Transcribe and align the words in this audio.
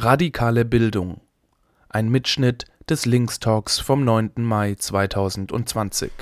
Radikale 0.00 0.64
Bildung. 0.64 1.22
Ein 1.88 2.08
Mitschnitt 2.08 2.66
des 2.88 3.04
Linkstalks 3.04 3.80
vom 3.80 4.04
9. 4.04 4.30
Mai 4.36 4.76
2020. 4.76 6.12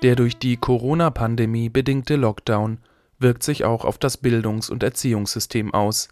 Der 0.00 0.16
durch 0.16 0.38
die 0.38 0.56
Corona-Pandemie 0.56 1.68
bedingte 1.68 2.16
Lockdown 2.16 2.78
wirkt 3.18 3.42
sich 3.42 3.66
auch 3.66 3.84
auf 3.84 3.98
das 3.98 4.16
Bildungs 4.16 4.70
und 4.70 4.82
Erziehungssystem 4.82 5.74
aus 5.74 6.08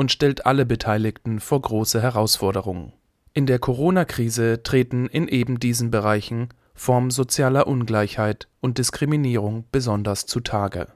und 0.00 0.10
stellt 0.10 0.46
alle 0.46 0.64
Beteiligten 0.64 1.40
vor 1.40 1.60
große 1.60 2.00
Herausforderungen. 2.00 2.94
In 3.34 3.44
der 3.44 3.58
Corona-Krise 3.58 4.62
treten 4.62 5.06
in 5.06 5.28
eben 5.28 5.60
diesen 5.60 5.90
Bereichen 5.90 6.48
Formen 6.74 7.10
sozialer 7.10 7.66
Ungleichheit 7.66 8.48
und 8.60 8.78
Diskriminierung 8.78 9.66
besonders 9.70 10.24
zutage. 10.24 10.86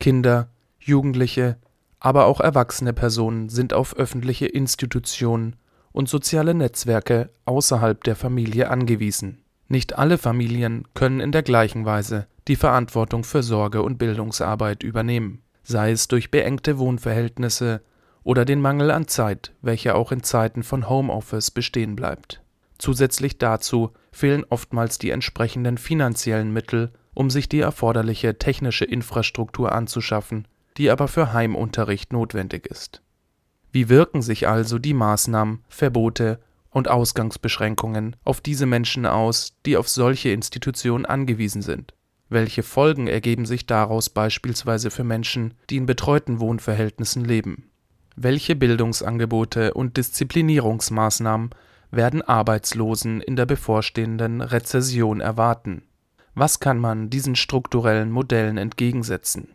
Kinder, 0.00 0.48
Jugendliche, 0.80 1.58
aber 2.00 2.24
auch 2.24 2.40
erwachsene 2.40 2.94
Personen 2.94 3.50
sind 3.50 3.74
auf 3.74 3.96
öffentliche 3.96 4.46
Institutionen 4.46 5.56
und 5.92 6.08
soziale 6.08 6.54
Netzwerke 6.54 7.28
außerhalb 7.44 8.02
der 8.02 8.16
Familie 8.16 8.70
angewiesen 8.70 9.44
nicht 9.68 9.98
alle 9.98 10.18
Familien 10.18 10.84
können 10.94 11.20
in 11.20 11.32
der 11.32 11.42
gleichen 11.42 11.84
Weise 11.84 12.26
die 12.48 12.56
Verantwortung 12.56 13.24
für 13.24 13.42
Sorge 13.42 13.82
und 13.82 13.98
Bildungsarbeit 13.98 14.82
übernehmen, 14.82 15.42
sei 15.62 15.90
es 15.92 16.08
durch 16.08 16.30
beengte 16.30 16.78
Wohnverhältnisse 16.78 17.82
oder 18.24 18.44
den 18.44 18.60
Mangel 18.60 18.90
an 18.90 19.06
Zeit, 19.06 19.52
welcher 19.62 19.94
auch 19.94 20.10
in 20.10 20.22
Zeiten 20.22 20.62
von 20.62 20.88
Homeoffice 20.88 21.50
bestehen 21.50 21.94
bleibt. 21.94 22.42
Zusätzlich 22.78 23.38
dazu 23.38 23.92
fehlen 24.10 24.44
oftmals 24.48 24.98
die 24.98 25.10
entsprechenden 25.10 25.78
finanziellen 25.78 26.52
Mittel, 26.52 26.92
um 27.14 27.30
sich 27.30 27.48
die 27.48 27.60
erforderliche 27.60 28.38
technische 28.38 28.84
Infrastruktur 28.84 29.72
anzuschaffen, 29.72 30.48
die 30.76 30.90
aber 30.90 31.06
für 31.06 31.32
Heimunterricht 31.32 32.12
notwendig 32.12 32.66
ist. 32.66 33.02
Wie 33.70 33.88
wirken 33.88 34.22
sich 34.22 34.48
also 34.48 34.78
die 34.78 34.94
Maßnahmen, 34.94 35.62
Verbote 35.68 36.40
und 36.70 36.88
Ausgangsbeschränkungen 36.88 38.16
auf 38.24 38.40
diese 38.40 38.66
Menschen 38.66 39.06
aus, 39.06 39.56
die 39.66 39.76
auf 39.76 39.88
solche 39.88 40.30
Institutionen 40.30 41.06
angewiesen 41.06 41.62
sind? 41.62 41.94
Welche 42.28 42.62
Folgen 42.62 43.06
ergeben 43.06 43.46
sich 43.46 43.66
daraus 43.66 44.10
beispielsweise 44.10 44.90
für 44.90 45.04
Menschen, 45.04 45.54
die 45.70 45.76
in 45.76 45.86
betreuten 45.86 46.40
Wohnverhältnissen 46.40 47.24
leben? 47.24 47.70
Welche 48.16 48.54
Bildungsangebote 48.54 49.74
und 49.74 49.96
Disziplinierungsmaßnahmen 49.96 51.50
werden 51.90 52.22
Arbeitslosen 52.22 53.20
in 53.20 53.34
der 53.34 53.46
bevorstehenden 53.46 54.40
Rezession 54.40 55.20
erwarten? 55.20 55.82
Was 56.34 56.60
kann 56.60 56.78
man 56.78 57.10
diesen 57.10 57.34
strukturellen 57.34 58.10
Modellen 58.10 58.56
entgegensetzen? 58.56 59.48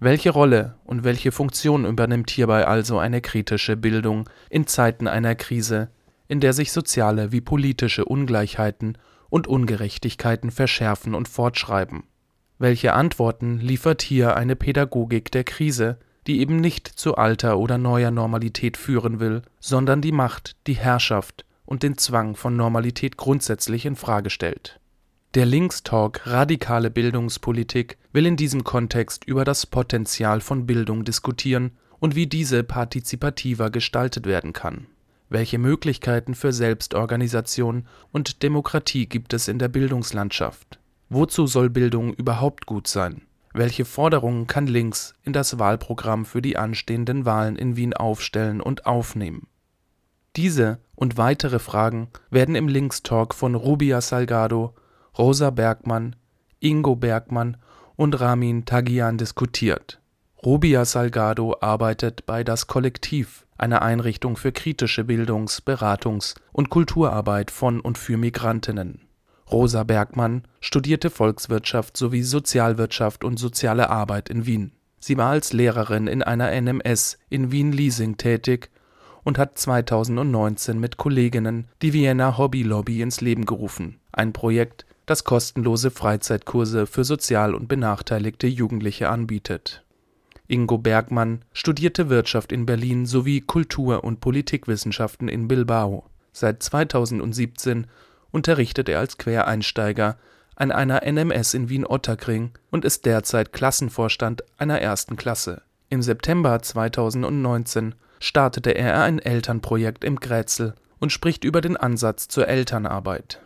Welche 0.00 0.30
Rolle 0.30 0.76
und 0.84 1.04
welche 1.04 1.30
Funktion 1.30 1.84
übernimmt 1.84 2.30
hierbei 2.30 2.66
also 2.66 2.98
eine 2.98 3.20
kritische 3.20 3.76
Bildung 3.76 4.28
in 4.48 4.66
Zeiten 4.66 5.06
einer 5.06 5.34
Krise, 5.36 5.90
in 6.26 6.40
der 6.40 6.52
sich 6.52 6.72
soziale 6.72 7.32
wie 7.32 7.40
politische 7.40 8.04
Ungleichheiten 8.04 8.98
und 9.28 9.46
Ungerechtigkeiten 9.46 10.50
verschärfen 10.50 11.14
und 11.14 11.28
fortschreiben? 11.28 12.04
Welche 12.58 12.92
Antworten 12.92 13.58
liefert 13.58 14.02
hier 14.02 14.36
eine 14.36 14.56
Pädagogik 14.56 15.30
der 15.30 15.44
Krise, 15.44 15.98
die 16.26 16.40
eben 16.40 16.56
nicht 16.56 16.86
zu 16.86 17.16
alter 17.16 17.58
oder 17.58 17.78
neuer 17.78 18.10
Normalität 18.10 18.76
führen 18.76 19.20
will, 19.20 19.42
sondern 19.58 20.00
die 20.02 20.12
Macht, 20.12 20.56
die 20.66 20.74
Herrschaft 20.74 21.44
und 21.64 21.82
den 21.82 21.98
Zwang 21.98 22.36
von 22.36 22.56
Normalität 22.56 23.16
grundsätzlich 23.16 23.86
in 23.86 23.96
Frage 23.96 24.30
stellt 24.30 24.80
der 25.34 25.46
Linkstalk 25.46 26.26
Radikale 26.26 26.90
Bildungspolitik 26.90 27.98
will 28.12 28.26
in 28.26 28.36
diesem 28.36 28.64
Kontext 28.64 29.24
über 29.26 29.44
das 29.44 29.64
Potenzial 29.64 30.40
von 30.40 30.66
Bildung 30.66 31.04
diskutieren 31.04 31.70
und 32.00 32.16
wie 32.16 32.26
diese 32.26 32.64
partizipativer 32.64 33.70
gestaltet 33.70 34.26
werden 34.26 34.52
kann. 34.52 34.88
Welche 35.28 35.58
Möglichkeiten 35.58 36.34
für 36.34 36.52
Selbstorganisation 36.52 37.86
und 38.10 38.42
Demokratie 38.42 39.06
gibt 39.06 39.32
es 39.32 39.46
in 39.46 39.60
der 39.60 39.68
Bildungslandschaft? 39.68 40.80
Wozu 41.10 41.46
soll 41.46 41.70
Bildung 41.70 42.12
überhaupt 42.14 42.66
gut 42.66 42.88
sein? 42.88 43.22
Welche 43.52 43.84
Forderungen 43.84 44.46
kann 44.46 44.66
Links 44.66 45.14
in 45.22 45.32
das 45.32 45.58
Wahlprogramm 45.58 46.24
für 46.24 46.40
die 46.40 46.56
anstehenden 46.56 47.24
Wahlen 47.24 47.56
in 47.56 47.76
Wien 47.76 47.94
aufstellen 47.94 48.60
und 48.60 48.86
aufnehmen? 48.86 49.48
Diese 50.36 50.78
und 50.94 51.16
weitere 51.16 51.58
Fragen 51.58 52.08
werden 52.30 52.54
im 52.54 52.68
Linkstalk 52.68 53.34
von 53.34 53.56
Rubia 53.56 54.00
Salgado 54.00 54.74
Rosa 55.18 55.50
Bergmann, 55.50 56.14
Ingo 56.60 56.94
Bergmann 56.94 57.56
und 57.96 58.20
Ramin 58.20 58.64
Tagian 58.64 59.18
diskutiert. 59.18 60.00
Rubia 60.44 60.84
Salgado 60.84 61.56
arbeitet 61.60 62.24
bei 62.26 62.44
Das 62.44 62.68
Kollektiv, 62.68 63.46
einer 63.58 63.82
Einrichtung 63.82 64.36
für 64.36 64.52
kritische 64.52 65.04
Bildungs-, 65.04 65.60
Beratungs- 65.60 66.36
und 66.52 66.70
Kulturarbeit 66.70 67.50
von 67.50 67.80
und 67.80 67.98
für 67.98 68.16
Migrantinnen. 68.16 69.09
Rosa 69.50 69.82
Bergmann 69.82 70.42
studierte 70.60 71.10
Volkswirtschaft 71.10 71.96
sowie 71.96 72.22
Sozialwirtschaft 72.22 73.24
und 73.24 73.38
soziale 73.38 73.90
Arbeit 73.90 74.28
in 74.28 74.46
Wien. 74.46 74.72
Sie 75.00 75.16
war 75.16 75.30
als 75.30 75.52
Lehrerin 75.52 76.06
in 76.06 76.22
einer 76.22 76.52
NMS 76.52 77.18
in 77.30 77.50
Wien-Liesing 77.50 78.16
tätig 78.16 78.70
und 79.24 79.38
hat 79.38 79.58
2019 79.58 80.78
mit 80.78 80.96
Kolleginnen 80.96 81.66
die 81.82 81.92
Vienna 81.92 82.38
Hobby 82.38 82.62
Lobby 82.62 83.02
ins 83.02 83.20
Leben 83.20 83.46
gerufen, 83.46 83.98
ein 84.12 84.32
Projekt, 84.32 84.86
das 85.06 85.24
kostenlose 85.24 85.90
Freizeitkurse 85.90 86.86
für 86.86 87.04
sozial 87.04 87.54
und 87.54 87.66
benachteiligte 87.66 88.46
Jugendliche 88.46 89.08
anbietet. 89.08 89.84
Ingo 90.46 90.78
Bergmann 90.78 91.44
studierte 91.52 92.08
Wirtschaft 92.08 92.52
in 92.52 92.66
Berlin 92.66 93.06
sowie 93.06 93.40
Kultur 93.40 94.04
und 94.04 94.20
Politikwissenschaften 94.20 95.28
in 95.28 95.48
Bilbao. 95.48 96.04
Seit 96.32 96.62
2017 96.62 97.86
unterrichtet 98.30 98.88
er 98.88 98.98
als 98.98 99.18
Quereinsteiger 99.18 100.16
an 100.56 100.72
einer 100.72 101.02
NMS 101.04 101.54
in 101.54 101.68
Wien-Ottakring 101.68 102.52
und 102.70 102.84
ist 102.84 103.06
derzeit 103.06 103.52
Klassenvorstand 103.52 104.44
einer 104.58 104.80
ersten 104.80 105.16
Klasse. 105.16 105.62
Im 105.88 106.02
September 106.02 106.60
2019 106.60 107.94
startete 108.20 108.72
er 108.72 109.02
ein 109.02 109.18
Elternprojekt 109.18 110.04
im 110.04 110.16
Grätzl 110.16 110.74
und 110.98 111.12
spricht 111.12 111.44
über 111.44 111.60
den 111.60 111.76
Ansatz 111.76 112.28
zur 112.28 112.46
Elternarbeit 112.46 113.40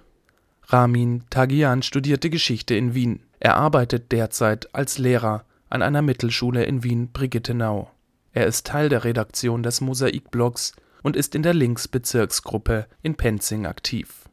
Ramin 0.69 1.25
Tagian 1.31 1.83
studierte 1.83 2.31
Geschichte 2.31 2.75
in 2.75 2.95
Wien. 2.95 3.21
Er 3.39 3.57
arbeitet 3.57 4.13
derzeit 4.13 4.75
als 4.75 4.99
Lehrer 4.99 5.45
an 5.69 5.83
einer 5.83 6.03
Mittelschule 6.03 6.65
in 6.65 6.83
Wien-Brigittenau. 6.83 7.91
Er 8.33 8.47
ist 8.47 8.67
Teil 8.67 8.89
der 8.89 9.05
Redaktion 9.05 9.63
des 9.63 9.81
Mosaik-Blogs 9.81 10.73
und 11.03 11.17
ist 11.17 11.35
in 11.35 11.43
der 11.43 11.55
Links-Bezirksgruppe 11.55 12.87
in 13.03 13.15
Penzing 13.15 13.67
aktiv. 13.67 14.29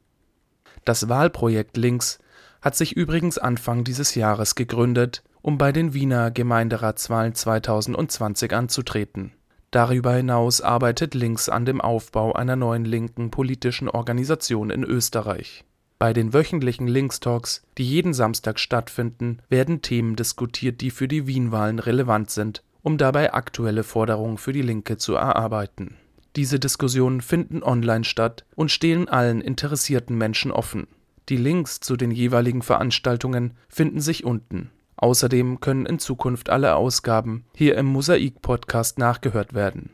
Das 0.85 1.09
Wahlprojekt 1.09 1.77
Links 1.77 2.19
hat 2.61 2.75
sich 2.75 2.95
übrigens 2.95 3.37
Anfang 3.37 3.83
dieses 3.83 4.15
Jahres 4.15 4.55
gegründet, 4.55 5.23
um 5.41 5.57
bei 5.57 5.71
den 5.71 5.93
Wiener 5.93 6.31
Gemeinderatswahlen 6.31 7.33
2020 7.33 8.53
anzutreten. 8.53 9.33
Darüber 9.71 10.13
hinaus 10.13 10.61
arbeitet 10.61 11.13
Links 11.13 11.49
an 11.49 11.65
dem 11.65 11.81
Aufbau 11.81 12.33
einer 12.33 12.55
neuen 12.55 12.85
linken 12.85 13.31
politischen 13.31 13.89
Organisation 13.89 14.69
in 14.69 14.83
Österreich 14.83 15.63
bei 16.01 16.13
den 16.13 16.33
wöchentlichen 16.33 16.87
Linkstalks, 16.87 17.61
die 17.77 17.87
jeden 17.87 18.15
Samstag 18.15 18.57
stattfinden, 18.57 19.37
werden 19.49 19.83
Themen 19.83 20.15
diskutiert, 20.15 20.81
die 20.81 20.89
für 20.89 21.07
die 21.07 21.27
Wien-Wahlen 21.27 21.77
relevant 21.77 22.31
sind, 22.31 22.63
um 22.81 22.97
dabei 22.97 23.35
aktuelle 23.35 23.83
Forderungen 23.83 24.39
für 24.39 24.51
die 24.51 24.63
Linke 24.63 24.97
zu 24.97 25.13
erarbeiten. 25.13 25.97
Diese 26.35 26.59
Diskussionen 26.59 27.21
finden 27.21 27.61
online 27.61 28.05
statt 28.05 28.45
und 28.55 28.71
stehen 28.71 29.09
allen 29.09 29.41
interessierten 29.41 30.17
Menschen 30.17 30.51
offen. 30.51 30.87
Die 31.29 31.37
Links 31.37 31.79
zu 31.79 31.97
den 31.97 32.11
jeweiligen 32.11 32.61
Veranstaltungen 32.61 33.57
finden 33.67 34.01
sich 34.01 34.23
unten. 34.23 34.71
Außerdem 34.95 35.59
können 35.59 35.85
in 35.85 35.99
Zukunft 35.99 36.49
alle 36.49 36.75
Ausgaben 36.75 37.45
hier 37.55 37.77
im 37.77 37.87
Mosaik-Podcast 37.87 38.99
nachgehört 38.99 39.53
werden. 39.53 39.89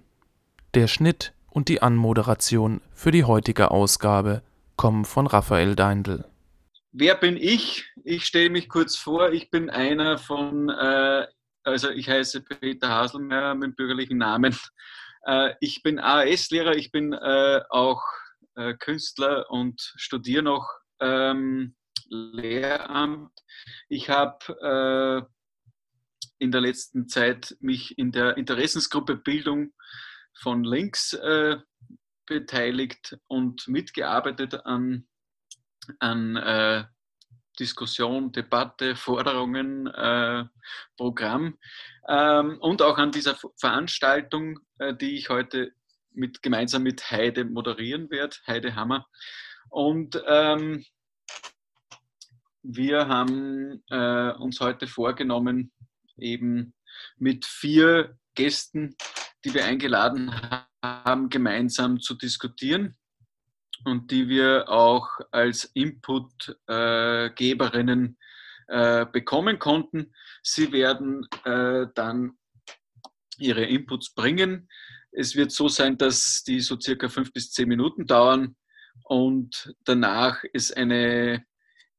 Der 0.73 0.87
Schnitt 0.87 1.33
und 1.49 1.69
die 1.69 1.81
Anmoderation 1.81 2.81
für 2.93 3.11
die 3.11 3.23
heutige 3.23 3.71
Ausgabe 3.71 4.41
kommen 4.75 5.05
von 5.05 5.25
Raphael 5.25 5.75
Deindl. 5.75 6.25
Wer 6.91 7.15
bin 7.15 7.37
ich? 7.37 7.85
Ich 8.03 8.25
stelle 8.25 8.49
mich 8.49 8.69
kurz 8.69 8.95
vor. 8.95 9.31
Ich 9.31 9.49
bin 9.49 9.69
einer 9.69 10.17
von, 10.17 10.69
äh, 10.69 11.25
also 11.63 11.89
ich 11.89 12.09
heiße 12.09 12.41
Peter 12.41 12.89
Haselmeier 12.89 13.55
mit 13.55 13.75
bürgerlichen 13.75 14.17
Namen. 14.17 14.55
Äh, 15.27 15.55
ich 15.59 15.83
bin 15.83 15.99
AS-Lehrer, 15.99 16.75
ich 16.75 16.91
bin 16.91 17.13
äh, 17.13 17.61
auch 17.69 18.01
äh, 18.55 18.73
Künstler 18.75 19.49
und 19.51 19.93
studiere 19.97 20.43
noch 20.43 20.67
ähm, 20.99 21.75
Lehramt. 22.09 23.37
Ich 23.89 24.09
habe 24.09 25.27
in 26.39 26.51
der 26.51 26.61
letzten 26.61 27.09
Zeit 27.09 27.57
mich 27.59 27.97
in 27.97 28.13
der 28.13 28.37
Interessensgruppe 28.37 29.17
Bildung 29.17 29.73
von 30.39 30.63
Links 30.63 31.13
äh, 31.13 31.57
beteiligt 32.25 33.17
und 33.27 33.67
mitgearbeitet 33.67 34.65
an, 34.65 35.07
an 35.99 36.35
äh, 36.37 36.85
Diskussion, 37.59 38.31
Debatte, 38.31 38.95
Forderungen, 38.95 39.87
äh, 39.87 40.45
Programm 40.95 41.57
ähm, 42.07 42.57
und 42.59 42.81
auch 42.81 42.97
an 42.97 43.11
dieser 43.11 43.37
Veranstaltung, 43.59 44.59
äh, 44.79 44.95
die 44.95 45.15
ich 45.15 45.29
heute 45.29 45.73
mit, 46.11 46.41
gemeinsam 46.41 46.83
mit 46.83 47.11
Heide 47.11 47.45
moderieren 47.45 48.09
werde, 48.09 48.35
Heide 48.47 48.75
Hammer. 48.75 49.07
Und 49.69 50.21
ähm, 50.27 50.85
wir 52.63 53.07
haben 53.07 53.83
äh, 53.89 54.31
uns 54.33 54.59
heute 54.59 54.87
vorgenommen, 54.87 55.71
eben 56.17 56.73
mit 57.17 57.45
vier 57.45 58.17
Gästen, 58.35 58.95
die 59.45 59.53
wir 59.53 59.65
eingeladen 59.65 60.31
haben, 60.83 61.29
gemeinsam 61.29 61.99
zu 61.99 62.15
diskutieren 62.15 62.95
und 63.85 64.11
die 64.11 64.29
wir 64.29 64.69
auch 64.69 65.07
als 65.31 65.65
Inputgeberinnen 65.73 68.05
äh, 68.05 68.13
äh, 68.67 69.05
bekommen 69.05 69.59
konnten. 69.59 70.13
Sie 70.43 70.73
werden 70.73 71.25
äh, 71.45 71.87
dann 71.95 72.37
ihre 73.37 73.63
Inputs 73.63 74.13
bringen. 74.13 74.67
Es 75.11 75.37
wird 75.37 75.51
so 75.51 75.69
sein, 75.69 75.97
dass 75.97 76.43
die 76.45 76.59
so 76.59 76.77
circa 76.77 77.07
fünf 77.07 77.31
bis 77.31 77.51
zehn 77.51 77.69
Minuten 77.69 78.07
dauern 78.07 78.57
und 79.03 79.73
danach 79.85 80.43
es 80.53 80.73
eine 80.73 81.45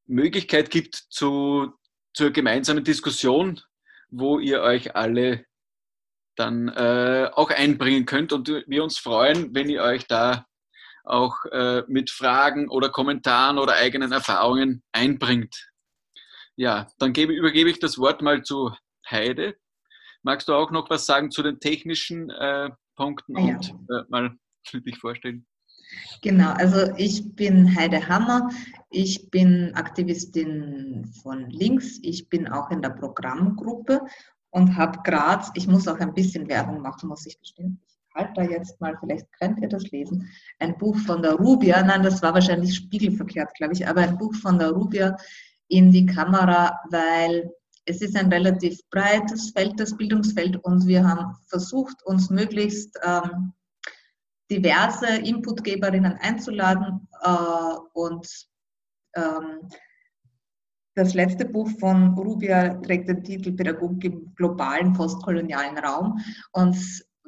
Möglichkeit 0.04 0.70
gibt 0.70 0.94
zu, 0.94 1.72
zur 2.12 2.32
gemeinsamen 2.32 2.84
Diskussion, 2.84 3.58
wo 4.10 4.38
ihr 4.38 4.60
euch 4.60 4.94
alle 4.94 5.46
dann 6.36 6.68
äh, 6.68 7.30
auch 7.32 7.50
einbringen 7.50 8.04
könnt 8.04 8.34
und 8.34 8.48
wir 8.48 8.84
uns 8.84 8.98
freuen, 8.98 9.54
wenn 9.54 9.70
ihr 9.70 9.82
euch 9.82 10.06
da 10.06 10.44
auch 11.08 11.44
äh, 11.46 11.82
mit 11.88 12.10
Fragen 12.10 12.68
oder 12.68 12.90
Kommentaren 12.90 13.58
oder 13.58 13.74
eigenen 13.74 14.12
Erfahrungen 14.12 14.82
einbringt. 14.92 15.70
Ja, 16.56 16.88
dann 16.98 17.12
gebe, 17.12 17.32
übergebe 17.32 17.70
ich 17.70 17.78
das 17.78 17.98
Wort 17.98 18.22
mal 18.22 18.42
zu 18.42 18.72
Heide. 19.08 19.56
Magst 20.22 20.48
du 20.48 20.54
auch 20.54 20.70
noch 20.70 20.90
was 20.90 21.06
sagen 21.06 21.30
zu 21.30 21.42
den 21.42 21.60
technischen 21.60 22.30
äh, 22.30 22.70
Punkten 22.96 23.36
ah, 23.36 23.40
ja. 23.40 23.56
und 23.56 23.70
äh, 23.90 24.04
mal 24.08 24.36
dich 24.72 24.98
vorstellen? 24.98 25.46
Genau, 26.22 26.52
also 26.52 26.92
ich 26.96 27.34
bin 27.34 27.74
Heide 27.74 28.08
Hammer, 28.08 28.50
ich 28.90 29.30
bin 29.30 29.72
Aktivistin 29.74 31.10
von 31.22 31.48
Links, 31.48 31.98
ich 32.02 32.28
bin 32.28 32.48
auch 32.48 32.70
in 32.70 32.82
der 32.82 32.90
Programmgruppe 32.90 34.02
und 34.50 34.76
habe 34.76 34.98
gerade, 35.02 35.46
ich 35.54 35.66
muss 35.66 35.88
auch 35.88 35.98
ein 35.98 36.12
bisschen 36.12 36.48
Werbung 36.48 36.82
machen, 36.82 37.08
muss 37.08 37.26
ich 37.26 37.38
gestehen. 37.38 37.80
Halte 38.18 38.32
da 38.34 38.42
jetzt 38.42 38.80
mal, 38.80 38.96
vielleicht 38.98 39.26
könnt 39.38 39.60
ihr 39.60 39.68
das 39.68 39.84
lesen, 39.90 40.28
ein 40.58 40.76
Buch 40.76 40.96
von 40.98 41.22
der 41.22 41.34
Rubia, 41.34 41.82
nein, 41.82 42.02
das 42.02 42.20
war 42.20 42.34
wahrscheinlich 42.34 42.74
spiegelverkehrt, 42.74 43.54
glaube 43.54 43.74
ich, 43.74 43.86
aber 43.86 44.00
ein 44.02 44.18
Buch 44.18 44.34
von 44.34 44.58
der 44.58 44.70
Rubia 44.70 45.16
in 45.68 45.92
die 45.92 46.04
Kamera, 46.04 46.78
weil 46.90 47.50
es 47.84 48.02
ist 48.02 48.16
ein 48.16 48.30
relativ 48.32 48.80
breites 48.90 49.50
Feld, 49.50 49.78
das 49.78 49.96
Bildungsfeld, 49.96 50.56
und 50.64 50.86
wir 50.86 51.06
haben 51.06 51.36
versucht, 51.46 52.04
uns 52.04 52.28
möglichst 52.28 52.98
ähm, 53.02 53.52
diverse 54.50 55.06
Inputgeberinnen 55.06 56.14
einzuladen 56.20 57.08
äh, 57.22 57.76
und 57.92 58.28
ähm, 59.14 59.68
das 60.98 61.14
letzte 61.14 61.44
Buch 61.44 61.70
von 61.78 62.14
Rubia 62.14 62.74
trägt 62.80 63.08
den 63.08 63.22
Titel 63.22 63.52
Pädagogik 63.52 64.12
im 64.12 64.34
globalen 64.34 64.92
postkolonialen 64.94 65.78
Raum. 65.78 66.18
Und 66.50 66.76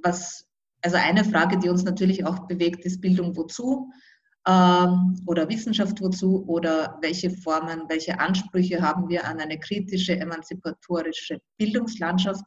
was, 0.03 0.45
also 0.83 0.97
eine 0.97 1.25
Frage, 1.25 1.59
die 1.59 1.69
uns 1.69 1.85
natürlich 1.85 2.25
auch 2.25 2.47
bewegt, 2.47 2.85
ist 2.85 3.01
Bildung 3.01 3.37
wozu? 3.37 3.93
Ähm, 4.47 5.23
oder 5.27 5.49
Wissenschaft 5.49 6.01
wozu? 6.01 6.45
Oder 6.47 6.99
welche 7.03 7.31
Formen, 7.31 7.83
welche 7.89 8.19
Ansprüche 8.19 8.81
haben 8.81 9.09
wir 9.09 9.27
an 9.27 9.41
eine 9.41 9.59
kritische, 9.59 10.19
emanzipatorische 10.19 11.41
Bildungslandschaft? 11.59 12.45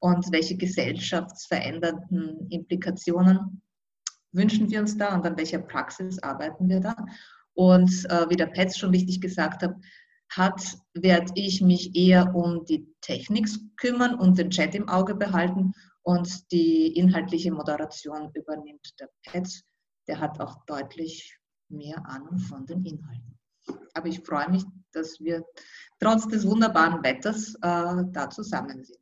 Und 0.00 0.30
welche 0.32 0.56
gesellschaftsverändernden 0.56 2.48
Implikationen 2.50 3.62
wünschen 4.32 4.70
wir 4.70 4.80
uns 4.80 4.98
da 4.98 5.14
und 5.14 5.24
an 5.24 5.36
welcher 5.38 5.60
Praxis 5.60 6.18
arbeiten 6.22 6.68
wir 6.68 6.80
da? 6.80 6.94
Und 7.54 7.90
äh, 8.10 8.28
wie 8.28 8.36
der 8.36 8.48
Petz 8.48 8.76
schon 8.76 8.90
richtig 8.90 9.20
gesagt 9.20 9.62
hat, 9.62 9.74
hat, 10.30 10.76
werde 10.94 11.32
ich 11.36 11.62
mich 11.62 11.94
eher 11.94 12.34
um 12.34 12.64
die 12.64 12.86
Technik 13.00 13.48
kümmern 13.76 14.14
und 14.14 14.38
den 14.38 14.50
Chat 14.50 14.74
im 14.74 14.88
Auge 14.88 15.14
behalten 15.14 15.72
und 16.04 16.52
die 16.52 16.96
inhaltliche 16.96 17.50
Moderation 17.50 18.30
übernimmt 18.34 18.94
der 19.00 19.08
Petz. 19.24 19.62
Der 20.06 20.20
hat 20.20 20.38
auch 20.38 20.64
deutlich 20.66 21.38
mehr 21.68 21.98
Ahnung 22.06 22.38
von 22.38 22.66
den 22.66 22.84
Inhalten. 22.84 23.38
Aber 23.94 24.06
ich 24.06 24.20
freue 24.20 24.50
mich, 24.50 24.64
dass 24.92 25.18
wir 25.18 25.44
trotz 25.98 26.28
des 26.28 26.46
wunderbaren 26.46 27.02
Wetters 27.02 27.54
äh, 27.56 28.04
da 28.12 28.28
zusammen 28.30 28.84
sind. 28.84 28.98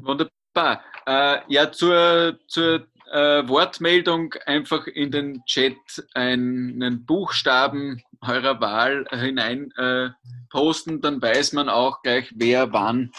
Wunderbar. 0.00 0.82
Äh, 1.06 1.40
ja, 1.48 1.70
zur, 1.70 2.38
zur 2.48 2.88
äh, 3.12 3.46
Wortmeldung 3.46 4.34
einfach 4.46 4.88
in 4.88 5.12
den 5.12 5.44
Chat 5.44 5.76
einen 6.14 7.06
Buchstaben 7.06 8.02
eurer 8.20 8.60
Wahl 8.60 9.06
hinein 9.10 9.70
äh, 9.76 10.10
posten, 10.50 11.00
dann 11.00 11.22
weiß 11.22 11.52
man 11.52 11.68
auch 11.68 12.02
gleich, 12.02 12.32
wer 12.34 12.72
wann 12.72 13.12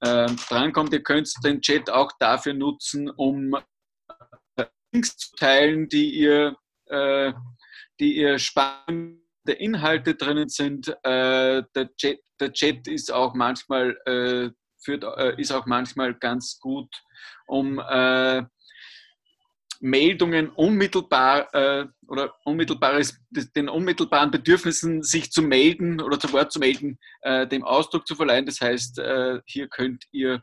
äh, 0.00 0.26
drankommt. 0.48 0.92
Ihr 0.92 1.02
könnt 1.02 1.32
den 1.44 1.60
Chat 1.60 1.90
auch 1.90 2.12
dafür 2.18 2.54
nutzen, 2.54 3.10
um 3.10 3.54
Links 4.92 5.16
zu 5.16 5.36
teilen, 5.36 5.88
die 5.88 6.14
ihr, 6.14 6.56
äh, 6.86 7.32
die 8.00 8.16
ihr 8.16 8.38
spannende 8.38 9.52
Inhalte 9.58 10.14
drinnen 10.14 10.48
sind. 10.48 10.88
Äh, 11.02 11.62
der, 11.74 11.94
Chat, 11.96 12.20
der 12.40 12.52
Chat 12.52 12.88
ist 12.88 13.12
auch 13.12 13.34
manchmal 13.34 13.96
äh, 14.06 14.50
führt, 14.80 15.04
äh, 15.04 15.40
ist 15.40 15.52
auch 15.52 15.66
manchmal 15.66 16.14
ganz 16.14 16.58
gut, 16.60 16.90
um 17.46 17.78
äh, 17.78 18.42
Meldungen 19.80 20.50
unmittelbar 20.50 21.52
äh, 21.54 21.86
oder 22.06 22.34
unmittelbares, 22.44 23.18
den 23.30 23.68
unmittelbaren 23.68 24.30
Bedürfnissen, 24.30 25.02
sich 25.02 25.30
zu 25.30 25.42
melden 25.42 26.00
oder 26.00 26.18
zu 26.18 26.32
Wort 26.32 26.52
zu 26.52 26.58
melden, 26.58 26.98
äh, 27.22 27.46
dem 27.46 27.64
Ausdruck 27.64 28.06
zu 28.06 28.14
verleihen. 28.14 28.46
Das 28.46 28.60
heißt, 28.60 28.98
äh, 28.98 29.40
hier 29.46 29.68
könnt 29.68 30.04
ihr 30.10 30.42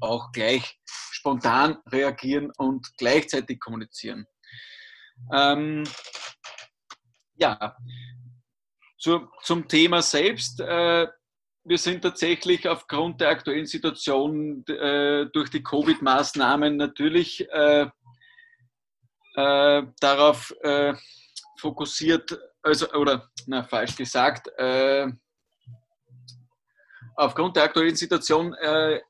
auch 0.00 0.32
gleich 0.32 0.78
spontan 1.10 1.78
reagieren 1.90 2.50
und 2.56 2.86
gleichzeitig 2.98 3.60
kommunizieren. 3.60 4.26
Ähm, 5.32 5.84
ja, 7.36 7.76
zu, 8.98 9.28
zum 9.42 9.68
Thema 9.68 10.02
selbst. 10.02 10.60
Äh, 10.60 11.06
wir 11.64 11.78
sind 11.78 12.02
tatsächlich 12.02 12.66
aufgrund 12.66 13.20
der 13.20 13.28
aktuellen 13.28 13.66
Situation 13.66 14.64
äh, 14.66 15.26
durch 15.32 15.50
die 15.50 15.62
Covid-Maßnahmen 15.62 16.76
natürlich 16.76 17.46
äh, 19.38 19.78
äh, 19.78 19.82
darauf 20.00 20.54
äh, 20.62 20.94
fokussiert, 21.58 22.38
also, 22.62 22.90
oder 22.92 23.30
na, 23.46 23.62
falsch 23.62 23.96
gesagt, 23.96 24.48
äh, 24.58 25.06
aufgrund 27.16 27.56
der 27.56 27.64
aktuellen 27.64 27.96
Situation 27.96 28.54
äh, 28.54 29.00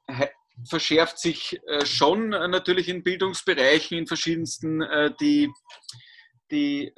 verschärft 0.69 1.19
sich 1.19 1.59
äh, 1.67 1.85
schon 1.85 2.31
natürlich 2.31 2.89
in 2.89 3.03
Bildungsbereichen, 3.03 3.99
in 3.99 4.07
verschiedensten 4.07 4.83
die, 5.21 5.51
die, 6.51 6.93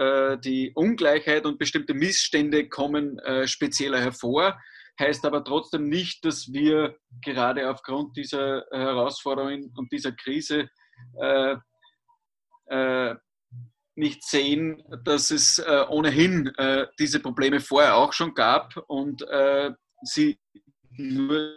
die 0.45 0.73
Ungleichheit 0.75 1.45
und 1.45 1.59
bestimmte 1.59 1.93
Missstände 1.93 2.69
kommen 2.69 3.21
spezieller 3.47 4.01
hervor. 4.01 4.59
Heißt 4.99 5.25
aber 5.27 5.43
trotzdem 5.43 5.89
nicht, 5.89 6.25
dass 6.25 6.53
wir 6.53 6.97
gerade 7.25 7.69
aufgrund 7.69 8.17
dieser 8.17 8.65
Herausforderungen 8.71 9.73
und 9.77 9.91
dieser 9.91 10.13
Krise 10.13 10.71
äh, 12.71 13.15
nicht 13.97 14.25
sehen, 14.25 14.83
dass 15.05 15.31
es 15.31 15.59
äh, 15.59 15.85
ohnehin 15.89 16.47
äh, 16.57 16.87
diese 16.99 17.21
Probleme 17.21 17.61
vorher 17.61 17.97
auch 17.97 18.13
schon 18.13 18.35
gab 18.35 18.77
und 18.89 19.23
äh, 19.23 19.73
sie 20.03 20.39
nur 20.93 21.55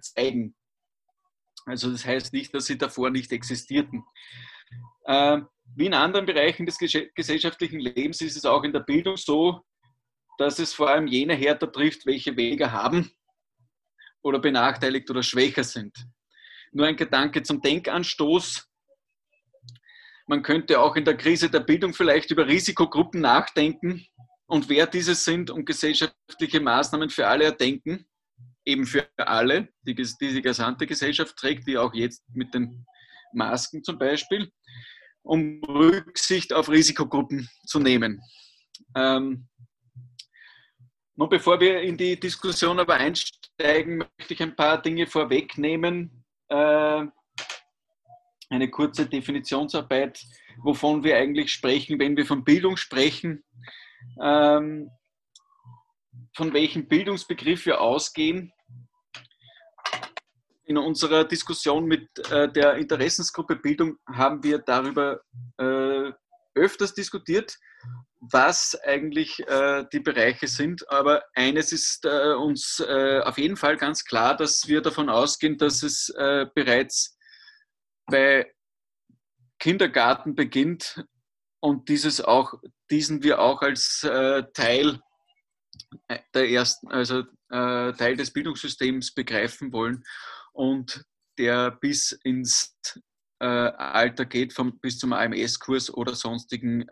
zeigen. 0.00 0.54
Also 1.66 1.90
das 1.90 2.04
heißt 2.04 2.32
nicht, 2.32 2.54
dass 2.54 2.66
sie 2.66 2.78
davor 2.78 3.10
nicht 3.10 3.30
existierten. 3.32 4.04
Äh, 5.04 5.40
wie 5.76 5.86
in 5.86 5.94
anderen 5.94 6.26
Bereichen 6.26 6.66
des 6.66 6.78
gesellschaftlichen 6.78 7.78
Lebens 7.78 8.20
ist 8.20 8.36
es 8.36 8.44
auch 8.44 8.64
in 8.64 8.72
der 8.72 8.80
Bildung 8.80 9.16
so, 9.16 9.62
dass 10.38 10.58
es 10.58 10.72
vor 10.72 10.88
allem 10.88 11.06
jene 11.06 11.34
härter 11.34 11.70
trifft, 11.70 12.06
welche 12.06 12.36
weniger 12.36 12.72
haben 12.72 13.12
oder 14.22 14.38
benachteiligt 14.38 15.10
oder 15.10 15.22
schwächer 15.22 15.64
sind. 15.64 15.96
Nur 16.72 16.86
ein 16.86 16.96
Gedanke 16.96 17.42
zum 17.42 17.60
Denkanstoß. 17.60 18.69
Man 20.30 20.44
könnte 20.44 20.78
auch 20.78 20.94
in 20.94 21.04
der 21.04 21.16
Krise 21.16 21.50
der 21.50 21.58
Bildung 21.58 21.92
vielleicht 21.92 22.30
über 22.30 22.46
Risikogruppen 22.46 23.20
nachdenken 23.20 24.06
und 24.46 24.68
wer 24.68 24.86
diese 24.86 25.16
sind 25.16 25.50
und 25.50 25.64
gesellschaftliche 25.64 26.60
Maßnahmen 26.60 27.10
für 27.10 27.26
alle 27.26 27.46
erdenken, 27.46 28.06
eben 28.64 28.86
für 28.86 29.08
alle, 29.16 29.70
die 29.82 29.96
diese 29.96 30.40
gesamte 30.40 30.86
Gesellschaft 30.86 31.34
trägt, 31.34 31.66
wie 31.66 31.76
auch 31.76 31.92
jetzt 31.94 32.22
mit 32.32 32.54
den 32.54 32.86
Masken 33.32 33.82
zum 33.82 33.98
Beispiel, 33.98 34.52
um 35.22 35.64
Rücksicht 35.64 36.52
auf 36.52 36.68
Risikogruppen 36.68 37.48
zu 37.66 37.80
nehmen. 37.80 38.22
Ähm, 38.94 39.48
nun, 41.16 41.28
bevor 41.28 41.58
wir 41.58 41.80
in 41.80 41.96
die 41.96 42.20
Diskussion 42.20 42.78
aber 42.78 42.94
einsteigen, 42.94 43.98
möchte 43.98 44.34
ich 44.34 44.42
ein 44.44 44.54
paar 44.54 44.80
Dinge 44.80 45.08
vorwegnehmen. 45.08 46.24
Äh, 46.46 47.06
eine 48.50 48.68
kurze 48.68 49.06
Definitionsarbeit, 49.06 50.22
wovon 50.58 51.04
wir 51.04 51.16
eigentlich 51.16 51.52
sprechen, 51.52 51.98
wenn 51.98 52.16
wir 52.16 52.26
von 52.26 52.44
Bildung 52.44 52.76
sprechen, 52.76 53.44
ähm, 54.22 54.90
von 56.36 56.52
welchem 56.52 56.88
Bildungsbegriff 56.88 57.66
wir 57.66 57.80
ausgehen. 57.80 58.52
In 60.64 60.78
unserer 60.78 61.24
Diskussion 61.24 61.86
mit 61.86 62.06
äh, 62.30 62.50
der 62.52 62.74
Interessensgruppe 62.76 63.56
Bildung 63.56 63.96
haben 64.06 64.42
wir 64.44 64.58
darüber 64.58 65.20
äh, 65.58 66.12
öfters 66.54 66.94
diskutiert 66.94 67.56
was 68.20 68.78
eigentlich 68.84 69.40
äh, 69.48 69.84
die 69.92 70.00
Bereiche 70.00 70.46
sind. 70.46 70.88
Aber 70.90 71.24
eines 71.34 71.72
ist 71.72 72.04
äh, 72.04 72.34
uns 72.34 72.80
äh, 72.80 73.20
auf 73.20 73.38
jeden 73.38 73.56
Fall 73.56 73.76
ganz 73.76 74.04
klar, 74.04 74.36
dass 74.36 74.68
wir 74.68 74.82
davon 74.82 75.08
ausgehen, 75.08 75.56
dass 75.56 75.82
es 75.82 76.10
äh, 76.10 76.46
bereits 76.54 77.16
bei 78.10 78.52
Kindergarten 79.58 80.34
beginnt 80.34 81.04
und 81.60 81.88
dieses 81.88 82.20
auch, 82.20 82.54
diesen 82.90 83.22
wir 83.22 83.40
auch 83.40 83.62
als 83.62 84.02
äh, 84.04 84.44
Teil 84.54 85.00
der 86.34 86.48
ersten, 86.48 86.88
also 86.88 87.20
äh, 87.50 87.92
Teil 87.92 88.16
des 88.16 88.32
Bildungssystems 88.32 89.12
begreifen 89.14 89.72
wollen 89.72 90.04
und 90.52 91.04
der 91.38 91.70
bis 91.70 92.12
ins 92.12 92.76
Alter 93.42 94.26
geht, 94.26 94.52
vom, 94.52 94.78
bis 94.80 94.98
zum 94.98 95.14
AMS-Kurs 95.14 95.94
oder 95.94 96.14
sonstigen 96.14 96.84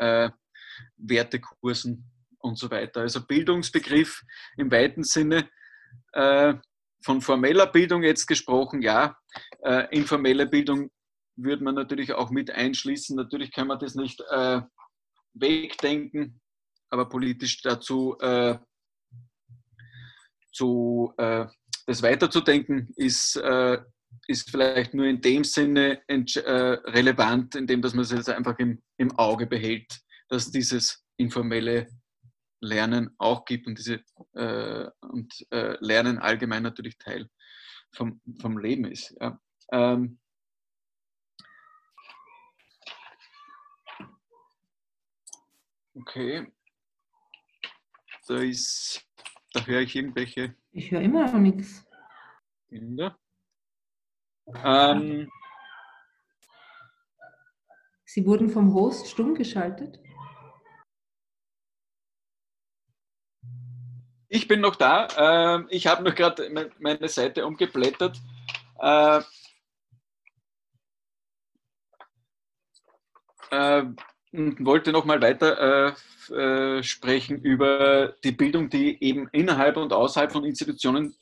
Wertekursen 0.97 2.11
und 2.39 2.59
so 2.59 2.71
weiter. 2.71 3.03
Also 3.03 3.27
Bildungsbegriff 3.27 4.23
im 4.57 4.71
weiten 4.71 5.05
Sinne. 5.05 5.51
Äh, 6.13 6.55
von 7.05 7.21
formeller 7.21 7.67
Bildung 7.67 8.03
jetzt 8.03 8.27
gesprochen, 8.27 8.83
ja. 8.83 9.17
Äh, 9.63 9.87
informelle 9.97 10.47
Bildung 10.47 10.91
würde 11.39 11.65
man 11.65 11.75
natürlich 11.75 12.13
auch 12.13 12.31
mit 12.31 12.51
einschließen. 12.51 13.17
Natürlich 13.17 13.53
kann 13.53 13.69
man 13.69 13.79
das 13.79 13.95
nicht 13.95 14.23
äh, 14.31 14.61
wegdenken, 15.35 16.41
aber 16.91 17.09
politisch 17.09 17.63
dazu 17.63 18.17
äh, 18.21 18.59
zu, 20.53 21.13
äh, 21.17 21.47
das 21.87 22.03
weiterzudenken 22.03 22.89
ist, 22.97 23.37
äh, 23.37 23.79
ist 24.27 24.51
vielleicht 24.51 24.95
nur 24.95 25.07
in 25.07 25.21
dem 25.21 25.45
Sinne 25.45 26.03
relevant, 26.09 27.55
indem 27.55 27.83
dass 27.83 27.95
man 27.95 28.03
es 28.03 28.11
jetzt 28.11 28.29
einfach 28.29 28.59
im, 28.59 28.83
im 28.97 29.17
Auge 29.19 29.47
behält 29.47 30.01
dass 30.29 30.51
dieses 30.51 31.05
informelle 31.17 31.89
Lernen 32.61 33.15
auch 33.19 33.45
gibt 33.45 33.67
und, 33.67 33.79
diese, 33.79 34.03
äh, 34.35 34.91
und 35.01 35.47
äh, 35.51 35.77
Lernen 35.81 36.19
allgemein 36.19 36.63
natürlich 36.63 36.99
Teil 36.99 37.29
vom, 37.95 38.21
vom 38.41 38.59
Leben 38.59 38.85
ist. 38.85 39.15
Ja. 39.21 39.41
Ähm, 39.73 40.19
okay. 46.01 46.47
Da 48.27 48.37
ist, 48.39 49.07
da 49.53 49.65
höre 49.65 49.81
ich 49.81 49.97
irgendwelche. 49.97 50.55
Ich 50.73 50.91
höre 50.91 51.01
immer 51.01 51.27
noch 51.27 51.39
nichts. 51.39 51.87
Kinder. 52.69 53.19
Ähm, 54.65 55.31
Sie 58.05 58.25
wurden 58.25 58.49
vom 58.49 58.73
Host 58.73 59.09
stumm 59.09 59.35
geschaltet? 59.35 60.01
Ich 64.29 64.49
bin 64.49 64.61
noch 64.61 64.77
da. 64.77 65.09
Ähm, 65.17 65.67
ich 65.71 65.87
habe 65.87 66.03
noch 66.03 66.15
gerade 66.15 66.71
meine 66.79 67.09
Seite 67.09 67.47
umgeblättert. 67.47 68.21
Äh, 74.33 74.37
äh, 74.37 74.41
und 74.41 74.65
wollte 74.65 74.93
noch 74.93 75.05
mal 75.05 75.21
weiter 75.21 75.95
äh, 76.31 76.83
sprechen 76.83 77.41
über 77.41 78.15
die 78.25 78.33
Bildung, 78.33 78.69
die 78.69 79.03
eben 79.03 79.29
innerhalb 79.33 79.77
und 79.77 79.93
außerhalb 79.93 80.33
von 80.33 80.45
Institutionen 80.45 81.15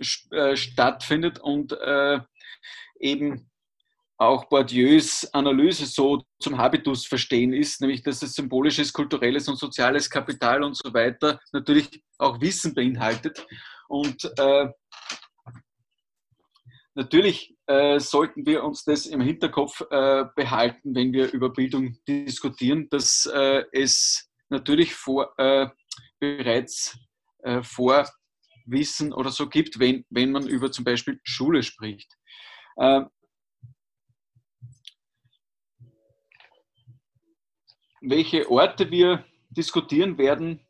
stattfindet 0.55 1.39
und 1.39 1.77
eben 2.99 3.49
auch 4.19 4.47
Bourdieus 4.47 5.33
Analyse 5.35 5.87
so 5.87 6.25
zum 6.41 6.57
Habitus 6.57 7.07
verstehen 7.07 7.53
ist, 7.53 7.81
nämlich 7.81 8.03
dass 8.03 8.23
es 8.23 8.35
symbolisches, 8.35 8.93
kulturelles 8.93 9.47
und 9.47 9.57
soziales 9.57 10.09
Kapital 10.09 10.63
und 10.63 10.75
so 10.77 10.93
weiter 10.95 11.39
natürlich 11.53 12.03
auch 12.19 12.41
Wissen 12.41 12.75
beinhaltet. 12.75 13.47
Und 13.89 14.25
äh, 14.39 14.69
natürlich 16.95 17.56
äh, 17.67 17.99
sollten 17.99 18.47
wir 18.47 18.65
uns 18.65 18.85
das 18.85 19.07
im 19.07 19.21
Hinterkopf 19.21 19.81
äh, 19.91 20.25
behalten, 20.35 20.95
wenn 20.95 21.13
wir 21.13 21.33
über 21.33 21.51
Bildung 21.51 21.97
diskutieren, 22.07 22.89
dass 22.91 23.27
äh, 23.27 23.65
es 23.73 24.31
natürlich 24.49 24.95
vor, 24.95 25.33
äh, 25.39 25.69
bereits 26.21 26.99
äh, 27.43 27.63
Vorwissen 27.63 29.13
oder 29.13 29.31
so 29.31 29.49
gibt, 29.49 29.79
wenn, 29.79 30.05
wenn 30.11 30.33
man 30.33 30.47
über 30.47 30.71
zum 30.71 30.85
Beispiel 30.85 31.21
Schule 31.25 31.63
spricht. 31.63 32.13
welche 38.03 38.51
Orte 38.51 38.91
wir 38.91 39.25
diskutieren 39.49 40.19
werden, 40.19 40.66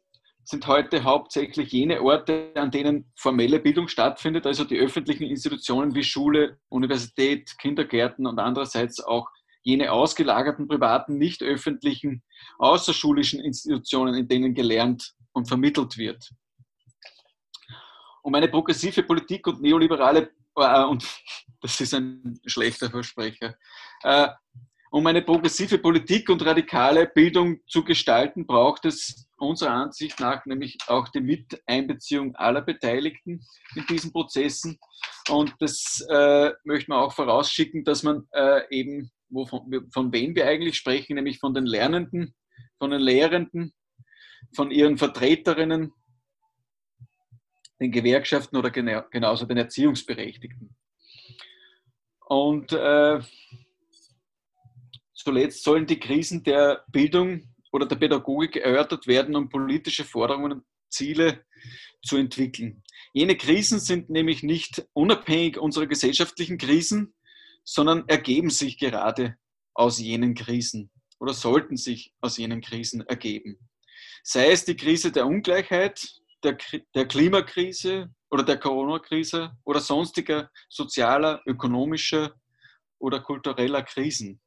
sind 0.47 0.69
heute 0.69 1.03
hauptsächlich 1.03 1.73
jene 1.73 2.01
Orte, 2.03 2.53
an 2.55 2.71
denen 2.71 3.11
formelle 3.17 3.59
Bildung 3.59 3.89
stattfindet, 3.89 4.47
also 4.47 4.63
die 4.63 4.79
öffentlichen 4.79 5.25
Institutionen 5.25 5.97
wie 5.97 6.05
Schule, 6.05 6.61
Universität, 6.69 7.59
Kindergärten 7.59 8.29
und 8.29 8.39
andererseits 8.39 9.01
auch 9.01 9.29
jene 9.65 9.91
ausgelagerten 9.91 10.69
privaten, 10.69 11.19
nicht 11.19 11.43
öffentlichen, 11.43 12.23
außerschulischen 12.59 13.41
Institutionen, 13.41 14.15
in 14.15 14.29
denen 14.29 14.55
gelernt 14.55 15.15
und 15.33 15.49
vermittelt 15.49 15.99
wird. 15.99 16.31
Um 18.23 18.33
eine 18.37 18.47
progressive 18.47 19.03
Politik 19.03 19.49
und 19.49 19.61
neoliberale, 19.61 20.31
äh, 20.55 20.85
und 20.85 21.05
das 21.61 21.81
ist 21.81 21.93
ein 21.93 22.39
schlechter 22.47 22.89
Versprecher, 22.89 23.57
äh, 24.05 24.29
um 24.93 25.05
eine 25.09 25.23
progressive 25.23 25.79
Politik 25.79 26.31
und 26.31 26.47
radikale 26.47 27.09
Bildung 27.09 27.59
zu 27.67 27.83
gestalten, 27.83 28.47
braucht 28.47 28.85
es 28.85 29.26
unserer 29.39 29.73
Ansicht 29.73 30.21
nach 30.21 30.45
nämlich 30.47 30.79
auch 30.87 31.09
die 31.09 31.21
Miteinbeziehung 31.21 32.35
aller 32.37 32.63
Beteiligten 32.63 33.45
in 33.75 33.87
diesen 33.89 34.13
Prozessen. 34.13 34.79
Und 35.29 35.55
das 35.61 36.05
äh, 36.11 36.53
möchte 36.65 36.91
man 36.91 37.01
auch 37.01 37.13
vorausschicken, 37.13 37.85
dass 37.85 38.03
man 38.03 38.27
äh, 38.33 38.63
eben, 38.71 39.11
wovon, 39.29 39.91
von 39.93 40.13
wem 40.13 40.35
wir 40.35 40.47
eigentlich 40.47 40.77
sprechen, 40.77 41.15
nämlich 41.15 41.39
von 41.39 41.55
den 41.55 41.67
Lernenden, 41.67 42.35
von 42.79 42.91
den 42.91 43.01
Lehrenden, 43.01 43.75
von 44.55 44.71
ihren 44.71 44.99
Vertreterinnen, 44.99 45.93
den 47.81 47.93
Gewerkschaften 47.93 48.57
oder 48.57 48.71
genau, 48.71 49.03
genauso 49.11 49.45
den 49.45 49.59
Erziehungsberechtigten. 49.59 50.75
Und 52.21 52.73
äh, 52.73 53.21
Zuletzt 55.27 55.65
sollen 55.65 55.87
die 55.87 55.99
Krisen 55.99 56.45
der 56.45 56.85
Bildung 56.93 57.43
oder 57.77 57.87
der 57.87 57.97
Pädagogik 57.97 58.57
erörtert 58.57 59.07
werden, 59.07 59.37
um 59.37 59.51
politische 59.51 60.05
Forderungen 60.05 60.53
und 60.53 60.65
Ziele 60.89 61.45
zu 62.03 62.17
entwickeln. 62.17 62.83
Jene 63.13 63.37
Krisen 63.37 63.81
sind 63.81 64.09
nämlich 64.09 64.43
nicht 64.43 64.87
unabhängig 64.95 65.59
unserer 65.59 65.87
gesellschaftlichen 65.87 66.57
Krisen, 66.57 67.15
sondern 67.65 68.09
ergeben 68.09 68.51
sich 68.51 68.79
gerade 68.79 69.37
aus 69.75 69.99
jenen 69.99 70.35
Krisen 70.35 70.91
oder 71.19 71.35
sollten 71.35 71.77
sich 71.77 72.15
aus 72.21 72.39
jenen 72.39 72.63
Krisen 72.63 73.03
ergeben. 73.03 73.59
Sei 74.23 74.51
es 74.51 74.65
die 74.65 74.77
Krise 74.77 75.13
der 75.13 75.27
Ungleichheit, 75.27 76.21
der, 76.43 76.57
der 76.95 77.07
Klimakrise 77.07 78.11
oder 78.31 78.43
der 78.43 78.59
Corona-Krise 78.59 79.53
oder 79.65 79.81
sonstiger 79.81 80.51
sozialer, 80.71 81.43
ökonomischer 81.47 82.35
oder 82.99 83.21
kultureller 83.21 83.83
Krisen. 83.83 84.41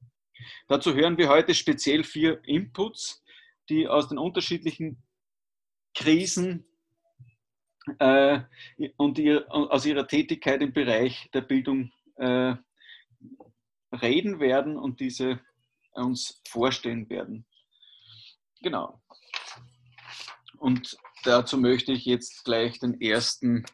Dazu 0.67 0.93
hören 0.93 1.17
wir 1.17 1.29
heute 1.29 1.53
speziell 1.53 2.03
vier 2.03 2.41
Inputs, 2.43 3.23
die 3.69 3.87
aus 3.87 4.09
den 4.09 4.17
unterschiedlichen 4.17 5.01
Krisen 5.95 6.65
äh, 7.99 8.41
und 8.97 9.17
ihr, 9.19 9.45
aus 9.49 9.85
ihrer 9.85 10.07
Tätigkeit 10.07 10.61
im 10.61 10.73
Bereich 10.73 11.29
der 11.33 11.41
Bildung 11.41 11.91
äh, 12.15 12.55
reden 13.91 14.39
werden 14.39 14.77
und 14.77 14.99
diese 14.99 15.39
uns 15.91 16.41
vorstellen 16.47 17.09
werden. 17.09 17.45
Genau. 18.61 19.01
Und 20.57 20.97
dazu 21.23 21.57
möchte 21.57 21.93
ich 21.93 22.05
jetzt 22.05 22.43
gleich 22.43 22.79
den 22.79 22.99
ersten 23.01 23.65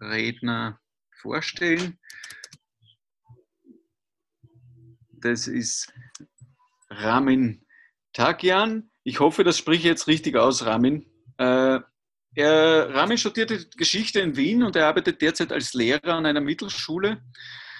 Redner 0.00 0.80
vorstellen. 1.20 1.98
Das 5.22 5.46
ist 5.46 5.92
Ramin 6.88 7.66
Tagian. 8.12 8.90
Ich 9.04 9.20
hoffe, 9.20 9.44
das 9.44 9.58
spreche 9.58 9.80
ich 9.80 9.84
jetzt 9.84 10.06
richtig 10.06 10.36
aus, 10.36 10.64
Ramin. 10.64 11.06
Äh, 11.36 11.80
er, 12.34 12.94
Ramin 12.94 13.18
studierte 13.18 13.68
Geschichte 13.76 14.20
in 14.20 14.36
Wien 14.36 14.62
und 14.62 14.76
er 14.76 14.86
arbeitet 14.86 15.20
derzeit 15.20 15.52
als 15.52 15.74
Lehrer 15.74 16.14
an 16.14 16.26
einer 16.26 16.40
Mittelschule 16.40 17.22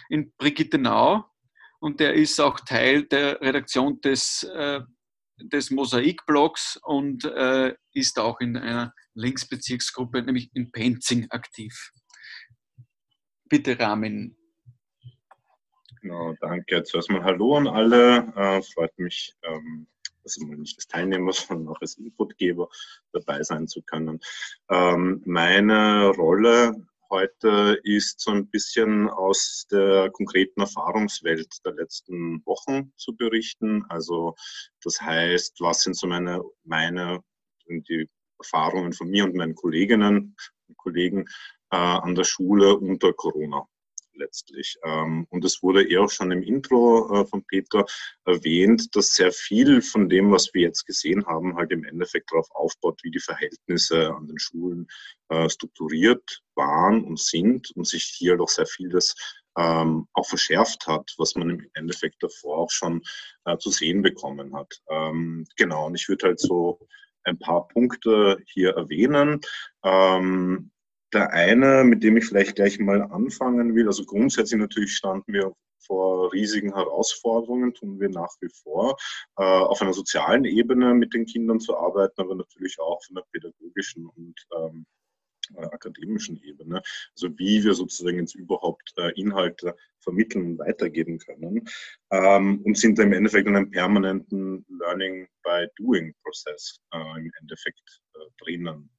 in 0.09 0.33
Brigittenau. 0.37 1.25
Und 1.79 2.01
er 2.01 2.15
ist 2.15 2.39
auch 2.41 2.61
Teil 2.61 3.05
der 3.05 3.41
Redaktion 3.41 4.01
des, 4.03 4.43
äh, 4.43 4.81
des 5.39 5.71
Mosaik-Blogs 5.71 6.79
und 6.83 7.25
äh, 7.25 7.75
ist 7.93 8.19
auch 8.19 8.41
in 8.41 8.57
einer 8.57 8.93
Linksbezirksgruppe, 9.15 10.23
nämlich 10.23 10.51
in 10.55 10.71
Penzing, 10.73 11.31
aktiv. 11.31 11.91
Bitte, 13.49 13.79
Ramin. 13.79 14.37
Genau, 16.03 16.35
danke. 16.41 16.83
Zuerst 16.83 17.11
mal 17.11 17.23
Hallo 17.23 17.57
an 17.57 17.67
alle. 17.67 18.33
Äh, 18.35 18.63
freut 18.63 18.99
mich, 18.99 19.35
ähm, 19.43 19.87
also 20.25 20.47
nicht 20.47 20.79
als 20.79 20.89
Teilnehmer, 20.89 21.33
sondern 21.33 21.69
auch 21.69 21.81
als 21.83 21.99
Inputgeber 21.99 22.69
dabei 23.13 23.43
sein 23.43 23.69
zu 23.69 23.83
können. 23.83 24.19
Ähm, 24.71 25.23
meine 25.27 26.09
Rolle 26.17 26.75
heute 27.11 27.79
ist 27.83 28.21
so 28.21 28.31
ein 28.31 28.49
bisschen 28.49 29.11
aus 29.11 29.67
der 29.71 30.11
konkreten 30.13 30.61
Erfahrungswelt 30.61 31.49
der 31.67 31.75
letzten 31.75 32.45
Wochen 32.47 32.93
zu 32.97 33.15
berichten. 33.15 33.85
Also 33.91 34.37
das 34.83 35.03
heißt, 35.03 35.61
was 35.61 35.83
sind 35.83 35.97
so 35.97 36.07
meine, 36.07 36.43
meine 36.65 37.21
die 37.69 38.09
Erfahrungen 38.39 38.95
von 38.95 39.11
mir 39.11 39.25
und 39.25 39.35
meinen 39.35 39.55
Kolleginnen 39.55 40.35
und 40.69 40.77
Kollegen 40.79 41.27
äh, 41.71 41.77
an 41.77 42.15
der 42.15 42.25
Schule 42.25 42.75
unter 42.77 43.13
Corona 43.13 43.67
letztlich. 44.15 44.77
Ähm, 44.85 45.27
und 45.31 45.45
es 45.45 45.63
wurde 45.63 45.89
eher 45.89 46.03
auch 46.03 46.11
schon 46.11 46.31
im 46.31 46.43
Intro 46.43 47.21
äh, 47.23 47.27
von 47.27 47.45
Peter 47.45 47.85
erwähnt, 48.25 48.95
dass 48.95 49.15
sehr 49.15 49.33
viel 49.33 49.83
von 49.83 50.09
dem, 50.09 50.31
was 50.31 50.53
wir 50.55 50.63
jetzt 50.63 50.87
gesehen 50.87 51.27
haben, 51.27 51.57
halt 51.57 51.73
im 51.73 51.85
Endeffekt 51.85 52.33
darauf 52.33 52.49
aufbaut, 52.53 53.01
wie 53.03 53.11
die 53.11 53.21
Verhältnisse 53.21 54.15
an 54.15 54.27
den 54.27 54.39
Schulen 54.39 54.87
äh, 55.29 55.49
strukturiert 55.49 56.43
waren 56.55 57.05
und 57.05 57.19
sind 57.19 57.71
und 57.77 57.87
sich 57.87 58.05
hier 58.05 58.37
doch 58.37 58.49
sehr 58.49 58.67
vieles 58.67 59.15
ähm, 59.57 60.07
auch 60.13 60.27
verschärft 60.27 60.87
hat, 60.87 61.15
was 61.19 61.35
man 61.35 61.51
im 61.51 61.71
Endeffekt 61.75 62.23
davor 62.23 62.59
auch 62.59 62.71
schon 62.71 63.03
äh, 63.45 63.57
zu 63.59 63.71
sehen 63.71 64.03
bekommen 64.03 64.55
hat. 64.55 64.81
Ähm, 64.89 65.47
genau, 65.57 65.87
und 65.87 65.95
ich 65.95 66.09
würde 66.09 66.29
halt 66.29 66.41
so 66.41 66.79
ein 67.25 67.39
paar 67.39 67.69
Punkte 67.69 68.39
hier 68.47 68.71
erwähnen. 68.71 69.41
Ähm, 69.85 70.71
der 71.13 71.33
eine, 71.33 71.85
mit 71.85 72.03
dem 72.03 72.17
ich 72.17 72.27
vielleicht 72.27 72.57
gleich 72.57 72.79
mal 72.79 73.03
anfangen 73.03 73.75
will, 73.75 73.87
also 73.87 74.05
grundsätzlich 74.05 74.61
natürlich 74.61 74.95
standen 74.97 75.33
wir 75.33 75.53
vor 75.81 76.33
riesigen 76.33 76.75
Herausforderungen, 76.75 77.75
tun 77.75 77.99
wir 78.01 78.09
nach 78.11 78.35
wie 78.41 78.51
vor, 78.63 78.97
äh, 79.37 79.43
auf 79.43 79.81
einer 79.83 79.93
sozialen 79.93 80.45
Ebene 80.45 80.95
mit 80.95 81.15
den 81.15 81.27
Kindern 81.27 81.59
zu 81.59 81.77
arbeiten, 81.77 82.21
aber 82.21 82.35
natürlich 82.35 82.79
auch 82.79 82.99
auf 82.99 83.07
einer 83.11 83.23
pädagogischen 83.33 84.07
und 84.07 84.35
ähm, 84.57 84.87
äh, 85.57 85.65
akademischen 85.65 86.41
Ebene. 86.45 86.83
Also 87.17 87.37
wie 87.39 87.65
wir 87.65 87.75
sozusagen 87.75 88.19
jetzt 88.19 88.35
überhaupt 88.35 88.93
äh, 88.99 89.11
Inhalte 89.21 89.75
vermitteln 89.99 90.53
und 90.53 90.59
weitergeben 90.59 91.19
können 91.19 91.69
ähm, 92.11 92.61
und 92.65 92.79
sind 92.79 92.99
im 92.99 93.13
Endeffekt 93.13 93.49
in 93.49 93.57
einem 93.57 93.71
permanenten 93.71 94.65
Learning 94.69 95.27
by 95.43 95.67
Doing 95.77 96.15
Prozess 96.23 96.79
im 96.93 97.33
Endeffekt 97.41 98.01
drinnen. 98.39 98.91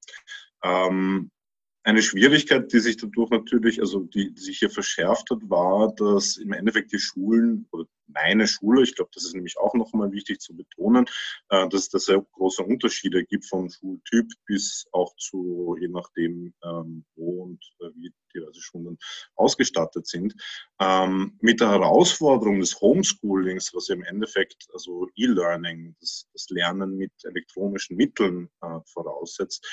Eine 1.84 2.04
Schwierigkeit, 2.04 2.72
die 2.72 2.80
sich 2.80 2.98
dadurch 2.98 3.32
natürlich, 3.32 3.80
also 3.80 4.02
die, 4.02 4.34
die 4.34 4.42
sich 4.42 4.60
hier 4.60 4.70
verschärft 4.70 5.32
hat, 5.32 5.40
war, 5.50 5.94
dass 5.96 6.38
im 6.38 6.54
Endeffekt 6.54 6.92
die 6.92 7.00
Schulen 7.00 7.68
oder 7.72 7.86
meine 8.14 8.48
Schule, 8.48 8.84
ich 8.84 8.96
glaube, 8.96 9.12
das 9.14 9.24
ist 9.26 9.34
nämlich 9.34 9.58
auch 9.58 9.74
nochmal 9.74 10.12
wichtig 10.12 10.40
zu 10.40 10.56
betonen, 10.56 11.06
äh, 11.50 11.68
dass 11.70 11.82
es 11.82 11.90
da 11.90 12.00
sehr 12.00 12.26
große 12.34 12.64
Unterschiede 12.64 13.24
gibt 13.24 13.46
vom 13.46 13.70
Schultyp 13.70 14.28
bis 14.46 14.86
auch 14.92 15.16
zu, 15.16 15.76
je 15.80 15.88
nachdem, 15.88 16.54
ähm, 16.64 17.06
wo 17.16 17.44
und 17.44 17.64
äh, 17.80 17.90
wie 17.96 18.14
diverse 18.34 18.62
Schulen 18.62 18.98
ausgestattet 19.36 20.08
sind. 20.08 20.36
Ähm, 20.80 21.38
mit 21.42 21.60
der 21.60 21.72
Herausforderung 21.72 22.60
des 22.60 22.80
Homeschoolings, 22.80 23.74
was 23.74 23.88
ja 23.88 23.96
im 23.96 24.04
Endeffekt 24.04 24.68
also 24.74 25.08
E-Learning, 25.16 25.96
das, 26.00 26.28
das, 26.34 26.50
Lernen 26.50 26.98
mit 26.98 27.12
elektronischen 27.24 27.98
Mitteln 27.98 28.50
äh, 28.62 28.80
voraussetzt, 28.86 29.66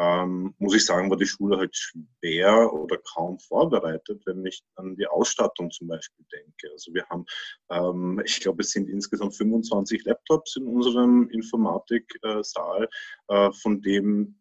ähm, 0.00 0.54
muss 0.58 0.74
ich 0.74 0.84
sagen, 0.84 1.10
war 1.10 1.16
die 1.16 1.26
Schule 1.26 1.58
halt 1.58 1.76
schwer 1.76 2.72
oder 2.72 2.98
kaum 2.98 3.38
vorbereitet, 3.40 4.22
wenn 4.26 4.46
ich 4.46 4.62
an 4.76 4.96
die 4.96 5.06
Ausstattung 5.06 5.70
zum 5.70 5.88
Beispiel 5.88 6.24
denke. 6.32 6.70
Also 6.72 6.94
wir 6.94 7.04
haben 7.08 7.26
äh, 7.68 7.80
ähm, 7.80 8.20
ich 8.24 8.40
glaube, 8.40 8.62
es 8.62 8.70
sind 8.70 8.88
insgesamt 8.88 9.36
25 9.36 10.04
Laptops 10.04 10.56
in 10.56 10.66
unserem 10.66 11.28
Informatiksaal, 11.30 12.88
äh, 13.28 13.50
von 13.52 13.80
dem 13.82 14.36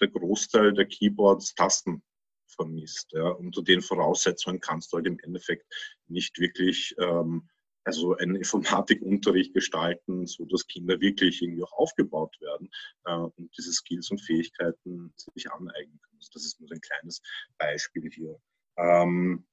der 0.00 0.08
Großteil 0.08 0.72
der 0.72 0.86
Keyboards 0.86 1.54
Tasten 1.54 2.02
vermisst. 2.46 3.12
Ja. 3.12 3.28
Unter 3.30 3.62
den 3.62 3.80
Voraussetzungen 3.80 4.60
kannst 4.60 4.92
du 4.92 4.96
halt 4.96 5.06
im 5.06 5.18
Endeffekt 5.20 5.66
nicht 6.08 6.38
wirklich 6.38 6.94
ähm, 6.98 7.48
also 7.84 8.16
einen 8.16 8.36
Informatikunterricht 8.36 9.54
gestalten, 9.54 10.26
so 10.26 10.44
dass 10.46 10.66
Kinder 10.66 11.00
wirklich 11.00 11.42
irgendwie 11.42 11.62
auch 11.62 11.72
aufgebaut 11.72 12.36
werden 12.40 12.70
äh, 13.04 13.14
und 13.14 13.56
diese 13.56 13.72
Skills 13.72 14.10
und 14.10 14.20
Fähigkeiten 14.20 15.12
sich 15.16 15.50
aneignen 15.50 16.00
können. 16.00 16.18
Also 16.18 16.30
das 16.34 16.44
ist 16.44 16.60
nur 16.60 16.70
ein 16.72 16.80
kleines 16.80 17.22
Beispiel 17.58 18.10
hier. 18.10 18.38
Ähm, 18.76 19.46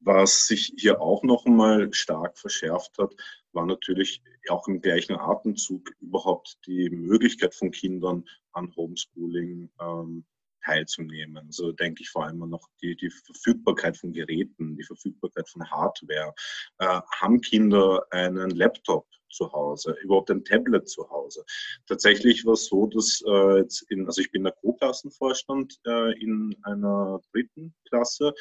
was 0.00 0.46
sich 0.46 0.72
hier 0.76 1.00
auch 1.00 1.24
noch 1.24 1.44
einmal 1.44 1.92
stark 1.92 2.38
verschärft 2.38 2.96
hat, 2.98 3.14
war 3.52 3.66
natürlich 3.66 4.22
auch 4.48 4.68
im 4.68 4.80
gleichen 4.80 5.16
Atemzug 5.16 5.90
überhaupt 6.00 6.58
die 6.66 6.88
Möglichkeit 6.90 7.54
von 7.54 7.72
Kindern 7.72 8.24
an 8.52 8.74
Homeschooling 8.76 9.70
ähm, 9.80 10.24
teilzunehmen. 10.68 11.38
Also 11.46 11.72
denke 11.72 12.02
ich 12.02 12.10
vor 12.10 12.24
allem 12.24 12.38
noch 12.38 12.68
die, 12.82 12.94
die 12.94 13.10
Verfügbarkeit 13.10 13.96
von 13.96 14.12
Geräten, 14.12 14.76
die 14.76 14.84
Verfügbarkeit 14.84 15.48
von 15.48 15.68
Hardware. 15.70 16.34
Äh, 16.78 17.00
haben 17.20 17.40
Kinder 17.40 18.06
einen 18.10 18.50
Laptop 18.50 19.06
zu 19.30 19.52
Hause, 19.52 19.96
überhaupt 20.02 20.30
ein 20.30 20.44
Tablet 20.44 20.88
zu 20.88 21.08
Hause? 21.10 21.44
Tatsächlich 21.86 22.44
war 22.44 22.54
es 22.54 22.66
so, 22.66 22.86
dass 22.86 23.22
äh, 23.26 23.58
jetzt 23.58 23.82
in, 23.90 24.06
also 24.06 24.20
ich 24.20 24.30
bin 24.30 24.44
der 24.44 24.52
Co-Klassenvorstand 24.52 25.78
äh, 25.86 26.12
in 26.20 26.54
einer 26.62 27.20
dritten 27.32 27.74
Klasse 27.88 28.34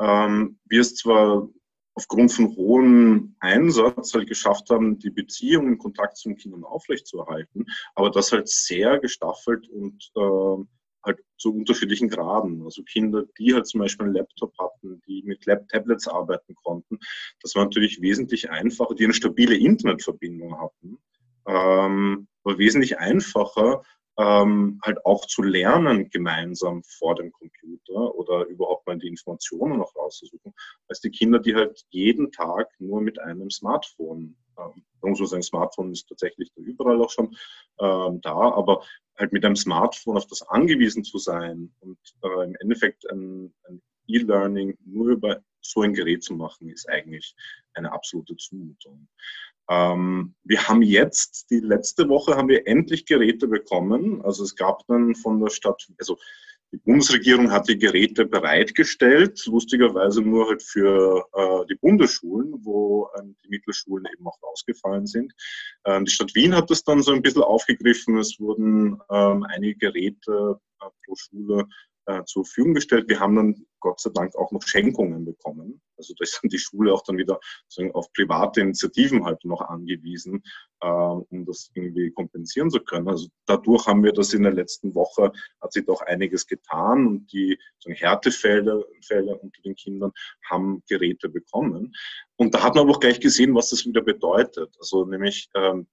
ähm, 0.00 0.58
wir 0.64 0.80
es 0.80 0.94
zwar 0.96 1.48
aufgrund 1.94 2.32
von 2.32 2.56
hohem 2.56 3.36
Einsatz 3.40 4.14
halt 4.14 4.28
geschafft 4.28 4.70
haben, 4.70 4.98
die 4.98 5.10
Beziehung 5.10 5.68
in 5.68 5.78
Kontakt 5.78 6.16
zu 6.16 6.28
den 6.28 6.38
Kindern 6.38 6.64
aufrechtzuerhalten, 6.64 7.66
aber 7.94 8.10
das 8.10 8.32
halt 8.32 8.48
sehr 8.48 8.98
gestaffelt 8.98 9.68
und 9.68 10.10
äh, 10.16 10.64
halt 11.04 11.18
zu 11.36 11.54
unterschiedlichen 11.54 12.08
Graden. 12.08 12.62
Also 12.64 12.82
Kinder, 12.82 13.24
die 13.38 13.54
halt 13.54 13.66
zum 13.66 13.80
Beispiel 13.80 14.06
einen 14.06 14.14
Laptop 14.14 14.52
hatten, 14.58 15.00
die 15.06 15.22
mit 15.24 15.46
Lab 15.46 15.68
Tablets 15.68 16.08
arbeiten 16.08 16.54
konnten, 16.54 16.98
das 17.42 17.54
war 17.54 17.64
natürlich 17.64 18.00
wesentlich 18.00 18.50
einfacher, 18.50 18.94
die 18.94 19.04
eine 19.04 19.14
stabile 19.14 19.56
Internetverbindung 19.56 20.60
hatten, 20.60 20.98
ähm, 21.46 22.28
war 22.42 22.58
wesentlich 22.58 22.98
einfacher, 22.98 23.82
ähm, 24.18 24.78
halt 24.84 25.04
auch 25.06 25.24
zu 25.26 25.42
lernen 25.42 26.10
gemeinsam 26.10 26.82
vor 26.84 27.14
dem 27.14 27.32
Computer 27.32 28.14
oder 28.14 28.44
überhaupt 28.46 28.86
mal 28.86 28.98
die 28.98 29.08
Informationen 29.08 29.78
noch 29.78 29.94
rauszusuchen, 29.96 30.52
als 30.88 31.00
die 31.00 31.10
Kinder, 31.10 31.38
die 31.38 31.54
halt 31.54 31.84
jeden 31.90 32.30
Tag 32.30 32.68
nur 32.78 33.00
mit 33.00 33.18
einem 33.18 33.50
Smartphone, 33.50 34.36
ähm, 34.58 34.84
muss 35.02 35.20
man 35.20 35.28
sagen, 35.28 35.42
Smartphone 35.42 35.92
ist 35.92 36.08
tatsächlich 36.08 36.52
da 36.54 36.60
überall 36.60 37.00
auch 37.00 37.10
schon 37.10 37.34
ähm, 37.78 38.20
da, 38.20 38.34
aber 38.34 38.84
halt 39.20 39.32
mit 39.32 39.44
einem 39.44 39.56
Smartphone 39.56 40.16
auf 40.16 40.26
das 40.26 40.42
angewiesen 40.42 41.04
zu 41.04 41.18
sein 41.18 41.72
und 41.80 41.98
äh, 42.22 42.44
im 42.44 42.56
Endeffekt 42.60 43.08
ein, 43.10 43.52
ein 43.68 43.80
E-Learning 44.08 44.76
nur 44.84 45.10
über 45.10 45.40
so 45.60 45.82
ein 45.82 45.92
Gerät 45.92 46.24
zu 46.24 46.34
machen, 46.34 46.70
ist 46.70 46.88
eigentlich 46.88 47.34
eine 47.74 47.92
absolute 47.92 48.36
Zumutung. 48.36 49.06
Ähm, 49.68 50.34
wir 50.42 50.66
haben 50.66 50.82
jetzt, 50.82 51.50
die 51.50 51.60
letzte 51.60 52.08
Woche 52.08 52.34
haben 52.36 52.48
wir 52.48 52.66
endlich 52.66 53.06
Geräte 53.06 53.46
bekommen. 53.46 54.22
Also 54.22 54.42
es 54.42 54.56
gab 54.56 54.84
dann 54.88 55.14
von 55.14 55.40
der 55.40 55.50
Stadt, 55.50 55.86
also 55.98 56.18
die 56.72 56.78
Bundesregierung 56.78 57.50
hat 57.50 57.68
die 57.68 57.78
Geräte 57.78 58.26
bereitgestellt, 58.26 59.44
lustigerweise 59.46 60.22
nur 60.22 60.48
halt 60.48 60.62
für 60.62 61.26
äh, 61.32 61.66
die 61.68 61.74
Bundesschulen, 61.74 62.54
wo 62.64 63.08
ähm, 63.18 63.36
die 63.44 63.48
Mittelschulen 63.48 64.06
eben 64.12 64.26
auch 64.26 64.38
rausgefallen 64.42 65.06
sind. 65.06 65.32
Ähm, 65.84 66.04
die 66.04 66.12
Stadt 66.12 66.34
Wien 66.34 66.54
hat 66.54 66.70
das 66.70 66.84
dann 66.84 67.02
so 67.02 67.12
ein 67.12 67.22
bisschen 67.22 67.42
aufgegriffen. 67.42 68.18
Es 68.18 68.38
wurden 68.38 69.00
ähm, 69.10 69.44
einige 69.48 69.76
Geräte 69.76 70.60
äh, 70.80 70.86
pro 71.04 71.14
Schule 71.16 71.66
äh, 72.10 72.24
zur 72.24 72.44
Verfügung 72.44 72.74
gestellt. 72.74 73.08
Wir 73.08 73.20
haben 73.20 73.36
dann 73.36 73.66
Gott 73.78 74.00
sei 74.00 74.10
Dank 74.12 74.34
auch 74.36 74.50
noch 74.52 74.62
Schenkungen 74.62 75.24
bekommen. 75.24 75.80
Also 75.96 76.14
da 76.18 76.22
ist 76.22 76.40
dann 76.42 76.48
die 76.48 76.58
Schule 76.58 76.92
auch 76.92 77.02
dann 77.02 77.18
wieder 77.18 77.38
auf 77.92 78.12
private 78.12 78.60
Initiativen 78.60 79.24
halt 79.24 79.44
noch 79.44 79.60
angewiesen, 79.60 80.42
äh, 80.80 80.86
um 80.86 81.44
das 81.46 81.70
irgendwie 81.74 82.10
kompensieren 82.10 82.70
zu 82.70 82.80
können. 82.80 83.08
Also 83.08 83.28
dadurch 83.46 83.86
haben 83.86 84.02
wir 84.02 84.12
das 84.12 84.34
in 84.34 84.42
der 84.42 84.52
letzten 84.52 84.94
Woche, 84.94 85.32
hat 85.60 85.72
sich 85.72 85.84
doch 85.84 86.02
einiges 86.02 86.46
getan 86.46 87.06
und 87.06 87.32
die 87.32 87.58
Härtefälle 87.86 88.84
Fälle 89.02 89.36
unter 89.38 89.62
den 89.62 89.74
Kindern 89.74 90.12
haben 90.48 90.82
Geräte 90.88 91.28
bekommen. 91.28 91.92
Und 92.36 92.54
da 92.54 92.62
hat 92.62 92.74
man 92.74 92.84
aber 92.84 92.92
auch 92.92 93.00
gleich 93.00 93.20
gesehen, 93.20 93.54
was 93.54 93.70
das 93.70 93.86
wieder 93.86 94.02
bedeutet. 94.02 94.74
Also 94.78 95.04
nämlich 95.04 95.48
ähm, 95.54 95.86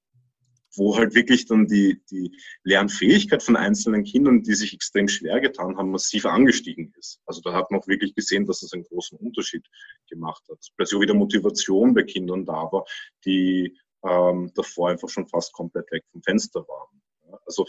wo 0.77 0.95
halt 0.95 1.15
wirklich 1.15 1.45
dann 1.45 1.67
die, 1.67 2.01
die 2.11 2.37
Lernfähigkeit 2.63 3.43
von 3.43 3.55
einzelnen 3.55 4.03
Kindern, 4.03 4.43
die 4.43 4.53
sich 4.53 4.73
extrem 4.73 5.07
schwer 5.07 5.39
getan 5.39 5.77
haben, 5.77 5.91
massiv 5.91 6.25
angestiegen 6.25 6.93
ist. 6.97 7.19
Also 7.25 7.41
da 7.41 7.53
hat 7.53 7.71
man 7.71 7.81
auch 7.81 7.87
wirklich 7.87 8.15
gesehen, 8.15 8.45
dass 8.45 8.63
es 8.63 8.73
einen 8.73 8.83
großen 8.83 9.17
Unterschied 9.17 9.65
gemacht 10.09 10.43
hat. 10.49 10.59
Plötzlich 10.75 10.97
auch 10.97 11.01
wieder 11.01 11.13
Motivation 11.13 11.93
bei 11.93 12.03
Kindern 12.03 12.45
da 12.45 12.71
war, 12.71 12.85
die 13.25 13.77
ähm, 14.03 14.51
davor 14.55 14.89
einfach 14.89 15.09
schon 15.09 15.27
fast 15.27 15.53
komplett 15.53 15.91
weg 15.91 16.03
vom 16.11 16.21
Fenster 16.21 16.61
waren. 16.67 17.01
Also 17.45 17.65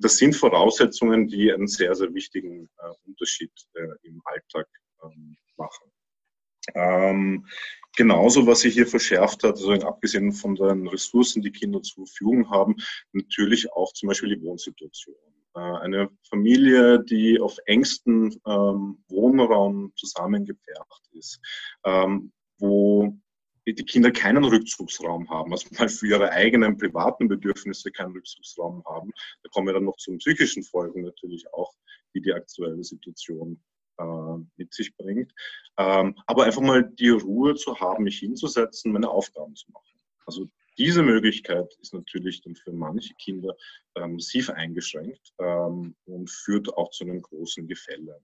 das 0.00 0.16
sind 0.16 0.36
Voraussetzungen, 0.36 1.26
die 1.26 1.52
einen 1.52 1.68
sehr, 1.68 1.94
sehr 1.94 2.12
wichtigen 2.12 2.68
äh, 2.78 2.92
Unterschied 3.06 3.52
äh, 3.74 3.86
im 4.02 4.20
Alltag 4.24 4.68
ähm, 5.02 5.36
machen. 5.56 5.90
Ähm, 6.74 7.46
genauso, 7.96 8.46
was 8.46 8.60
sich 8.60 8.74
hier 8.74 8.86
verschärft 8.86 9.42
hat, 9.42 9.56
also 9.56 9.72
abgesehen 9.72 10.32
von 10.32 10.54
den 10.54 10.86
Ressourcen, 10.88 11.42
die 11.42 11.52
Kinder 11.52 11.82
zur 11.82 12.06
Verfügung 12.06 12.50
haben, 12.50 12.76
natürlich 13.12 13.72
auch 13.72 13.92
zum 13.92 14.08
Beispiel 14.08 14.36
die 14.36 14.42
Wohnsituation. 14.42 15.16
Äh, 15.54 15.60
eine 15.60 16.10
Familie, 16.28 17.02
die 17.02 17.40
auf 17.40 17.56
engstem 17.66 18.40
ähm, 18.46 19.02
Wohnraum 19.08 19.92
zusammengepfercht 19.96 21.08
ist, 21.12 21.40
ähm, 21.84 22.32
wo 22.58 23.16
die 23.66 23.84
Kinder 23.84 24.10
keinen 24.10 24.44
Rückzugsraum 24.44 25.28
haben, 25.30 25.52
also 25.52 25.68
mal 25.78 25.88
für 25.88 26.06
ihre 26.06 26.30
eigenen 26.30 26.76
privaten 26.76 27.28
Bedürfnisse 27.28 27.90
keinen 27.90 28.12
Rückzugsraum 28.12 28.84
haben. 28.84 29.12
Da 29.42 29.50
kommen 29.50 29.66
wir 29.66 29.74
dann 29.74 29.84
noch 29.84 29.96
zu 29.96 30.16
psychischen 30.16 30.62
Folgen 30.62 31.02
natürlich 31.02 31.52
auch, 31.52 31.72
die 32.14 32.20
die 32.20 32.32
aktuelle 32.32 32.82
Situation 32.82 33.60
mit 34.56 34.72
sich 34.72 34.96
bringt. 34.96 35.32
Ähm, 35.78 36.16
aber 36.26 36.44
einfach 36.44 36.62
mal 36.62 36.84
die 36.84 37.10
Ruhe 37.10 37.54
zu 37.54 37.78
haben, 37.80 38.04
mich 38.04 38.18
hinzusetzen, 38.18 38.92
meine 38.92 39.10
Aufgaben 39.10 39.54
zu 39.56 39.70
machen. 39.72 40.00
Also 40.26 40.48
diese 40.78 41.02
Möglichkeit 41.02 41.76
ist 41.80 41.92
natürlich 41.92 42.42
dann 42.42 42.54
für 42.54 42.72
manche 42.72 43.14
Kinder 43.14 43.54
ähm, 43.96 44.14
massiv 44.14 44.50
eingeschränkt 44.50 45.32
ähm, 45.38 45.94
und 46.06 46.30
führt 46.30 46.72
auch 46.76 46.90
zu 46.90 47.04
einem 47.04 47.20
großen 47.20 47.66
Gefälle. 47.66 48.22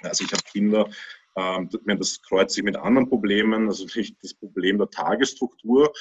Also 0.00 0.24
ich 0.24 0.32
habe 0.32 0.42
Kinder, 0.50 0.90
ähm, 1.36 1.70
das 1.98 2.20
kreuzt 2.22 2.54
sich 2.54 2.64
mit 2.64 2.76
anderen 2.76 3.08
Problemen, 3.08 3.68
also 3.68 3.86
nicht 3.94 4.16
das 4.22 4.34
Problem 4.34 4.78
der 4.78 4.90
Tagesstruktur, 4.90 5.92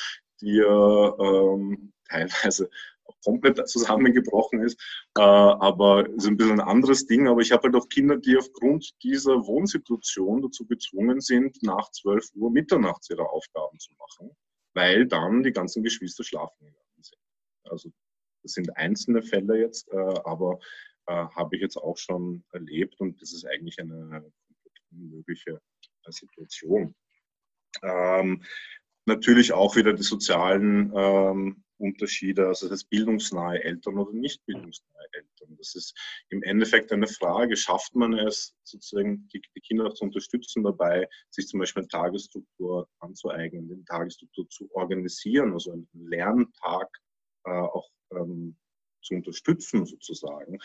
die 0.42 0.60
ähm, 0.60 1.94
teilweise 2.10 2.70
komplett 3.24 3.68
zusammengebrochen 3.68 4.62
ist. 4.62 4.80
Äh, 5.18 5.22
aber 5.22 6.10
ist 6.10 6.28
ein 6.28 6.38
bisschen 6.38 6.60
ein 6.60 6.68
anderes 6.68 7.06
Ding. 7.08 7.28
Aber 7.28 7.42
ich 7.42 7.52
habe 7.52 7.64
halt 7.64 7.76
auch 7.76 7.90
Kinder, 7.90 8.18
die 8.18 8.38
aufgrund 8.38 8.92
dieser 9.04 9.46
Wohnsituation 9.46 10.42
dazu 10.42 10.66
gezwungen 10.66 11.22
sind, 11.22 11.62
nach 11.64 11.90
12 11.92 12.30
Uhr 12.36 12.52
mitternachts 12.52 13.10
ihre 13.10 13.30
Aufgaben 13.30 13.80
zu 13.80 13.94
machen, 13.98 14.32
weil 14.74 15.08
dann 15.08 15.44
die 15.44 15.52
ganzen 15.52 15.84
Geschwister 15.84 16.24
schlafen 16.24 16.66
gegangen 16.66 17.02
sind. 17.02 17.20
Also 17.64 17.90
das 18.44 18.54
sind 18.54 18.76
einzelne 18.78 19.24
Fälle 19.24 19.60
jetzt, 19.60 19.92
äh, 19.92 19.98
aber 20.24 20.60
äh, 21.08 21.14
habe 21.14 21.56
ich 21.56 21.62
jetzt 21.62 21.78
auch 21.78 21.98
schon 21.98 22.44
erlebt 22.52 23.00
und 23.00 23.22
das 23.22 23.34
ist 23.34 23.46
eigentlich 23.46 23.80
eine 23.80 24.24
unmögliche 24.92 25.60
Situation. 26.08 26.96
Ähm, 27.84 28.44
natürlich 29.06 29.54
auch 29.54 29.76
wieder 29.76 29.94
die 29.94 30.04
sozialen 30.04 30.92
ähm, 30.96 31.65
Unterschiede, 31.78 32.48
also 32.48 32.70
das 32.70 32.84
bildungsnahe 32.84 33.64
Eltern 33.64 33.98
oder 33.98 34.14
nicht 34.14 34.46
bildungsnahe 34.46 35.08
Eltern. 35.12 35.56
Das 35.58 35.76
ist 35.76 35.96
im 36.30 36.44
Endeffekt 36.44 36.92
eine 36.92 37.08
Frage, 37.08 37.56
schafft 37.56 37.96
man 37.96 38.14
es 38.14 38.56
sozusagen, 38.64 39.28
die, 39.34 39.42
die 39.56 39.62
Kinder 39.62 39.94
zu 39.94 40.06
unterstützen 40.06 40.64
dabei, 40.64 41.08
sich 41.30 41.48
zum 41.48 41.60
Beispiel 41.60 41.82
eine 41.82 41.88
Tagesstruktur 41.88 42.88
anzueignen, 43.00 43.72
eine 43.72 43.86
Tagesstruktur 43.86 44.50
zu 44.50 44.70
organisieren, 44.74 45.54
also 45.54 45.72
einen 45.72 45.88
Lerntag 45.94 46.90
äh, 47.46 47.52
auch 47.52 47.90
ähm, 48.12 48.58
zu 49.02 49.16
unterstützen 49.16 49.86
sozusagen. 49.86 50.58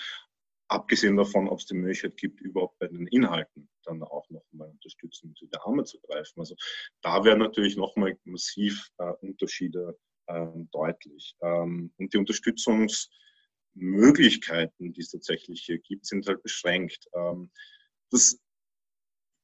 Abgesehen 0.68 1.16
davon, 1.16 1.49
ob 1.49 1.59
es 1.59 1.66
die 1.66 1.75
Möglichkeit 1.75 2.16
gibt, 2.16 2.40
überhaupt 2.40 2.79
bei 2.79 2.87
den 2.87 3.09
Inhalten 3.09 3.68
dann 3.85 4.03
auch 4.05 4.29
nochmal 4.31 4.70
unterstützen, 4.70 5.31
unter 5.31 5.46
die 5.46 5.59
Arme 5.64 5.85
zu 5.85 6.01
greifen. 6.01 6.38
Also 6.38 6.55
da 7.03 7.25
werden 7.25 7.40
natürlich 7.40 7.77
nochmal 7.77 8.16
massiv 8.25 8.90
äh, 8.99 9.12
Unterschiede 9.20 9.99
deutlich. 10.73 11.37
Ähm, 11.43 11.93
und 11.97 12.12
die 12.12 12.19
Unterstützungsmöglichkeiten, 12.19 14.93
die 14.93 15.01
es 15.01 15.11
tatsächlich 15.11 15.62
hier 15.64 15.79
gibt, 15.79 16.07
sind 16.07 16.27
halt 16.27 16.43
beschränkt. 16.43 17.09
Ähm, 17.14 17.51
das, 18.11 18.40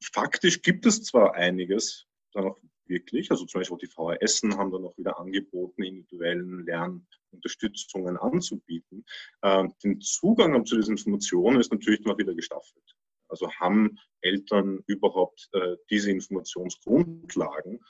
faktisch 0.03 0.63
gibt 0.63 0.85
es 0.87 1.05
zwar 1.05 1.35
einiges, 1.35 2.07
da 2.33 2.43
noch 2.43 2.61
wirklich, 2.87 3.31
also 3.31 3.47
zum 3.47 3.61
Beispiel 3.61 3.79
die 3.79 3.87
VHS 3.87 4.43
haben 4.57 4.71
dann 4.71 4.85
auch 4.85 4.97
wieder 4.97 5.19
angeboten, 5.19 5.83
individuellen 5.83 6.65
Lernunterstützungen 6.65 8.17
anzubieten. 8.17 9.05
den 9.43 10.01
Zugang 10.01 10.65
zu 10.65 10.77
diesen 10.77 10.93
Informationen 10.93 11.61
ist 11.61 11.73
natürlich 11.73 12.03
noch 12.03 12.17
wieder 12.19 12.35
gestaffelt. 12.35 12.95
Also 13.29 13.51
haben 13.53 13.99
Eltern 14.21 14.83
überhaupt 14.87 15.49
äh, 15.53 15.77
diese 15.91 16.11
Informationsgrundlagen, 16.11 17.81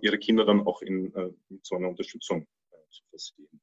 ihre 0.00 0.18
Kinder 0.18 0.44
dann 0.44 0.66
auch 0.66 0.82
in, 0.82 1.14
äh, 1.14 1.30
so 1.62 1.76
einer 1.76 1.88
Unterstützung 1.88 2.46
äh, 2.70 2.90
zu 2.90 3.02
versehen. 3.10 3.60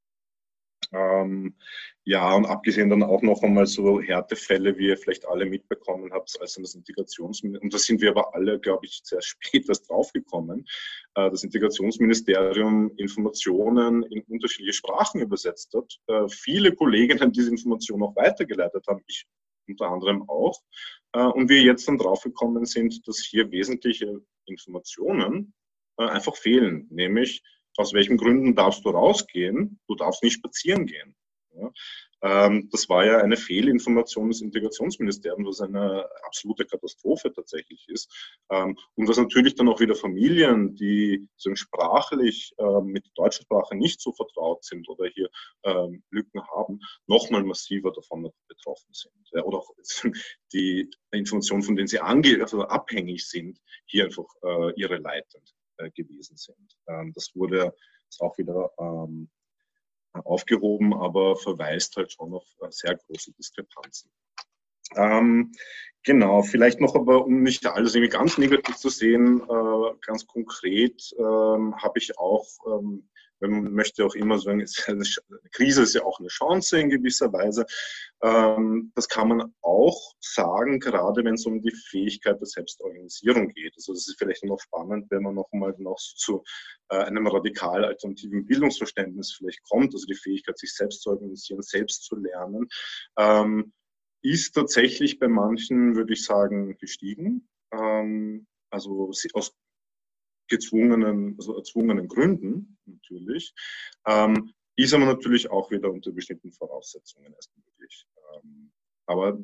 Ähm, 0.91 1.55
ja, 2.03 2.33
und 2.33 2.45
abgesehen 2.47 2.89
dann 2.89 3.03
auch 3.03 3.21
noch 3.21 3.43
einmal 3.43 3.67
so 3.67 4.01
Härtefälle, 4.01 4.77
wie 4.77 4.87
ihr 4.87 4.97
vielleicht 4.97 5.27
alle 5.27 5.45
mitbekommen 5.45 6.11
habt, 6.11 6.35
als 6.41 6.55
das 6.55 6.73
Integrationsministerium, 6.73 7.63
und 7.63 7.73
da 7.73 7.77
sind 7.77 8.01
wir 8.01 8.09
aber 8.09 8.33
alle, 8.33 8.59
glaube 8.59 8.85
ich, 8.85 9.01
sehr 9.03 9.21
spät 9.21 9.69
erst 9.69 9.89
draufgekommen, 9.89 10.65
äh, 11.15 11.29
das 11.29 11.43
Integrationsministerium 11.43 12.91
Informationen 12.97 14.03
in 14.03 14.23
unterschiedliche 14.23 14.73
Sprachen 14.73 15.21
übersetzt 15.21 15.73
hat. 15.75 15.99
Äh, 16.07 16.27
viele 16.29 16.73
Kolleginnen 16.73 17.31
diese 17.31 17.51
Informationen 17.51 18.03
auch 18.03 18.15
weitergeleitet 18.15 18.85
haben, 18.87 19.03
ich 19.07 19.27
unter 19.67 19.91
anderem 19.91 20.27
auch. 20.27 20.59
Äh, 21.13 21.23
und 21.23 21.49
wir 21.49 21.61
jetzt 21.61 21.87
dann 21.87 21.99
draufgekommen 21.99 22.65
sind, 22.65 23.07
dass 23.07 23.19
hier 23.19 23.51
wesentliche 23.51 24.21
Informationen 24.45 25.53
einfach 26.07 26.35
fehlen. 26.35 26.87
Nämlich, 26.89 27.43
aus 27.77 27.93
welchen 27.93 28.17
Gründen 28.17 28.55
darfst 28.55 28.83
du 28.85 28.89
rausgehen? 28.89 29.79
Du 29.87 29.95
darfst 29.95 30.23
nicht 30.23 30.33
spazieren 30.33 30.85
gehen. 30.85 31.15
Ähm, 32.21 32.69
das 32.71 32.89
war 32.89 33.05
ja 33.05 33.19
eine 33.19 33.37
Fehlinformation 33.37 34.29
des 34.29 34.41
Integrationsministeriums, 34.41 35.47
was 35.47 35.61
eine 35.61 36.05
absolute 36.25 36.65
Katastrophe 36.65 37.31
tatsächlich 37.31 37.85
ist. 37.87 38.11
Ähm, 38.49 38.77
und 38.95 39.07
was 39.07 39.17
natürlich 39.17 39.55
dann 39.55 39.69
auch 39.69 39.79
wieder 39.79 39.95
Familien, 39.95 40.75
die 40.75 41.29
sprachlich 41.55 42.53
äh, 42.57 42.81
mit 42.81 43.05
der 43.05 43.11
deutschen 43.15 43.43
Sprache 43.43 43.75
nicht 43.75 44.01
so 44.01 44.11
vertraut 44.11 44.63
sind 44.63 44.87
oder 44.89 45.07
hier 45.07 45.29
ähm, 45.63 46.03
Lücken 46.09 46.41
haben, 46.47 46.79
nochmal 47.07 47.43
massiver 47.43 47.91
davon 47.91 48.29
betroffen 48.47 48.93
sind. 48.93 49.13
Oder 49.43 49.59
auch 49.59 49.69
die 50.51 50.89
Informationen, 51.11 51.63
von 51.63 51.75
denen 51.75 51.87
sie 51.87 51.99
also 51.99 52.63
abhängig 52.63 53.27
sind, 53.27 53.59
hier 53.85 54.05
einfach 54.05 54.27
äh, 54.43 54.73
irre 54.75 54.97
leitend. 54.97 55.53
Äh, 55.53 55.58
gewesen 55.93 56.37
sind. 56.37 56.77
Ähm, 56.87 57.13
das 57.13 57.31
wurde 57.35 57.73
jetzt 58.03 58.21
auch 58.21 58.37
wieder 58.37 58.71
ähm, 58.79 59.29
aufgehoben, 60.13 60.93
aber 60.93 61.35
verweist 61.35 61.95
halt 61.95 62.11
schon 62.11 62.33
auf 62.33 62.45
äh, 62.61 62.67
sehr 62.69 62.95
große 62.95 63.31
Diskrepanzen. 63.33 64.11
Ähm, 64.95 65.51
genau, 66.03 66.41
vielleicht 66.41 66.79
noch 66.79 66.95
aber, 66.95 67.25
um 67.25 67.43
nicht 67.43 67.65
alles 67.65 67.93
irgendwie 67.93 68.11
ganz 68.11 68.37
negativ 68.37 68.75
zu 68.77 68.89
sehen, 68.89 69.41
äh, 69.41 69.93
ganz 70.01 70.25
konkret 70.25 71.13
ähm, 71.17 71.75
habe 71.77 71.99
ich 71.99 72.17
auch 72.17 72.47
ähm, 72.67 73.07
man 73.39 73.73
möchte 73.73 74.05
auch 74.05 74.15
immer 74.15 74.39
sagen, 74.39 74.65
eine 74.87 75.03
Krise 75.51 75.83
ist 75.83 75.95
ja 75.95 76.03
auch 76.03 76.19
eine 76.19 76.29
Chance 76.29 76.79
in 76.79 76.89
gewisser 76.89 77.31
Weise. 77.31 77.65
Ähm, 78.21 78.91
das 78.95 79.07
kann 79.07 79.29
man 79.29 79.53
auch 79.61 80.15
sagen, 80.19 80.79
gerade 80.79 81.23
wenn 81.23 81.35
es 81.35 81.45
um 81.45 81.61
die 81.61 81.71
Fähigkeit 81.71 82.39
der 82.39 82.47
Selbstorganisierung 82.47 83.49
geht. 83.49 83.73
Also 83.75 83.93
das 83.93 84.07
ist 84.07 84.17
vielleicht 84.17 84.43
noch 84.43 84.59
spannend, 84.59 85.09
wenn 85.09 85.23
man 85.23 85.35
noch 85.35 85.49
mal 85.51 85.73
noch 85.77 85.97
zu 85.97 86.43
äh, 86.89 86.97
einem 86.97 87.27
radikal 87.27 87.85
alternativen 87.85 88.45
Bildungsverständnis 88.45 89.33
vielleicht 89.33 89.63
kommt, 89.63 89.93
also 89.93 90.05
die 90.05 90.15
Fähigkeit, 90.15 90.57
sich 90.57 90.73
selbst 90.73 91.01
zu 91.01 91.11
organisieren, 91.11 91.61
selbst 91.61 92.03
zu 92.03 92.15
lernen, 92.15 92.67
ähm, 93.17 93.73
ist 94.21 94.53
tatsächlich 94.53 95.19
bei 95.19 95.29
manchen, 95.29 95.95
würde 95.95 96.13
ich 96.13 96.25
sagen, 96.25 96.77
gestiegen. 96.77 97.47
Ähm, 97.71 98.47
also 98.69 99.11
aus 99.33 99.53
gezwungenen, 100.49 101.35
also 101.37 101.55
erzwungenen 101.57 102.07
Gründen 102.07 102.77
natürlich, 102.85 103.53
ähm, 104.07 104.53
ist 104.75 104.93
aber 104.93 105.05
natürlich 105.05 105.49
auch 105.49 105.71
wieder 105.71 105.91
unter 105.91 106.11
bestimmten 106.11 106.51
Voraussetzungen 106.51 107.33
erst 107.33 107.51
möglich. 107.55 108.05
Ähm, 108.33 108.71
aber 109.05 109.39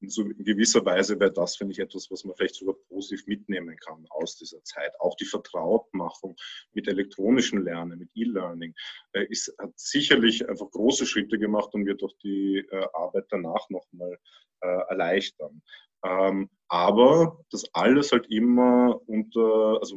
in 0.00 0.44
gewisser 0.44 0.84
Weise 0.84 1.18
wäre 1.20 1.32
das, 1.32 1.56
finde 1.56 1.72
ich, 1.72 1.78
etwas, 1.78 2.10
was 2.10 2.24
man 2.24 2.34
vielleicht 2.34 2.54
sogar 2.54 2.74
positiv 2.88 3.26
mitnehmen 3.26 3.76
kann 3.76 4.06
aus 4.10 4.36
dieser 4.36 4.62
Zeit. 4.64 4.92
Auch 4.98 5.14
die 5.16 5.26
Vertrautmachung 5.26 6.36
mit 6.72 6.88
elektronischen 6.88 7.62
Lernen, 7.64 7.98
mit 7.98 8.10
E-Learning, 8.14 8.74
äh, 9.12 9.26
ist, 9.26 9.54
hat 9.58 9.72
sicherlich 9.78 10.48
einfach 10.48 10.70
große 10.70 11.04
Schritte 11.04 11.38
gemacht 11.38 11.74
und 11.74 11.84
wird 11.86 12.02
auch 12.02 12.14
die 12.22 12.64
äh, 12.70 12.86
Arbeit 12.94 13.26
danach 13.28 13.68
nochmal 13.68 14.18
äh, 14.62 14.80
erleichtern. 14.88 15.62
Ähm, 16.04 16.48
aber 16.68 17.44
das 17.50 17.64
alles 17.74 18.12
halt 18.12 18.26
immer 18.30 19.00
unter, 19.06 19.78
also 19.80 19.96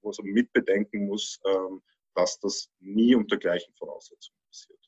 wo 0.00 0.12
man 0.22 0.32
mitbedenken 0.32 1.06
muss, 1.06 1.40
ähm, 1.46 1.82
dass 2.14 2.38
das 2.40 2.70
nie 2.80 3.14
unter 3.14 3.36
gleichen 3.36 3.74
Voraussetzungen 3.74 4.38
passiert. 4.46 4.78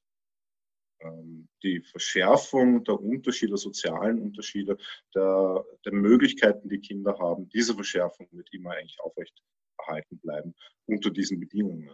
Ähm, 1.00 1.48
die 1.62 1.80
Verschärfung 1.80 2.84
der 2.84 3.00
Unterschiede, 3.00 3.56
sozialen 3.56 4.20
Unterschiede, 4.20 4.76
der, 5.14 5.64
der 5.84 5.92
Möglichkeiten, 5.92 6.68
die 6.68 6.80
Kinder 6.80 7.18
haben, 7.18 7.48
diese 7.48 7.74
Verschärfung 7.74 8.28
wird 8.32 8.52
immer 8.52 8.70
eigentlich 8.72 9.00
aufrecht 9.00 9.42
erhalten 9.78 10.18
bleiben 10.18 10.54
unter 10.86 11.10
diesen 11.10 11.40
Bedingungen. 11.40 11.90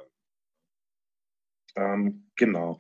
Ähm, 1.77 2.31
genau. 2.37 2.79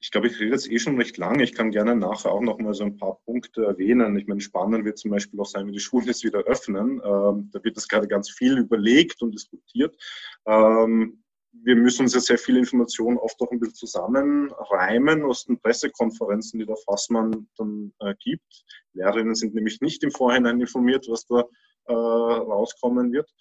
Ich 0.00 0.10
glaube, 0.10 0.26
ich 0.26 0.38
rede 0.38 0.52
jetzt 0.52 0.70
eh 0.70 0.78
schon 0.78 0.98
recht 0.98 1.16
lange. 1.16 1.42
Ich 1.42 1.54
kann 1.54 1.70
gerne 1.70 1.96
nachher 1.96 2.30
auch 2.30 2.42
noch 2.42 2.58
mal 2.58 2.74
so 2.74 2.84
ein 2.84 2.96
paar 2.96 3.18
Punkte 3.24 3.64
erwähnen. 3.64 4.16
Ich 4.18 4.26
meine, 4.26 4.40
spannend 4.40 4.84
wird 4.84 4.98
zum 4.98 5.10
Beispiel 5.10 5.40
auch 5.40 5.46
sein, 5.46 5.66
wenn 5.66 5.72
die 5.72 5.80
Schulen 5.80 6.06
jetzt 6.06 6.22
wieder 6.22 6.40
öffnen. 6.40 7.00
Ähm, 7.04 7.50
da 7.52 7.64
wird 7.64 7.76
das 7.76 7.88
gerade 7.88 8.06
ganz 8.06 8.30
viel 8.30 8.58
überlegt 8.58 9.22
und 9.22 9.32
diskutiert. 9.32 9.96
Ähm, 10.46 11.22
wir 11.62 11.76
müssen 11.76 12.02
uns 12.02 12.14
ja 12.14 12.20
sehr 12.20 12.38
viel 12.38 12.56
Informationen 12.56 13.16
oft 13.16 13.40
auch 13.40 13.50
ein 13.50 13.58
bisschen 13.58 13.74
zusammenreimen 13.74 15.24
aus 15.24 15.44
den 15.46 15.58
Pressekonferenzen, 15.58 16.60
die 16.60 16.66
der 16.66 16.76
Fassmann 16.76 17.48
dann 17.56 17.92
äh, 18.00 18.14
gibt. 18.18 18.64
Lehrerinnen 18.92 19.34
sind 19.34 19.54
nämlich 19.54 19.80
nicht 19.80 20.02
im 20.04 20.10
Vorhinein 20.10 20.60
informiert, 20.60 21.06
was 21.08 21.26
da 21.26 21.44
äh, 21.86 21.92
rauskommen 21.92 23.12
wird. 23.12 23.32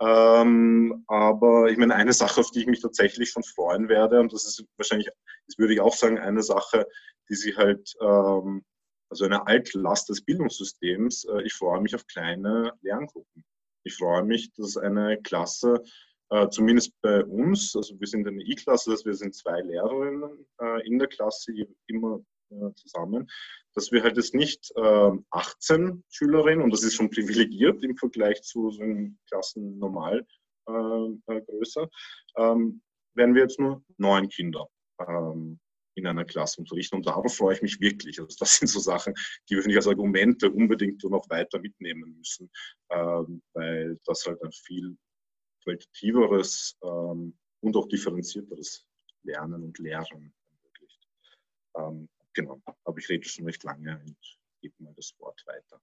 Ähm, 0.00 1.04
aber 1.08 1.70
ich 1.70 1.76
meine, 1.76 1.94
eine 1.94 2.12
Sache, 2.12 2.40
auf 2.40 2.50
die 2.50 2.60
ich 2.60 2.66
mich 2.66 2.80
tatsächlich 2.80 3.30
schon 3.30 3.42
freuen 3.42 3.88
werde, 3.88 4.20
und 4.20 4.32
das 4.32 4.46
ist 4.46 4.64
wahrscheinlich, 4.76 5.08
das 5.46 5.58
würde 5.58 5.74
ich 5.74 5.80
auch 5.80 5.94
sagen, 5.94 6.18
eine 6.18 6.42
Sache, 6.42 6.86
die 7.28 7.34
sie 7.34 7.54
halt, 7.56 7.94
ähm, 8.00 8.64
also 9.10 9.24
eine 9.24 9.46
Altlast 9.46 10.08
des 10.08 10.24
Bildungssystems, 10.24 11.24
äh, 11.24 11.42
ich 11.42 11.52
freue 11.52 11.80
mich 11.80 11.94
auf 11.94 12.06
kleine 12.06 12.72
Lerngruppen. 12.80 13.44
Ich 13.84 13.96
freue 13.96 14.24
mich, 14.24 14.52
dass 14.54 14.76
eine 14.76 15.20
Klasse 15.22 15.82
äh, 16.30 16.48
zumindest 16.48 16.92
bei 17.02 17.24
uns, 17.24 17.74
also 17.76 17.98
wir 17.98 18.06
sind 18.06 18.26
eine 18.26 18.42
I-Klasse, 18.42 18.90
dass 18.90 19.04
wir 19.04 19.14
sind 19.14 19.34
zwei 19.34 19.60
Lehrerinnen 19.60 20.46
äh, 20.62 20.86
in 20.86 20.98
der 20.98 21.08
Klasse 21.08 21.52
immer 21.88 22.20
zusammen, 22.74 23.30
dass 23.74 23.92
wir 23.92 24.02
halt 24.02 24.16
jetzt 24.16 24.34
nicht 24.34 24.72
18 24.76 25.80
ähm, 25.80 26.04
Schülerinnen, 26.08 26.62
und 26.62 26.72
das 26.72 26.82
ist 26.82 26.94
schon 26.94 27.10
privilegiert 27.10 27.82
im 27.82 27.96
Vergleich 27.96 28.42
zu 28.42 28.70
so 28.70 28.82
einem 28.82 29.18
Klassen 29.28 29.78
normal 29.78 30.26
größer, 30.66 31.88
ähm, 32.36 32.82
werden 33.14 33.34
wir 33.34 33.42
jetzt 33.42 33.58
nur 33.58 33.82
neun 33.96 34.28
Kinder 34.28 34.68
ähm, 35.00 35.58
in 35.94 36.06
einer 36.06 36.24
Klasse 36.24 36.60
unterrichten. 36.60 36.96
Und 36.96 37.06
darauf 37.06 37.36
freue 37.36 37.54
ich 37.54 37.62
mich 37.62 37.80
wirklich. 37.80 38.20
Also 38.20 38.36
das 38.38 38.56
sind 38.56 38.68
so 38.68 38.78
Sachen, 38.78 39.14
die 39.48 39.56
wir, 39.56 39.66
ich, 39.66 39.76
als 39.76 39.88
Argumente 39.88 40.50
unbedingt 40.50 41.02
noch 41.04 41.28
weiter 41.28 41.58
mitnehmen 41.58 42.16
müssen, 42.16 42.50
weil 42.88 43.98
das 44.04 44.24
halt 44.26 44.42
ein 44.42 44.52
viel 44.52 44.96
qualitativeres 45.62 46.78
ähm, 46.82 47.36
und 47.60 47.76
auch 47.76 47.88
differenzierteres 47.88 48.86
Lernen 49.24 49.62
und 49.62 49.78
Lehren 49.78 50.32
ermöglicht. 50.48 52.19
Genau, 52.32 52.62
aber 52.84 52.98
ich 52.98 53.08
rede 53.08 53.28
schon 53.28 53.46
recht 53.46 53.62
lange 53.64 53.98
und 53.98 54.16
gebe 54.60 54.74
mal 54.78 54.94
das 54.94 55.14
Wort 55.18 55.42
weiter. 55.46 55.80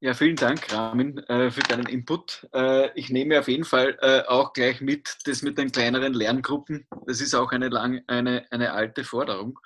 Ja, 0.00 0.14
vielen 0.14 0.36
Dank, 0.36 0.72
Ramin, 0.72 1.18
äh, 1.26 1.50
für 1.50 1.62
deinen 1.62 1.86
Input. 1.86 2.48
Äh, 2.54 2.96
ich 2.96 3.10
nehme 3.10 3.40
auf 3.40 3.48
jeden 3.48 3.64
Fall 3.64 3.98
äh, 4.00 4.22
auch 4.28 4.52
gleich 4.52 4.80
mit, 4.80 5.16
das 5.24 5.42
mit 5.42 5.58
den 5.58 5.72
kleineren 5.72 6.14
Lerngruppen. 6.14 6.86
Das 7.06 7.20
ist 7.20 7.34
auch 7.34 7.50
eine, 7.50 7.68
lang, 7.68 8.04
eine, 8.06 8.46
eine 8.52 8.72
alte 8.74 9.02
Forderung, 9.02 9.58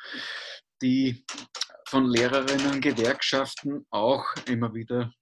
die 0.81 1.27
von 1.87 2.07
Lehrerinnen 2.07 2.73
und 2.73 2.81
Gewerkschaften 2.81 3.85
auch 3.91 4.25
immer 4.47 4.73
wieder 4.73 5.13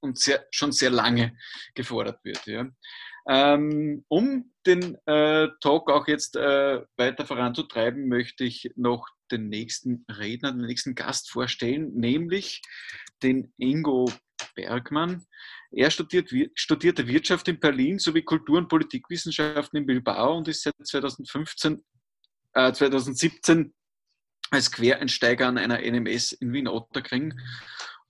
und 0.00 0.18
sehr, 0.18 0.46
schon 0.50 0.72
sehr 0.72 0.90
lange 0.90 1.34
gefordert 1.74 2.22
wird. 2.22 2.44
Ja. 2.44 2.68
Ähm, 3.28 4.04
um 4.08 4.52
den 4.66 4.96
äh, 5.06 5.48
Talk 5.60 5.90
auch 5.90 6.06
jetzt 6.08 6.36
äh, 6.36 6.82
weiter 6.96 7.26
voranzutreiben, 7.26 8.08
möchte 8.08 8.44
ich 8.44 8.72
noch 8.76 9.08
den 9.30 9.48
nächsten 9.48 10.04
Redner, 10.10 10.52
den 10.52 10.66
nächsten 10.66 10.94
Gast 10.94 11.30
vorstellen, 11.30 11.92
nämlich 11.94 12.62
den 13.22 13.52
Ingo 13.58 14.10
Bergmann. 14.54 15.24
Er 15.70 15.90
studiert, 15.90 16.30
studierte 16.54 17.06
Wirtschaft 17.06 17.48
in 17.48 17.60
Berlin 17.60 17.98
sowie 17.98 18.22
Kultur- 18.22 18.58
und 18.58 18.68
Politikwissenschaften 18.68 19.78
in 19.78 19.86
Bilbao 19.86 20.36
und 20.36 20.48
ist 20.48 20.62
seit 20.62 20.74
2015, 20.82 21.82
äh, 22.54 22.72
2017 22.72 23.72
als 24.50 24.70
Quereinsteiger 24.72 25.46
an 25.46 25.58
einer 25.58 25.80
NMS 25.80 26.32
in 26.32 26.52
Wien-Otterkring 26.52 27.34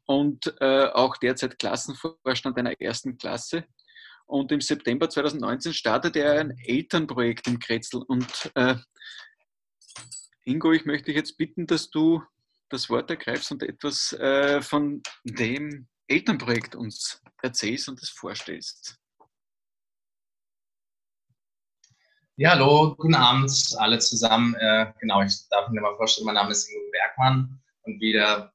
und 0.06 0.54
äh, 0.60 0.86
auch 0.86 1.16
derzeit 1.18 1.58
Klassenvorstand 1.58 2.56
einer 2.58 2.80
ersten 2.80 3.18
Klasse. 3.18 3.64
Und 4.30 4.52
im 4.52 4.60
September 4.60 5.10
2019 5.10 5.74
startete 5.74 6.20
er 6.20 6.40
ein 6.40 6.56
Elternprojekt 6.64 7.48
im 7.48 7.58
Kretzel. 7.58 8.00
Und 8.02 8.52
äh, 8.54 8.76
Ingo, 10.44 10.72
ich 10.72 10.84
möchte 10.84 11.06
dich 11.06 11.16
jetzt 11.16 11.36
bitten, 11.36 11.66
dass 11.66 11.90
du 11.90 12.22
das 12.68 12.88
Wort 12.88 13.10
ergreifst 13.10 13.50
und 13.50 13.64
etwas 13.64 14.12
äh, 14.12 14.62
von 14.62 15.02
dem 15.24 15.88
Elternprojekt 16.06 16.76
uns 16.76 17.20
erzählst 17.42 17.88
und 17.88 18.00
es 18.00 18.10
vorstellst. 18.10 18.96
Ja, 22.36 22.50
hallo, 22.50 22.94
guten 22.96 23.16
Abend 23.16 23.50
alle 23.78 23.98
zusammen. 23.98 24.54
Äh, 24.54 24.92
genau, 25.00 25.22
ich 25.22 25.48
darf 25.48 25.68
mir 25.70 25.80
mal 25.80 25.96
vorstellen, 25.96 26.26
mein 26.26 26.36
Name 26.36 26.52
ist 26.52 26.70
Ingo 26.70 26.88
Bergmann 26.92 27.60
und 27.82 28.00
wie 28.00 28.12
der 28.12 28.52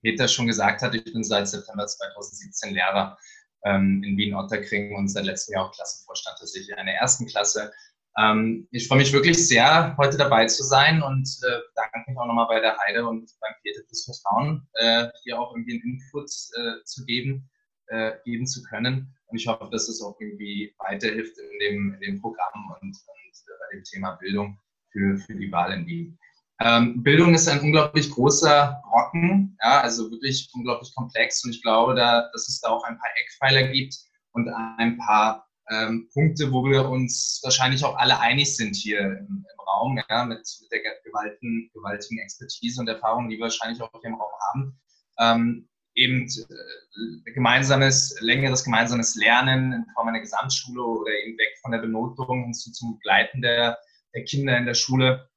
Peter 0.00 0.26
schon 0.26 0.46
gesagt 0.46 0.80
hat, 0.80 0.94
ich 0.94 1.04
bin 1.04 1.22
seit 1.22 1.48
September 1.48 1.86
2017 1.86 2.72
Lehrer 2.72 3.18
ähm, 3.64 4.02
in 4.04 4.16
Wien-Otterkring 4.16 4.94
und 4.94 5.08
seit 5.08 5.24
letztem 5.24 5.54
Jahr 5.54 5.66
auch 5.66 5.72
Klassenvorstand 5.72 6.38
tatsächlich 6.38 6.70
in 6.70 6.76
einer 6.76 6.92
ersten 6.92 7.26
Klasse. 7.26 7.72
Ähm, 8.18 8.66
ich 8.70 8.88
freue 8.88 8.98
mich 8.98 9.12
wirklich 9.12 9.46
sehr, 9.46 9.96
heute 9.96 10.16
dabei 10.16 10.46
zu 10.46 10.64
sein 10.64 11.02
und 11.02 11.28
äh, 11.48 11.60
danke 11.74 12.10
mich 12.10 12.18
auch 12.18 12.26
nochmal 12.26 12.48
bei 12.48 12.60
der 12.60 12.76
Heide 12.78 13.06
und 13.06 13.30
beim 13.40 13.54
Peter 13.62 13.80
fürs 13.86 14.04
Vertrauen, 14.04 14.66
äh, 14.74 15.08
hier 15.22 15.38
auch 15.38 15.54
irgendwie 15.54 15.74
einen 15.74 15.82
Input 15.82 16.30
äh, 16.56 16.84
zu 16.84 17.04
geben, 17.04 17.48
äh, 17.86 18.12
geben 18.24 18.46
zu 18.46 18.62
können. 18.62 19.14
Und 19.26 19.36
ich 19.38 19.46
hoffe, 19.46 19.68
dass 19.70 19.88
es 19.88 20.02
auch 20.02 20.18
irgendwie 20.20 20.74
weiterhilft 20.78 21.36
in 21.38 21.58
dem, 21.60 21.94
in 21.94 22.00
dem 22.00 22.20
Programm 22.20 22.72
und, 22.80 22.82
und 22.82 22.92
äh, 22.92 23.52
bei 23.60 23.76
dem 23.76 23.84
Thema 23.84 24.12
Bildung 24.12 24.58
für, 24.90 25.16
für 25.18 25.34
die 25.34 25.52
Wahl 25.52 25.72
in 25.72 25.86
Wien. 25.86 26.18
Ähm, 26.60 27.02
Bildung 27.02 27.34
ist 27.34 27.48
ein 27.48 27.60
unglaublich 27.60 28.10
großer 28.10 28.82
Brocken, 28.90 29.56
ja, 29.62 29.80
also 29.80 30.10
wirklich 30.10 30.48
unglaublich 30.54 30.92
komplex 30.94 31.44
und 31.44 31.52
ich 31.52 31.62
glaube, 31.62 31.94
da, 31.94 32.28
dass 32.32 32.48
es 32.48 32.60
da 32.60 32.70
auch 32.70 32.82
ein 32.84 32.98
paar 32.98 33.10
Eckpfeiler 33.20 33.68
gibt 33.68 33.94
und 34.32 34.48
ein 34.48 34.98
paar 34.98 35.48
ähm, 35.70 36.08
Punkte, 36.12 36.50
wo 36.50 36.64
wir 36.64 36.88
uns 36.88 37.40
wahrscheinlich 37.44 37.84
auch 37.84 37.96
alle 37.96 38.18
einig 38.18 38.56
sind 38.56 38.74
hier 38.74 39.00
im, 39.00 39.44
im 39.52 39.60
Raum, 39.68 40.00
ja, 40.08 40.24
mit, 40.24 40.40
mit 40.60 40.72
der 40.72 40.80
gewaltigen, 41.04 41.70
gewaltigen 41.74 42.18
Expertise 42.18 42.80
und 42.80 42.88
Erfahrung, 42.88 43.28
die 43.28 43.36
wir 43.36 43.42
wahrscheinlich 43.42 43.80
auch 43.80 43.90
hier 43.92 44.10
im 44.10 44.14
Raum 44.14 44.32
haben. 44.52 44.80
Ähm, 45.20 45.68
eben 45.94 46.26
äh, 46.26 47.32
gemeinsames, 47.32 48.16
längeres 48.20 48.64
gemeinsames 48.64 49.14
Lernen 49.16 49.72
in 49.72 49.86
Form 49.94 50.08
einer 50.08 50.20
Gesamtschule 50.20 50.82
oder 50.82 51.12
eben 51.24 51.36
weg 51.38 51.56
von 51.60 51.72
der 51.72 51.80
Benotung 51.80 52.44
hin 52.44 52.54
zu, 52.54 52.72
zum 52.72 52.94
Begleiten 52.94 53.42
der, 53.42 53.78
der 54.14 54.24
Kinder 54.24 54.56
in 54.56 54.66
der 54.66 54.74
Schule 54.74 55.28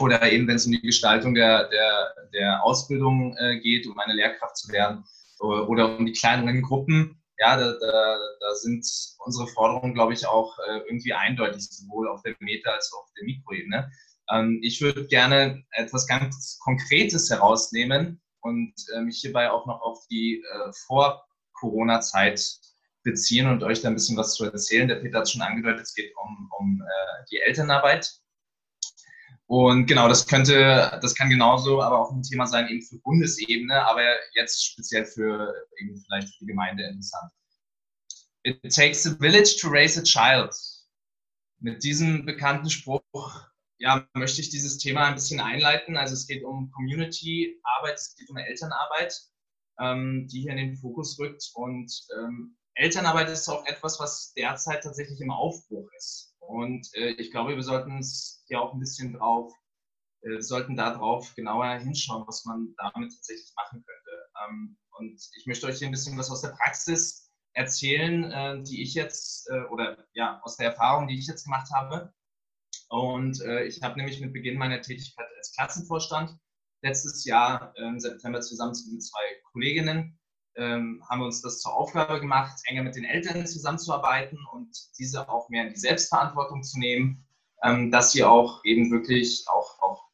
oder 0.00 0.30
eben 0.30 0.46
wenn 0.48 0.56
es 0.56 0.66
um 0.66 0.72
die 0.72 0.80
Gestaltung 0.80 1.34
der, 1.34 1.68
der, 1.68 2.14
der 2.32 2.64
Ausbildung 2.64 3.36
äh, 3.38 3.60
geht, 3.60 3.86
um 3.86 3.98
eine 3.98 4.14
Lehrkraft 4.14 4.56
zu 4.56 4.72
werden 4.72 5.04
oder, 5.38 5.98
um 5.98 6.06
die 6.06 6.12
kleineren 6.12 6.62
Gruppen. 6.62 7.22
Ja, 7.38 7.56
da, 7.56 7.72
da, 7.72 8.18
da 8.40 8.54
sind 8.56 8.86
unsere 9.24 9.46
Forderungen, 9.46 9.94
glaube 9.94 10.12
ich, 10.12 10.26
auch 10.26 10.58
äh, 10.58 10.78
irgendwie 10.86 11.14
eindeutig, 11.14 11.66
sowohl 11.70 12.08
auf 12.08 12.22
der 12.22 12.36
Meta- 12.38 12.72
als 12.72 12.92
auch 12.92 13.04
auf 13.04 13.12
der 13.16 13.24
Mikroebene. 13.24 13.90
Ähm, 14.30 14.60
ich 14.62 14.80
würde 14.82 15.06
gerne 15.06 15.64
etwas 15.70 16.06
ganz 16.06 16.58
Konkretes 16.62 17.30
herausnehmen 17.30 18.20
und 18.40 18.74
äh, 18.94 19.00
mich 19.00 19.20
hierbei 19.20 19.50
auch 19.50 19.66
noch 19.66 19.80
auf 19.80 20.06
die 20.10 20.42
äh, 20.42 20.72
Vor-Corona-Zeit 20.86 22.58
beziehen 23.02 23.48
und 23.48 23.62
euch 23.62 23.80
da 23.80 23.88
ein 23.88 23.94
bisschen 23.94 24.18
was 24.18 24.34
zu 24.34 24.44
erzählen. 24.44 24.88
Der 24.88 24.96
Peter 24.96 25.18
hat 25.18 25.24
es 25.24 25.32
schon 25.32 25.42
angedeutet, 25.42 25.82
es 25.82 25.94
geht 25.94 26.12
um, 26.22 26.50
um 26.58 26.82
äh, 26.82 27.24
die 27.30 27.40
Elternarbeit 27.40 28.20
und 29.50 29.86
genau, 29.86 30.06
das 30.06 30.28
könnte, 30.28 30.96
das 31.02 31.16
kann 31.16 31.28
genauso 31.28 31.82
aber 31.82 31.98
auch 31.98 32.12
ein 32.12 32.22
Thema 32.22 32.46
sein 32.46 32.68
eben 32.68 32.82
für 32.82 33.00
Bundesebene, 33.00 33.84
aber 33.84 34.00
jetzt 34.34 34.64
speziell 34.64 35.04
für 35.04 35.52
eben 35.80 36.00
vielleicht 36.04 36.28
für 36.28 36.44
die 36.44 36.46
Gemeinde 36.46 36.84
interessant. 36.84 37.32
It 38.44 38.62
takes 38.72 39.08
a 39.08 39.16
village 39.18 39.58
to 39.60 39.68
raise 39.68 39.98
a 39.98 40.04
child. 40.04 40.54
Mit 41.58 41.82
diesem 41.82 42.24
bekannten 42.24 42.70
Spruch 42.70 43.02
ja, 43.78 44.06
möchte 44.14 44.40
ich 44.40 44.50
dieses 44.50 44.78
Thema 44.78 45.06
ein 45.06 45.16
bisschen 45.16 45.40
einleiten. 45.40 45.96
Also 45.96 46.14
es 46.14 46.28
geht 46.28 46.44
um 46.44 46.70
Community-Arbeit, 46.70 47.96
es 47.96 48.14
geht 48.14 48.30
um 48.30 48.36
Elternarbeit, 48.36 49.20
ähm, 49.80 50.28
die 50.30 50.42
hier 50.42 50.52
in 50.52 50.58
den 50.58 50.76
Fokus 50.76 51.18
rückt. 51.18 51.50
Und 51.54 51.92
ähm, 52.16 52.56
Elternarbeit 52.74 53.28
ist 53.28 53.48
auch 53.48 53.66
etwas, 53.66 53.98
was 53.98 54.32
derzeit 54.34 54.84
tatsächlich 54.84 55.20
im 55.20 55.32
Aufbruch 55.32 55.90
ist. 55.98 56.29
Und 56.50 56.88
äh, 56.94 57.10
ich 57.12 57.30
glaube, 57.30 57.54
wir 57.54 57.62
sollten 57.62 57.92
uns 57.92 58.44
hier 58.46 58.60
auch 58.60 58.72
ein 58.72 58.80
bisschen 58.80 59.12
drauf, 59.12 59.52
äh, 60.22 60.40
sollten 60.40 60.76
darauf 60.76 61.34
genauer 61.34 61.78
hinschauen, 61.78 62.26
was 62.26 62.44
man 62.44 62.74
damit 62.76 63.12
tatsächlich 63.12 63.52
machen 63.56 63.84
könnte. 63.84 64.10
Ähm, 64.44 64.76
und 64.98 65.20
ich 65.36 65.46
möchte 65.46 65.66
euch 65.66 65.78
hier 65.78 65.88
ein 65.88 65.92
bisschen 65.92 66.18
was 66.18 66.30
aus 66.30 66.42
der 66.42 66.50
Praxis 66.50 67.30
erzählen, 67.54 68.30
äh, 68.32 68.62
die 68.64 68.82
ich 68.82 68.94
jetzt, 68.94 69.48
äh, 69.50 69.62
oder 69.70 70.06
ja, 70.12 70.40
aus 70.42 70.56
der 70.56 70.70
Erfahrung, 70.70 71.06
die 71.06 71.18
ich 71.18 71.26
jetzt 71.26 71.44
gemacht 71.44 71.70
habe. 71.72 72.12
Und 72.88 73.40
äh, 73.42 73.64
ich 73.64 73.82
habe 73.82 73.96
nämlich 73.96 74.20
mit 74.20 74.32
Beginn 74.32 74.58
meiner 74.58 74.80
Tätigkeit 74.80 75.28
als 75.38 75.54
Klassenvorstand 75.54 76.36
letztes 76.82 77.24
Jahr 77.24 77.72
im 77.76 78.00
September 78.00 78.40
zusammen 78.40 78.74
mit 78.90 79.02
zwei 79.02 79.22
Kolleginnen 79.52 80.19
ähm, 80.56 81.02
haben 81.08 81.20
wir 81.20 81.26
uns 81.26 81.42
das 81.42 81.60
zur 81.60 81.74
Aufgabe 81.74 82.20
gemacht, 82.20 82.60
enger 82.66 82.82
mit 82.82 82.96
den 82.96 83.04
Eltern 83.04 83.46
zusammenzuarbeiten 83.46 84.38
und 84.52 84.68
diese 84.98 85.28
auch 85.28 85.48
mehr 85.48 85.66
in 85.66 85.74
die 85.74 85.80
Selbstverantwortung 85.80 86.62
zu 86.62 86.78
nehmen, 86.78 87.24
ähm, 87.62 87.90
dass 87.90 88.12
sie 88.12 88.24
auch 88.24 88.64
eben 88.64 88.90
wirklich 88.90 89.44
auch, 89.48 89.80
auch 89.80 90.04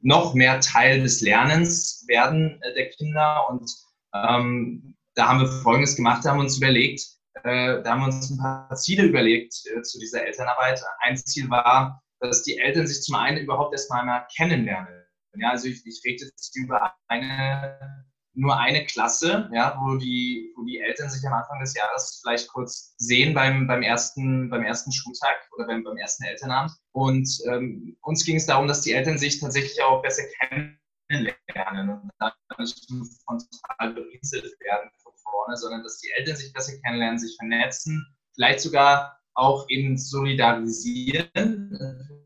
noch 0.00 0.34
mehr 0.34 0.60
Teil 0.60 1.02
des 1.02 1.20
Lernens 1.20 2.04
werden 2.06 2.60
äh, 2.62 2.74
der 2.74 2.90
Kinder. 2.90 3.48
Und 3.48 3.70
ähm, 4.14 4.96
da 5.14 5.28
haben 5.28 5.40
wir 5.40 5.48
Folgendes 5.48 5.96
gemacht, 5.96 6.24
da 6.24 6.30
haben 6.30 6.38
wir 6.38 6.44
uns 6.44 6.58
überlegt, 6.58 7.02
äh, 7.44 7.82
da 7.82 7.90
haben 7.90 8.00
wir 8.00 8.06
uns 8.06 8.30
ein 8.30 8.38
paar 8.38 8.74
Ziele 8.76 9.04
überlegt 9.04 9.54
äh, 9.66 9.82
zu 9.82 9.98
dieser 9.98 10.26
Elternarbeit. 10.26 10.82
Ein 11.00 11.16
Ziel 11.16 11.50
war, 11.50 12.02
dass 12.20 12.42
die 12.42 12.58
Eltern 12.58 12.86
sich 12.86 13.02
zum 13.02 13.14
einen 13.14 13.38
überhaupt 13.38 13.72
erstmal 13.72 14.00
einmal 14.00 14.26
kennenlernen. 14.34 15.06
Ja, 15.38 15.50
also 15.50 15.68
ich, 15.68 15.84
ich 15.84 16.00
rede 16.04 16.24
jetzt 16.24 16.56
über 16.56 16.94
eine, 17.08 18.06
nur 18.36 18.58
eine 18.58 18.84
Klasse, 18.84 19.48
ja, 19.52 19.78
wo 19.80 19.96
die, 19.96 20.52
wo 20.56 20.64
die 20.64 20.78
Eltern 20.78 21.08
sich 21.08 21.26
am 21.26 21.32
Anfang 21.32 21.58
des 21.60 21.74
Jahres 21.74 22.20
vielleicht 22.22 22.48
kurz 22.48 22.94
sehen 22.98 23.32
beim, 23.34 23.66
beim, 23.66 23.82
ersten, 23.82 24.50
beim 24.50 24.62
ersten 24.62 24.92
Schultag 24.92 25.36
oder 25.56 25.66
beim, 25.66 25.82
beim 25.82 25.96
ersten 25.96 26.24
Elternabend. 26.24 26.72
Und 26.92 27.28
ähm, 27.46 27.96
uns 28.02 28.24
ging 28.24 28.36
es 28.36 28.46
darum, 28.46 28.68
dass 28.68 28.82
die 28.82 28.92
Eltern 28.92 29.16
sich 29.16 29.40
tatsächlich 29.40 29.82
auch 29.82 30.02
besser 30.02 30.22
kennenlernen 30.38 31.90
und 31.90 32.10
dann 32.18 32.32
nicht 32.58 32.86
frontal 33.24 33.94
berieselt 33.94 34.52
werden 34.60 34.90
von 35.02 35.12
vorne, 35.22 35.56
sondern 35.56 35.82
dass 35.82 35.98
die 36.00 36.10
Eltern 36.12 36.36
sich 36.36 36.52
besser 36.52 36.72
kennenlernen, 36.84 37.18
sich 37.18 37.36
vernetzen, 37.36 38.06
vielleicht 38.34 38.60
sogar 38.60 39.18
auch 39.34 39.66
in 39.68 39.96
solidarisieren, 39.96 41.78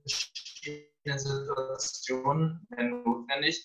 verschiedenen 0.08 1.18
Situationen, 1.18 2.66
wenn 2.70 3.02
notwendig. 3.02 3.64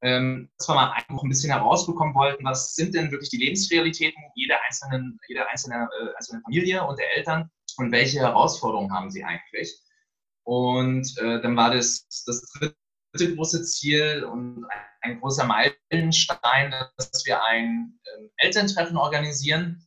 Ähm, 0.00 0.48
dass 0.56 0.68
wir 0.68 0.74
mal 0.76 0.92
einfach 0.92 1.22
ein 1.22 1.28
bisschen 1.28 1.50
herausbekommen 1.50 2.14
wollten, 2.14 2.44
was 2.44 2.74
sind 2.76 2.94
denn 2.94 3.10
wirklich 3.10 3.30
die 3.30 3.38
Lebensrealitäten 3.38 4.22
jeder 4.36 4.56
einzelnen, 4.64 5.18
jeder 5.26 5.48
einzelnen, 5.50 5.82
äh, 5.82 6.14
einzelnen 6.16 6.42
Familie 6.42 6.86
und 6.86 6.98
der 6.98 7.16
Eltern 7.16 7.50
und 7.78 7.90
welche 7.90 8.20
Herausforderungen 8.20 8.92
haben 8.92 9.10
sie 9.10 9.24
eigentlich. 9.24 9.76
Und 10.44 11.16
äh, 11.18 11.40
dann 11.40 11.56
war 11.56 11.72
das 11.72 12.06
das 12.26 12.48
dritte 12.52 13.34
große 13.34 13.64
Ziel 13.64 14.24
und 14.24 14.64
ein, 14.64 14.80
ein 15.02 15.20
großer 15.20 15.44
Meilenstein, 15.44 16.74
dass 16.96 17.26
wir 17.26 17.42
ein 17.44 17.98
äh, 18.04 18.46
Elterntreffen 18.46 18.96
organisieren 18.96 19.86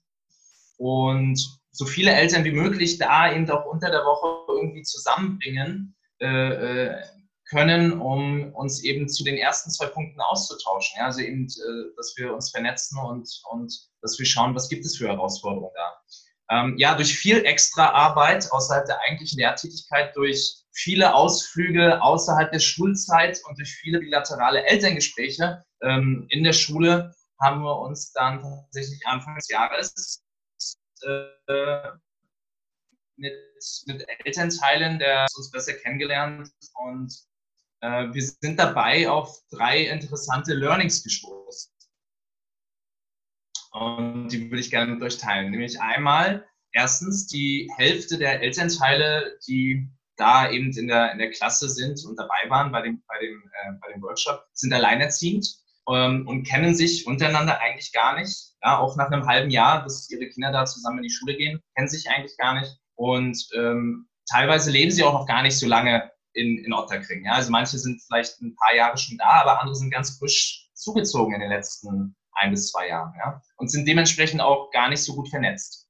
und 0.78 1.62
so 1.72 1.86
viele 1.86 2.12
Eltern 2.12 2.44
wie 2.44 2.52
möglich 2.52 2.98
da 2.98 3.34
eben 3.34 3.50
auch 3.50 3.66
unter 3.66 3.90
der 3.90 4.04
Woche 4.04 4.52
irgendwie 4.52 4.82
zusammenbringen 4.82 5.96
äh, 6.20 6.26
äh, 6.26 7.04
können, 7.52 8.00
um 8.00 8.54
uns 8.54 8.82
eben 8.84 9.10
zu 9.10 9.24
den 9.24 9.36
ersten 9.36 9.70
zwei 9.70 9.88
Punkten 9.88 10.22
auszutauschen. 10.22 10.96
Ja? 10.98 11.06
Also 11.06 11.20
eben, 11.20 11.46
äh, 11.46 11.96
dass 11.98 12.16
wir 12.18 12.34
uns 12.34 12.50
vernetzen 12.50 12.98
und, 12.98 13.30
und 13.52 13.74
dass 14.02 14.18
wir 14.18 14.26
schauen, 14.26 14.56
was 14.56 14.70
gibt 14.70 14.86
es 14.86 14.98
für 14.98 15.10
Herausforderungen 15.10 15.74
da. 15.76 16.02
Ähm, 16.50 16.78
ja, 16.78 16.96
durch 16.96 17.18
viel 17.18 17.46
extra 17.46 17.92
Arbeit 17.92 18.52
außerhalb 18.52 18.86
der 18.86 19.00
eigentlichen 19.02 19.38
Lehrtätigkeit, 19.38 20.16
durch 20.16 20.64
viele 20.74 21.14
Ausflüge 21.14 22.02
außerhalb 22.02 22.52
der 22.52 22.60
Schulzeit 22.60 23.40
und 23.48 23.60
durch 23.60 23.74
viele 23.76 24.00
bilaterale 24.00 24.64
Elterngespräche 24.66 25.64
ähm, 25.82 26.26
in 26.30 26.44
der 26.44 26.54
Schule 26.54 27.14
haben 27.42 27.62
wir 27.64 27.80
uns 27.80 28.12
dann 28.14 28.42
tatsächlich 28.42 29.06
Anfang 29.06 29.36
des 29.36 29.50
Jahres 29.50 30.24
äh, 31.04 31.92
mit, 33.18 33.34
mit 33.88 34.06
Elternteilen 34.26 35.00
der 35.00 35.28
uns 35.36 35.52
besser 35.52 35.74
kennengelernt 35.74 36.50
und 36.86 37.31
äh, 37.82 38.14
wir 38.14 38.22
sind 38.22 38.60
dabei 38.60 39.10
auf 39.10 39.38
drei 39.50 39.86
interessante 39.88 40.54
Learnings 40.54 41.04
gestoßen. 41.04 41.72
Und 43.72 44.30
die 44.30 44.50
würde 44.50 44.60
ich 44.60 44.70
gerne 44.70 44.94
mit 44.94 45.02
euch 45.02 45.18
teilen. 45.18 45.52
Nämlich 45.52 45.80
einmal, 45.80 46.46
erstens, 46.74 47.28
die 47.28 47.70
Hälfte 47.78 48.18
der 48.18 48.42
Elternteile, 48.42 49.38
die 49.48 49.90
da 50.18 50.50
eben 50.52 50.72
in 50.78 50.88
der, 50.88 51.14
in 51.14 51.20
der 51.20 51.32
Klasse 51.32 51.70
sind 51.70 52.04
und 52.06 52.18
dabei 52.18 52.50
waren 52.50 52.72
bei 52.72 52.82
dem, 52.82 53.02
bei 53.08 53.18
dem, 53.20 53.42
äh, 53.54 53.72
bei 53.82 53.94
dem 53.94 54.02
Workshop, 54.02 54.46
sind 54.54 54.74
alleinerziehend 54.74 55.48
ähm, 55.90 56.28
und 56.28 56.44
kennen 56.44 56.76
sich 56.76 57.08
untereinander 57.08 57.60
eigentlich 57.60 57.92
gar 57.92 58.20
nicht. 58.20 58.52
Ja, 58.62 58.78
auch 58.78 58.96
nach 58.98 59.10
einem 59.10 59.26
halben 59.26 59.50
Jahr, 59.50 59.84
dass 59.84 60.10
ihre 60.10 60.28
Kinder 60.28 60.52
da 60.52 60.66
zusammen 60.66 60.98
in 61.00 61.04
die 61.04 61.10
Schule 61.10 61.36
gehen, 61.36 61.60
kennen 61.76 61.88
sich 61.88 62.10
eigentlich 62.10 62.38
gar 62.38 62.60
nicht. 62.60 62.78
Und 62.96 63.48
ähm, 63.56 64.08
teilweise 64.30 64.70
leben 64.70 64.92
sie 64.92 65.04
auch 65.04 65.14
noch 65.14 65.28
gar 65.28 65.42
nicht 65.42 65.58
so 65.58 65.66
lange 65.66 66.12
in, 66.34 66.64
in 66.64 66.74
Otterkring. 66.74 67.26
Ja? 67.26 67.34
Also 67.34 67.52
manche 67.52 67.78
sind 67.78 68.02
vielleicht 68.02 68.42
ein 68.42 68.56
paar 68.56 68.76
Jahre 68.76 68.98
schon 68.98 69.18
da, 69.18 69.42
aber 69.42 69.60
andere 69.60 69.76
sind 69.76 69.92
ganz 69.92 70.18
frisch 70.18 70.70
zugezogen 70.74 71.34
in 71.34 71.42
den 71.42 71.50
letzten 71.50 72.16
ein 72.34 72.52
bis 72.52 72.72
zwei 72.72 72.88
Jahren. 72.88 73.14
Ja? 73.18 73.42
Und 73.58 73.70
sind 73.70 73.88
dementsprechend 73.88 74.42
auch 74.42 74.72
gar 74.72 74.90
nicht 74.90 75.04
so 75.04 75.16
gut 75.16 75.30
vernetzt. 75.30 75.88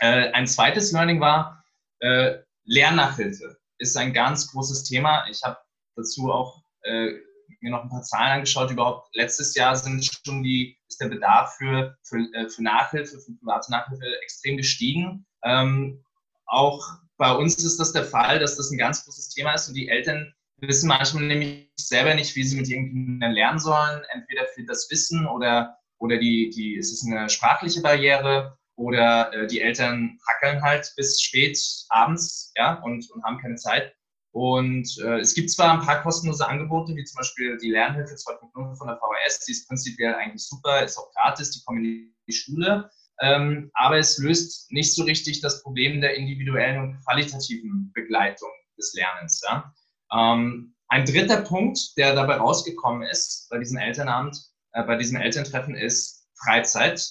Äh, 0.00 0.30
ein 0.32 0.46
zweites 0.46 0.92
Learning 0.92 1.20
war, 1.20 1.64
äh, 2.00 2.38
Lernnachhilfe 2.64 3.58
ist 3.78 3.96
ein 3.96 4.12
ganz 4.12 4.50
großes 4.50 4.84
Thema. 4.84 5.26
Ich 5.28 5.42
habe 5.42 5.58
dazu 5.96 6.30
auch 6.30 6.62
äh, 6.82 7.12
mir 7.60 7.70
noch 7.70 7.82
ein 7.82 7.88
paar 7.88 8.02
Zahlen 8.02 8.32
angeschaut. 8.32 8.70
Überhaupt 8.70 9.08
letztes 9.14 9.54
Jahr 9.54 9.76
sind 9.76 10.04
schon 10.04 10.42
die, 10.42 10.78
ist 10.88 11.00
der 11.00 11.08
Bedarf 11.08 11.56
für, 11.56 11.96
für, 12.02 12.18
äh, 12.34 12.48
für 12.48 12.62
Nachhilfe, 12.62 13.18
für 13.18 13.32
private 13.32 13.70
Nachhilfe 13.70 14.04
extrem 14.22 14.56
gestiegen. 14.56 15.26
Ähm, 15.42 16.04
auch 16.46 16.82
bei 17.16 17.32
uns 17.32 17.62
ist 17.62 17.78
das 17.78 17.92
der 17.92 18.04
Fall, 18.04 18.38
dass 18.38 18.56
das 18.56 18.70
ein 18.70 18.78
ganz 18.78 19.04
großes 19.04 19.30
Thema 19.30 19.54
ist 19.54 19.68
und 19.68 19.74
die 19.74 19.88
Eltern 19.88 20.32
wissen 20.60 20.88
manchmal 20.88 21.24
nämlich 21.24 21.70
selber 21.76 22.14
nicht, 22.14 22.34
wie 22.36 22.44
sie 22.44 22.56
mit 22.56 22.68
ihren 22.68 22.88
Kindern 22.88 23.32
lernen 23.32 23.58
sollen. 23.58 24.02
Entweder 24.12 24.46
fehlt 24.54 24.68
das 24.68 24.88
Wissen 24.90 25.26
oder, 25.26 25.76
oder 25.98 26.18
die, 26.18 26.50
die, 26.50 26.76
es 26.76 26.92
ist 26.92 27.06
eine 27.06 27.28
sprachliche 27.28 27.82
Barriere 27.82 28.56
oder 28.76 29.32
äh, 29.32 29.46
die 29.46 29.60
Eltern 29.60 30.18
hackeln 30.26 30.62
halt 30.62 30.92
bis 30.96 31.20
spät 31.20 31.58
abends 31.90 32.52
ja, 32.56 32.74
und, 32.82 33.08
und 33.10 33.24
haben 33.24 33.38
keine 33.38 33.56
Zeit. 33.56 33.94
Und 34.32 34.98
äh, 35.04 35.20
es 35.20 35.34
gibt 35.34 35.50
zwar 35.50 35.72
ein 35.72 35.86
paar 35.86 36.02
kostenlose 36.02 36.46
Angebote, 36.46 36.96
wie 36.96 37.04
zum 37.04 37.18
Beispiel 37.18 37.56
die 37.58 37.70
Lernhilfe 37.70 38.14
2.0 38.14 38.76
von 38.76 38.88
der 38.88 38.96
VHS, 38.96 39.44
die 39.44 39.52
ist 39.52 39.68
prinzipiell 39.68 40.14
eigentlich 40.14 40.44
super, 40.44 40.82
ist 40.82 40.98
auch 40.98 41.12
gratis, 41.12 41.52
die 41.52 41.62
kommen 41.64 41.84
in 41.84 42.14
die 42.26 42.32
Schule, 42.32 42.90
ähm, 43.20 43.70
aber 43.74 43.98
es 43.98 44.18
löst 44.18 44.70
nicht 44.72 44.94
so 44.94 45.04
richtig 45.04 45.40
das 45.40 45.62
Problem 45.62 46.00
der 46.00 46.14
individuellen 46.16 46.80
und 46.80 47.04
qualitativen 47.04 47.92
Begleitung 47.94 48.50
des 48.76 48.92
Lernens. 48.94 49.42
Ja? 49.48 49.72
Ähm, 50.12 50.74
ein 50.88 51.04
dritter 51.04 51.42
Punkt, 51.42 51.96
der 51.96 52.14
dabei 52.14 52.36
rausgekommen 52.36 53.02
ist 53.08 53.48
bei 53.50 53.58
diesem 53.58 53.78
Elternabend, 53.78 54.36
äh, 54.72 54.82
bei 54.82 54.96
diesem 54.96 55.16
Elterntreffen, 55.16 55.74
ist 55.74 56.28
Freizeit. 56.44 57.02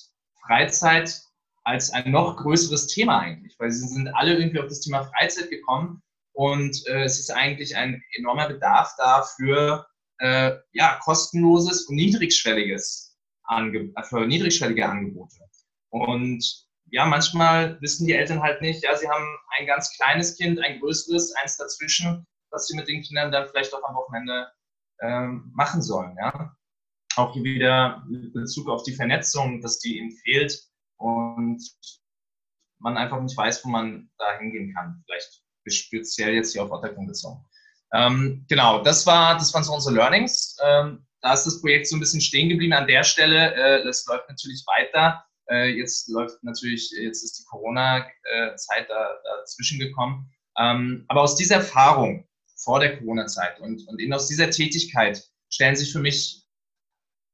Freizeit 0.45 1.21
als 1.63 1.91
ein 1.91 2.11
noch 2.11 2.37
größeres 2.37 2.87
Thema 2.87 3.19
eigentlich, 3.19 3.55
weil 3.57 3.71
sie 3.71 3.87
sind 3.87 4.09
alle 4.09 4.37
irgendwie 4.37 4.59
auf 4.59 4.67
das 4.67 4.81
Thema 4.81 5.03
Freizeit 5.05 5.49
gekommen 5.49 6.01
und 6.33 6.85
äh, 6.87 7.03
es 7.03 7.19
ist 7.19 7.31
eigentlich 7.31 7.75
ein 7.75 8.03
enormer 8.17 8.49
Bedarf 8.49 8.93
da 8.97 9.23
für 9.23 9.87
äh, 10.19 10.51
ja, 10.73 10.99
kostenloses 11.01 11.85
und 11.85 11.95
niedrigschwelliges 11.95 13.17
Ange 13.43 13.93
für 14.03 14.25
niedrigschwellige 14.25 14.87
Angebote. 14.87 15.37
Und 15.93 16.43
ja, 16.89 17.05
manchmal 17.05 17.79
wissen 17.81 18.07
die 18.07 18.13
Eltern 18.13 18.41
halt 18.41 18.61
nicht, 18.61 18.83
ja, 18.83 18.95
sie 18.95 19.07
haben 19.07 19.25
ein 19.57 19.67
ganz 19.67 19.95
kleines 19.95 20.35
Kind, 20.35 20.59
ein 20.59 20.79
größeres, 20.79 21.33
eins 21.35 21.55
dazwischen, 21.57 22.25
was 22.49 22.67
sie 22.67 22.75
mit 22.75 22.87
den 22.87 23.03
Kindern 23.03 23.31
dann 23.31 23.47
vielleicht 23.47 23.73
auch 23.75 23.83
am 23.83 23.95
Wochenende 23.95 24.51
ähm, 25.01 25.51
machen 25.53 25.83
sollen. 25.83 26.17
Ja? 26.17 26.55
Auch 27.15 27.33
hier 27.33 27.43
wieder 27.43 28.03
mit 28.09 28.33
Bezug 28.33 28.69
auf 28.69 28.81
die 28.81 28.95
Vernetzung, 28.95 29.61
dass 29.61 29.77
die 29.79 29.99
ihnen 29.99 30.11
fehlt 30.23 30.59
und 30.97 31.61
man 32.79 32.97
einfach 32.97 33.21
nicht 33.21 33.37
weiß, 33.37 33.63
wo 33.63 33.69
man 33.69 34.09
da 34.17 34.39
hingehen 34.39 34.73
kann. 34.73 35.03
Vielleicht 35.05 35.43
speziell 35.67 36.33
jetzt 36.33 36.53
hier 36.53 36.63
auf 36.63 36.71
Otterkring 36.71 37.05
bezogen. 37.05 37.45
Ähm, 37.93 38.45
genau, 38.49 38.81
das, 38.81 39.05
war, 39.05 39.35
das 39.35 39.53
waren 39.53 39.63
so 39.63 39.73
unsere 39.73 39.93
Learnings. 39.93 40.57
Ähm, 40.63 41.05
da 41.21 41.33
ist 41.33 41.45
das 41.45 41.61
Projekt 41.61 41.87
so 41.87 41.95
ein 41.95 41.99
bisschen 41.99 42.19
stehen 42.19 42.49
geblieben 42.49 42.73
an 42.73 42.87
der 42.87 43.03
Stelle. 43.03 43.53
Äh, 43.53 43.83
das 43.83 44.05
läuft 44.07 44.27
natürlich 44.27 44.63
weiter. 44.65 45.23
Äh, 45.49 45.77
jetzt 45.77 46.07
läuft 46.09 46.43
natürlich, 46.43 46.91
jetzt 46.91 47.23
ist 47.23 47.39
die 47.39 47.45
Corona-Zeit 47.45 48.89
da, 48.89 49.09
dazwischen 49.39 49.79
gekommen. 49.79 50.31
Ähm, 50.57 51.05
aber 51.07 51.21
aus 51.21 51.35
dieser 51.35 51.55
Erfahrung 51.55 52.27
vor 52.55 52.79
der 52.79 52.97
Corona-Zeit. 52.97 53.59
Und, 53.59 53.87
und 53.87 53.99
eben 53.99 54.13
aus 54.13 54.27
dieser 54.27 54.49
Tätigkeit 54.49 55.23
stellen 55.49 55.75
sich 55.75 55.91
für 55.91 55.99
mich 55.99 56.45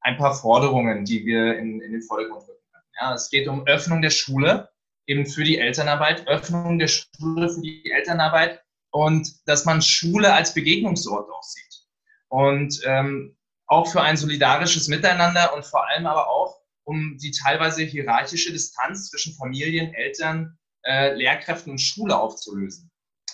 ein 0.01 0.18
paar 0.18 0.34
Forderungen, 0.34 1.05
die 1.05 1.26
wir 1.26 1.57
in, 1.57 1.82
in 1.82 1.91
den 1.91 2.01
Vordergrund 2.01 2.43
rücken 2.43 2.64
können. 2.72 2.86
Ja, 2.99 3.14
es 3.14 3.30
geht 3.30 3.47
um 3.47 3.68
Öffnung 3.68 4.01
der 4.01 4.10
Schule, 4.10 4.70
eben 5.07 5.26
für 5.26 5.43
die 5.43 5.57
Elternarbeit, 5.57 6.28
Öffnung 6.28 6.80
der 6.80 6.88
Schule 6.88 7.49
für 7.49 7.62
die 7.62 7.91
Elternarbeit 7.91 8.64
und 8.91 9.47
dass 9.47 9.66
man 9.66 9.82
Schule 9.82 10.34
als 10.34 10.53
Begegnungsort 10.53 11.30
auch 11.30 11.43
sieht. 11.43 11.88
Und 12.30 12.82
ähm, 12.86 13.36
auch 13.68 13.88
für 13.88 14.01
ein 14.01 14.18
solidarisches 14.18 14.88
Miteinander 14.88 15.53
und 15.53 15.66
vor 15.66 15.88
allem 15.88 16.07
aber 16.07 16.28
auch 16.28 16.59
um 16.89 17.17
die 17.21 17.29
teilweise 17.29 17.83
hierarchische 17.83 18.51
Distanz 18.51 19.09
zwischen 19.09 19.35
Familien, 19.35 19.93
Eltern, 19.93 20.57
äh, 20.83 21.13
Lehrkräften 21.13 21.71
und 21.71 21.77
Schule 21.77 22.17
aufzulösen. 22.17 22.89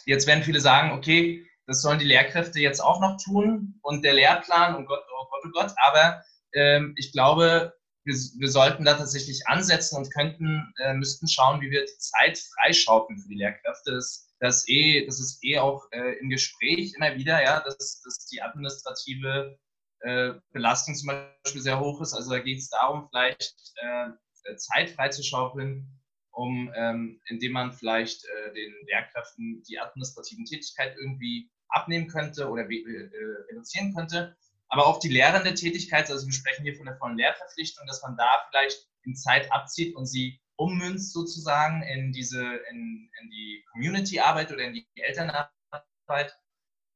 Jetzt 0.05 0.27
werden 0.27 0.43
viele 0.43 0.59
sagen, 0.59 0.91
okay, 0.91 1.47
das 1.65 1.81
sollen 1.81 1.99
die 1.99 2.05
Lehrkräfte 2.05 2.59
jetzt 2.59 2.81
auch 2.81 2.99
noch 2.99 3.15
tun 3.23 3.79
und 3.81 4.03
der 4.03 4.13
Lehrplan, 4.13 4.75
oh 4.75 4.83
Gott, 4.83 4.99
oh 5.09 5.25
Gott, 5.29 5.43
oh 5.45 5.51
Gott, 5.53 5.73
aber 5.77 6.21
ähm, 6.53 6.93
ich 6.97 7.13
glaube, 7.13 7.73
wir, 8.03 8.13
wir, 8.13 8.49
sollten 8.49 8.83
da 8.83 8.95
tatsächlich 8.95 9.47
ansetzen 9.47 9.95
und 9.95 10.13
könnten, 10.13 10.73
äh, 10.79 10.93
müssten 10.93 11.27
schauen, 11.29 11.61
wie 11.61 11.71
wir 11.71 11.85
die 11.85 11.97
Zeit 11.97 12.37
freischaufeln 12.37 13.17
für 13.17 13.29
die 13.29 13.37
Lehrkräfte. 13.37 13.93
Das, 13.93 14.27
das, 14.39 14.67
eh, 14.67 15.05
das 15.05 15.21
ist 15.21 15.41
eh 15.43 15.59
auch 15.59 15.87
äh, 15.91 16.19
im 16.19 16.29
Gespräch 16.29 16.93
immer 16.97 17.15
wieder, 17.15 17.41
ja, 17.41 17.61
dass, 17.61 18.01
dass 18.03 18.25
die 18.27 18.41
administrative 18.41 19.57
äh, 20.05 20.33
Belastung 20.51 20.93
zum 20.93 21.07
Beispiel 21.07 21.61
sehr 21.61 21.79
hoch 21.79 21.99
ist. 22.01 22.13
Also 22.13 22.31
da 22.31 22.39
geht 22.39 22.59
es 22.59 22.69
darum, 22.69 23.07
vielleicht 23.09 23.55
äh, 23.77 24.55
Zeit 24.55 24.91
freizuschaufeln, 24.91 25.99
um, 26.31 26.71
ähm, 26.75 27.19
indem 27.25 27.53
man 27.53 27.73
vielleicht 27.73 28.23
äh, 28.25 28.53
den 28.53 28.73
Lehrkräften 28.85 29.63
die 29.67 29.79
administrativen 29.79 30.45
Tätigkeit 30.45 30.95
irgendwie 30.97 31.49
abnehmen 31.69 32.07
könnte 32.07 32.49
oder 32.49 32.69
äh, 32.69 33.09
reduzieren 33.49 33.95
könnte. 33.95 34.37
Aber 34.67 34.85
auch 34.85 34.99
die 34.99 35.09
lehrende 35.09 35.53
Tätigkeit, 35.55 36.09
also 36.11 36.25
wir 36.27 36.33
sprechen 36.33 36.63
hier 36.63 36.75
von 36.75 36.85
der 36.85 36.97
vollen 36.97 37.17
Lehrverpflichtung, 37.17 37.87
dass 37.87 38.03
man 38.03 38.15
da 38.15 38.27
vielleicht 38.49 38.87
in 39.03 39.15
Zeit 39.15 39.51
abzieht 39.51 39.95
und 39.95 40.05
sie 40.05 40.39
ummünzt 40.57 41.13
sozusagen 41.13 41.81
in 41.83 42.11
diese, 42.11 42.43
in, 42.69 43.09
in 43.21 43.29
die 43.31 43.63
Community-Arbeit 43.71 44.51
oder 44.51 44.65
in 44.65 44.73
die 44.73 44.87
Elternarbeit 44.95 45.49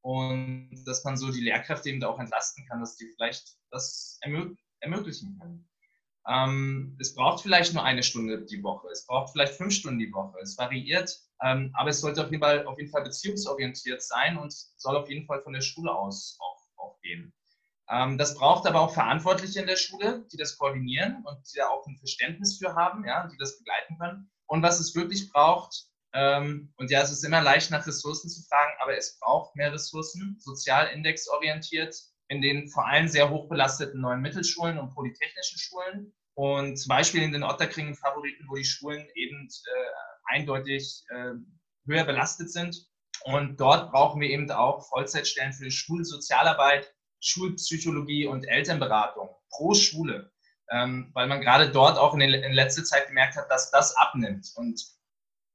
und 0.01 0.83
dass 0.85 1.03
man 1.03 1.17
so 1.17 1.31
die 1.31 1.41
Lehrkräfte 1.41 1.89
eben 1.89 1.99
da 1.99 2.07
auch 2.07 2.19
entlasten 2.19 2.65
kann, 2.67 2.79
dass 2.79 2.95
die 2.95 3.07
vielleicht 3.15 3.57
das 3.71 4.17
ermög 4.21 4.57
ermöglichen 4.81 5.37
können. 5.39 5.69
Ähm, 6.27 6.95
es 6.99 7.15
braucht 7.15 7.41
vielleicht 7.41 7.73
nur 7.73 7.83
eine 7.83 8.03
Stunde 8.03 8.45
die 8.45 8.63
Woche, 8.63 8.87
es 8.89 9.05
braucht 9.05 9.31
vielleicht 9.31 9.55
fünf 9.55 9.73
Stunden 9.73 9.99
die 9.99 10.13
Woche, 10.13 10.37
es 10.41 10.57
variiert, 10.57 11.17
ähm, 11.43 11.71
aber 11.73 11.89
es 11.89 12.01
sollte 12.01 12.23
auf 12.23 12.31
jeden, 12.31 12.43
Fall, 12.43 12.65
auf 12.65 12.77
jeden 12.77 12.91
Fall 12.91 13.03
beziehungsorientiert 13.03 14.01
sein 14.01 14.37
und 14.37 14.53
soll 14.77 14.95
auf 14.95 15.09
jeden 15.09 15.25
Fall 15.25 15.41
von 15.41 15.53
der 15.53 15.61
Schule 15.61 15.93
aus 15.93 16.37
auch, 16.39 16.61
auch 16.77 16.99
gehen. 17.01 17.33
Ähm, 17.89 18.17
das 18.17 18.35
braucht 18.35 18.67
aber 18.67 18.81
auch 18.81 18.93
Verantwortliche 18.93 19.61
in 19.61 19.67
der 19.67 19.77
Schule, 19.77 20.27
die 20.31 20.37
das 20.37 20.57
koordinieren 20.57 21.23
und 21.25 21.37
die 21.51 21.57
da 21.57 21.69
auch 21.69 21.85
ein 21.87 21.97
Verständnis 21.97 22.57
für 22.57 22.75
haben, 22.75 23.05
ja, 23.05 23.27
die 23.27 23.37
das 23.37 23.57
begleiten 23.57 23.97
können. 23.97 24.29
Und 24.45 24.61
was 24.61 24.79
es 24.79 24.95
wirklich 24.95 25.31
braucht, 25.31 25.85
und 26.13 26.89
ja, 26.89 27.01
es 27.01 27.11
ist 27.11 27.23
immer 27.23 27.41
leicht 27.41 27.69
nach 27.69 27.85
Ressourcen 27.85 28.29
zu 28.29 28.41
fragen, 28.47 28.71
aber 28.81 28.97
es 28.97 29.19
braucht 29.19 29.55
mehr 29.55 29.71
Ressourcen, 29.71 30.37
sozial 30.39 30.87
indexorientiert, 30.87 31.95
in 32.29 32.41
den 32.41 32.69
vor 32.69 32.87
allem 32.87 33.07
sehr 33.07 33.29
hoch 33.29 33.47
belasteten 33.47 34.01
neuen 34.01 34.21
Mittelschulen 34.21 34.79
und 34.79 34.93
polytechnischen 34.93 35.59
Schulen. 35.59 36.13
Und 36.33 36.77
zum 36.77 36.89
Beispiel 36.89 37.21
in 37.21 37.31
den 37.31 37.43
Otterkringen 37.43 37.95
Favoriten, 37.95 38.45
wo 38.47 38.55
die 38.55 38.63
Schulen 38.63 39.07
eben 39.13 39.47
äh, 39.47 40.35
eindeutig 40.35 41.03
äh, 41.09 41.33
höher 41.85 42.05
belastet 42.05 42.51
sind. 42.51 42.87
Und 43.23 43.59
dort 43.59 43.91
brauchen 43.91 44.21
wir 44.21 44.29
eben 44.29 44.49
auch 44.49 44.87
Vollzeitstellen 44.87 45.53
für 45.53 45.69
Schulsozialarbeit, 45.69 46.93
Schulpsychologie 47.19 48.25
und 48.25 48.45
Elternberatung 48.45 49.29
pro 49.49 49.73
Schule. 49.73 50.31
Ähm, 50.71 51.11
weil 51.13 51.27
man 51.27 51.41
gerade 51.41 51.71
dort 51.71 51.97
auch 51.97 52.13
in, 52.13 52.19
den, 52.19 52.33
in 52.33 52.53
letzter 52.53 52.83
Zeit 52.83 53.07
gemerkt 53.07 53.35
hat, 53.35 53.49
dass 53.51 53.71
das 53.71 53.95
abnimmt. 53.97 54.51
Und 54.55 54.81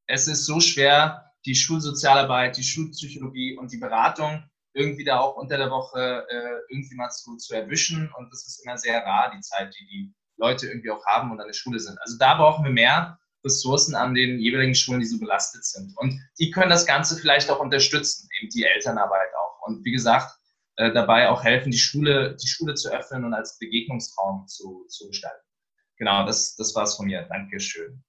es 0.06 0.28
ist 0.28 0.46
so 0.46 0.60
schwer, 0.60 1.32
die 1.46 1.54
Schulsozialarbeit, 1.54 2.56
die 2.56 2.62
Schulpsychologie 2.62 3.56
und 3.58 3.72
die 3.72 3.78
Beratung 3.78 4.42
irgendwie 4.72 5.04
da 5.04 5.20
auch 5.20 5.36
unter 5.36 5.56
der 5.56 5.70
Woche 5.70 6.26
äh, 6.28 6.72
irgendwie 6.72 6.96
mal 6.96 7.10
zu, 7.10 7.36
zu 7.36 7.54
erwischen. 7.54 8.12
Und 8.16 8.32
das 8.32 8.46
ist 8.46 8.64
immer 8.64 8.76
sehr 8.76 9.04
rar, 9.04 9.32
die 9.34 9.40
Zeit, 9.40 9.74
die 9.78 9.86
die 9.86 10.14
Leute 10.36 10.66
irgendwie 10.66 10.90
auch 10.90 11.04
haben 11.06 11.30
und 11.30 11.40
an 11.40 11.46
der 11.46 11.54
Schule 11.54 11.78
sind. 11.78 11.96
Also 12.00 12.18
da 12.18 12.34
brauchen 12.34 12.64
wir 12.64 12.72
mehr 12.72 13.18
Ressourcen 13.44 13.94
an 13.94 14.14
den 14.14 14.38
jeweiligen 14.40 14.74
Schulen, 14.74 15.00
die 15.00 15.06
so 15.06 15.18
belastet 15.18 15.64
sind. 15.64 15.96
Und 15.98 16.18
die 16.38 16.50
können 16.50 16.70
das 16.70 16.86
Ganze 16.86 17.16
vielleicht 17.16 17.50
auch 17.50 17.60
unterstützen, 17.60 18.28
eben 18.40 18.50
die 18.50 18.64
Elternarbeit 18.64 19.28
auch. 19.38 19.66
Und 19.66 19.84
wie 19.84 19.92
gesagt, 19.92 20.34
äh, 20.76 20.92
dabei 20.92 21.28
auch 21.28 21.44
helfen, 21.44 21.70
die 21.70 21.78
Schule, 21.78 22.36
die 22.42 22.48
Schule 22.48 22.74
zu 22.74 22.90
öffnen 22.90 23.24
und 23.24 23.34
als 23.34 23.58
Begegnungsraum 23.58 24.46
zu, 24.48 24.86
zu 24.88 25.06
gestalten. 25.06 25.46
Genau, 25.98 26.26
das, 26.26 26.56
das 26.56 26.74
war 26.74 26.82
es 26.84 26.96
von 26.96 27.06
mir. 27.06 27.22
Dankeschön. 27.22 28.02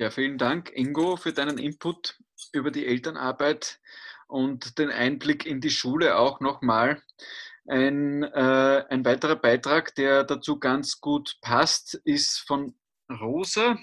Ja, 0.00 0.12
vielen 0.12 0.38
Dank, 0.38 0.70
Ingo, 0.76 1.16
für 1.16 1.32
deinen 1.32 1.58
Input 1.58 2.20
über 2.52 2.70
die 2.70 2.86
Elternarbeit 2.86 3.80
und 4.28 4.78
den 4.78 4.90
Einblick 4.90 5.44
in 5.44 5.60
die 5.60 5.72
Schule 5.72 6.18
auch 6.18 6.38
nochmal. 6.38 7.02
Ein, 7.66 8.22
äh, 8.22 8.84
ein 8.90 9.04
weiterer 9.04 9.34
Beitrag, 9.34 9.96
der 9.96 10.22
dazu 10.22 10.60
ganz 10.60 11.00
gut 11.00 11.38
passt, 11.40 11.94
ist 12.04 12.44
von 12.46 12.78
Rosa, 13.10 13.76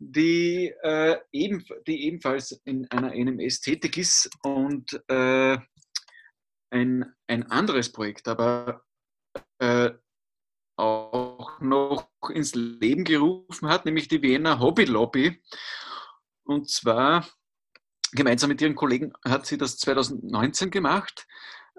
die, 0.00 0.74
äh, 0.82 1.16
eben, 1.30 1.64
die 1.86 2.06
ebenfalls 2.06 2.60
in 2.64 2.90
einer 2.90 3.14
NMS 3.14 3.60
tätig 3.60 3.98
ist 3.98 4.28
und 4.42 5.00
äh, 5.06 5.58
ein, 6.70 7.14
ein 7.28 7.48
anderes 7.52 7.92
Projekt, 7.92 8.26
aber 8.26 8.82
äh, 9.60 9.90
auch 10.76 11.25
noch 11.60 12.08
ins 12.32 12.54
Leben 12.54 13.04
gerufen 13.04 13.68
hat, 13.68 13.84
nämlich 13.84 14.08
die 14.08 14.22
Wiener 14.22 14.60
Hobby 14.60 14.84
Lobby. 14.84 15.40
Und 16.44 16.70
zwar 16.70 17.26
gemeinsam 18.12 18.48
mit 18.48 18.60
ihren 18.60 18.74
Kollegen 18.74 19.12
hat 19.24 19.46
sie 19.46 19.58
das 19.58 19.76
2019 19.78 20.70
gemacht. 20.70 21.26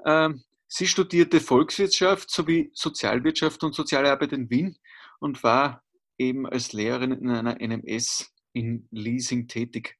Ähm, 0.05 0.43
sie 0.67 0.87
studierte 0.87 1.39
Volkswirtschaft 1.39 2.29
sowie 2.29 2.71
Sozialwirtschaft 2.73 3.63
und 3.63 3.75
Sozialarbeit 3.75 4.33
in 4.33 4.49
Wien 4.49 4.77
und 5.19 5.43
war 5.43 5.83
eben 6.17 6.47
als 6.47 6.73
Lehrerin 6.73 7.11
in 7.11 7.29
einer 7.29 7.57
NMS 7.61 8.33
in 8.53 8.87
Leasing 8.91 9.47
tätig. 9.47 9.97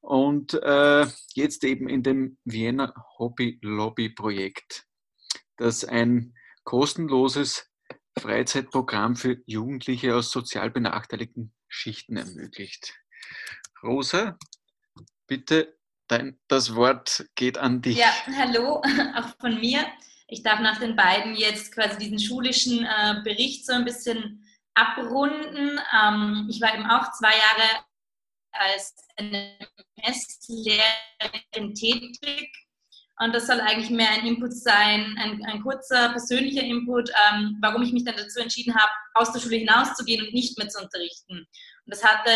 Und 0.00 0.54
äh, 0.54 1.06
jetzt 1.34 1.64
eben 1.64 1.88
in 1.88 2.02
dem 2.02 2.36
Vienna 2.44 2.92
Hobby 3.18 3.58
Lobby 3.62 4.10
Projekt, 4.10 4.86
das 5.56 5.84
ein 5.84 6.34
kostenloses 6.64 7.70
Freizeitprogramm 8.18 9.16
für 9.16 9.38
Jugendliche 9.46 10.14
aus 10.14 10.30
sozial 10.30 10.70
benachteiligten 10.70 11.52
Schichten 11.68 12.16
ermöglicht. 12.16 12.94
Rosa, 13.82 14.38
bitte, 15.26 15.76
dein, 16.08 16.38
das 16.48 16.74
Wort 16.74 17.26
geht 17.34 17.58
an 17.58 17.82
dich. 17.82 17.98
Ja, 17.98 18.12
hallo, 18.36 18.82
auch 19.16 19.28
von 19.40 19.60
mir. 19.60 19.86
Ich 20.28 20.42
darf 20.42 20.60
nach 20.60 20.78
den 20.78 20.96
beiden 20.96 21.34
jetzt 21.34 21.74
quasi 21.74 21.98
diesen 21.98 22.18
schulischen 22.18 22.84
äh, 22.84 23.20
Bericht 23.22 23.66
so 23.66 23.72
ein 23.72 23.84
bisschen 23.84 24.46
abrunden. 24.74 25.78
Ähm, 25.92 26.48
ich 26.50 26.60
war 26.60 26.74
eben 26.74 26.86
auch 26.86 27.12
zwei 27.12 27.32
Jahre 27.32 27.84
als 28.52 28.94
NMS-Lehrerin 29.18 31.74
tätig 31.74 32.63
und 33.20 33.34
das 33.34 33.46
soll 33.46 33.60
eigentlich 33.60 33.90
mehr 33.90 34.10
ein 34.10 34.26
Input 34.26 34.52
sein, 34.52 35.16
ein, 35.18 35.44
ein 35.44 35.62
kurzer 35.62 36.08
persönlicher 36.10 36.62
Input, 36.62 37.10
ähm, 37.10 37.56
warum 37.60 37.82
ich 37.82 37.92
mich 37.92 38.04
dann 38.04 38.16
dazu 38.16 38.40
entschieden 38.40 38.74
habe, 38.74 38.90
aus 39.14 39.32
der 39.32 39.40
Schule 39.40 39.56
hinauszugehen 39.56 40.26
und 40.26 40.34
nicht 40.34 40.58
mehr 40.58 40.68
zu 40.68 40.82
unterrichten. 40.82 41.38
Und 41.38 41.46
das 41.86 42.02
hatte 42.02 42.30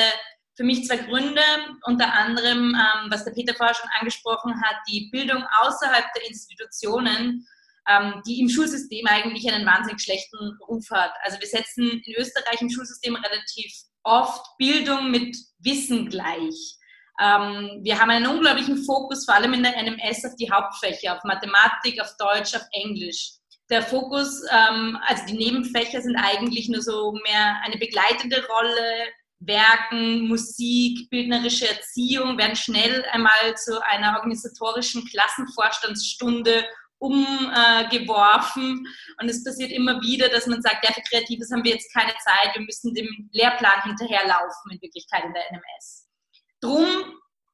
für 0.57 0.64
mich 0.64 0.87
zwei 0.87 0.99
Gründe, 0.99 1.43
unter 1.85 2.12
anderem, 2.12 2.74
ähm, 2.74 3.11
was 3.11 3.24
der 3.24 3.33
Peter 3.33 3.55
vorher 3.55 3.74
schon 3.74 3.91
angesprochen 3.99 4.61
hat, 4.62 4.76
die 4.89 5.09
Bildung 5.11 5.45
außerhalb 5.62 6.05
der 6.14 6.29
Institutionen, 6.29 7.47
ähm, 7.89 8.22
die 8.26 8.41
im 8.41 8.49
Schulsystem 8.49 9.07
eigentlich 9.07 9.51
einen 9.53 9.66
wahnsinnig 9.66 10.01
schlechten 10.01 10.59
Ruf 10.68 10.91
hat. 10.91 11.12
Also 11.22 11.41
wir 11.41 11.49
setzen 11.49 12.03
in 12.05 12.14
Österreich 12.16 12.61
im 12.61 12.70
Schulsystem 12.70 13.16
relativ 13.16 13.72
oft 14.05 14.47
Bildung 14.59 15.11
mit 15.11 15.37
Wissen 15.59 16.09
gleich. 16.09 16.78
Ähm, 17.21 17.81
wir 17.83 17.99
haben 17.99 18.11
einen 18.11 18.27
unglaublichen 18.27 18.85
Fokus, 18.85 19.25
vor 19.25 19.35
allem 19.35 19.55
in 19.55 19.62
der 19.62 19.77
NMS, 19.77 20.25
auf 20.25 20.37
die 20.37 20.51
Hauptfächer, 20.51 21.16
auf 21.16 21.25
Mathematik, 21.25 22.01
auf 22.01 22.14
Deutsch, 22.16 22.55
auf 22.55 22.66
Englisch. 22.73 23.33
Der 23.71 23.83
Fokus, 23.83 24.43
ähm, 24.51 24.99
also 25.07 25.27
die 25.27 25.37
Nebenfächer 25.37 26.01
sind 26.01 26.16
eigentlich 26.16 26.69
nur 26.69 26.81
so 26.81 27.12
mehr 27.27 27.61
eine 27.64 27.77
begleitende 27.77 28.47
Rolle. 28.47 29.09
Werken, 29.41 30.27
Musik, 30.27 31.11
bildnerische 31.11 31.69
Erziehung 31.69 32.39
werden 32.39 32.57
schnell 32.57 33.05
einmal 33.12 33.57
zu 33.57 33.81
einer 33.85 34.16
organisatorischen 34.16 35.05
Klassenvorstandsstunde 35.07 36.64
umgeworfen. 36.99 38.85
Äh, 38.85 39.23
und 39.23 39.29
es 39.29 39.45
passiert 39.45 39.71
immer 39.71 40.01
wieder, 40.01 40.29
dass 40.29 40.47
man 40.47 40.62
sagt, 40.62 40.85
ja, 40.85 40.93
für 40.93 41.03
Kreatives 41.03 41.51
haben 41.53 41.64
wir 41.64 41.73
jetzt 41.73 41.93
keine 41.93 42.14
Zeit, 42.25 42.55
wir 42.55 42.62
müssen 42.62 42.95
dem 42.95 43.29
Lehrplan 43.33 43.83
hinterherlaufen, 43.85 44.73
in 44.73 44.83
Wirklichkeit 44.83 45.25
in 45.25 45.33
der 45.33 45.43
NMS. 45.53 46.07
Drum 46.61 46.86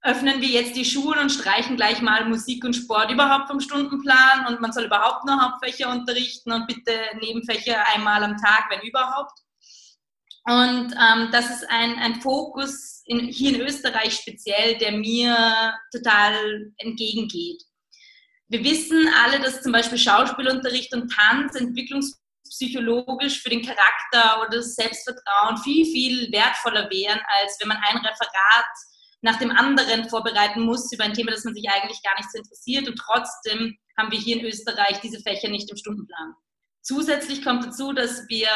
öffnen 0.05 0.41
wir 0.43 0.49
jetzt 0.49 0.77
die 0.77 0.85
Schulen 0.85 1.21
und 1.21 1.31
streichen 1.31 1.77
gleich 1.77 2.03
mal 2.03 2.27
Musik 2.27 2.63
und 2.65 2.75
Sport 2.75 3.11
überhaupt 3.11 3.49
vom 3.49 3.61
Stundenplan 3.61 4.47
und 4.49 4.61
man 4.61 4.73
soll 4.73 4.85
überhaupt 4.85 5.25
nur 5.25 5.41
Hauptfächer 5.41 5.91
unterrichten 5.91 6.53
und 6.53 6.67
bitte 6.67 6.93
Nebenfächer 7.21 7.87
einmal 7.95 8.23
am 8.23 8.37
Tag, 8.37 8.67
wenn 8.69 8.87
überhaupt. 8.87 9.33
Und 10.47 10.93
ähm, 10.93 11.31
das 11.33 11.49
ist 11.49 11.71
ein, 11.71 11.99
ein 11.99 12.21
Fokus 12.21 13.03
in, 13.07 13.21
hier 13.21 13.55
in 13.55 13.63
Österreich 13.63 14.15
speziell, 14.17 14.77
der 14.77 14.93
mir 14.93 15.75
total 15.91 16.71
entgegengeht. 16.77 17.63
Wir 18.49 18.63
wissen 18.63 19.09
alle, 19.25 19.41
dass 19.41 19.63
zum 19.63 19.73
Beispiel 19.73 19.97
Schauspielunterricht 19.97 20.95
und 20.95 21.11
Tanz 21.11 21.55
entwicklungspsychologisch 21.55 23.41
für 23.41 23.49
den 23.49 23.63
Charakter 23.63 24.43
oder 24.43 24.59
das 24.59 24.75
Selbstvertrauen 24.75 25.57
viel, 25.57 25.87
viel 25.87 26.31
wertvoller 26.31 26.91
wären, 26.91 27.21
als 27.41 27.57
wenn 27.59 27.69
man 27.69 27.79
ein 27.79 27.97
Referat 27.97 28.67
nach 29.25 29.39
dem 29.39 29.51
anderen 29.51 30.09
vorbereiten 30.11 30.61
muss 30.61 30.93
über 30.93 31.05
ein 31.05 31.15
Thema, 31.15 31.31
das 31.31 31.45
man 31.45 31.55
sich 31.55 31.67
eigentlich 31.71 32.03
gar 32.03 32.15
nicht 32.17 32.31
so 32.31 32.39
interessiert. 32.39 32.87
Und 32.87 32.97
trotzdem 32.97 33.75
haben 33.97 34.13
wir 34.13 34.19
hier 34.19 34.37
in 34.37 34.45
Österreich 34.45 35.01
diese 35.01 35.19
Fächer 35.21 35.49
nicht 35.49 35.71
im 35.71 35.79
Stundenplan. 35.79 36.35
Zusätzlich 36.83 37.43
kommt 37.43 37.65
dazu, 37.65 37.95
dass 37.95 38.29
wir 38.29 38.49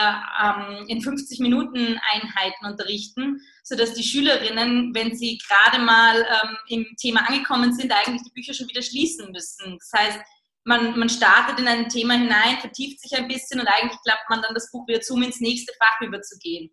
ähm, 0.45 0.85
in 0.89 1.01
50 1.01 1.41
Minuten 1.41 1.99
Einheiten 2.13 2.67
unterrichten, 2.67 3.41
sodass 3.65 3.95
die 3.95 4.03
Schülerinnen, 4.03 4.95
wenn 4.95 5.17
sie 5.17 5.39
gerade 5.39 5.83
mal 5.83 6.21
ähm, 6.21 6.57
im 6.69 6.87
Thema 7.01 7.27
angekommen 7.27 7.73
sind, 7.73 7.91
eigentlich 7.91 8.25
die 8.25 8.35
Bücher 8.35 8.53
schon 8.53 8.69
wieder 8.69 8.83
schließen 8.83 9.33
müssen. 9.33 9.79
Das 9.79 9.91
heißt, 9.99 10.21
man, 10.65 10.99
man 10.99 11.09
startet 11.09 11.59
in 11.59 11.67
ein 11.67 11.89
Thema 11.89 12.13
hinein, 12.13 12.59
vertieft 12.61 13.01
sich 13.01 13.17
ein 13.17 13.27
bisschen 13.27 13.59
und 13.59 13.69
eigentlich 13.69 13.99
klappt 14.05 14.29
man 14.29 14.43
dann 14.43 14.53
das 14.53 14.71
Buch 14.71 14.87
wieder 14.87 15.01
zu, 15.01 15.15
um 15.15 15.23
ins 15.23 15.41
nächste 15.41 15.73
Fach 15.79 16.07
überzugehen. 16.07 16.71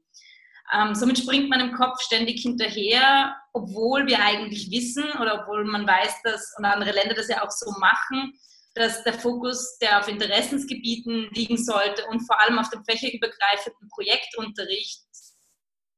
Ähm, 0.74 0.96
somit 0.96 1.20
springt 1.20 1.50
man 1.50 1.60
im 1.60 1.74
Kopf 1.74 2.02
ständig 2.02 2.42
hinterher, 2.42 3.36
obwohl 3.54 4.08
wir 4.08 4.20
eigentlich 4.22 4.72
wissen 4.72 5.06
oder 5.22 5.42
obwohl 5.42 5.64
man 5.66 5.86
weiß, 5.86 6.22
dass 6.24 6.54
und 6.58 6.66
andere 6.66 6.92
Länder 6.92 7.14
das 7.14 7.28
ja 7.28 7.44
auch 7.44 7.52
so 7.52 7.72
machen, 7.80 8.34
dass 8.74 9.04
der 9.04 9.14
Fokus, 9.14 9.78
der 9.78 10.00
auf 10.00 10.08
Interessensgebieten 10.08 11.30
liegen 11.32 11.58
sollte 11.58 12.06
und 12.08 12.22
vor 12.22 12.42
allem 12.42 12.60
auf 12.60 12.70
dem 12.70 12.84
fächerübergreifenden 12.84 13.90
Projektunterricht, 13.90 15.04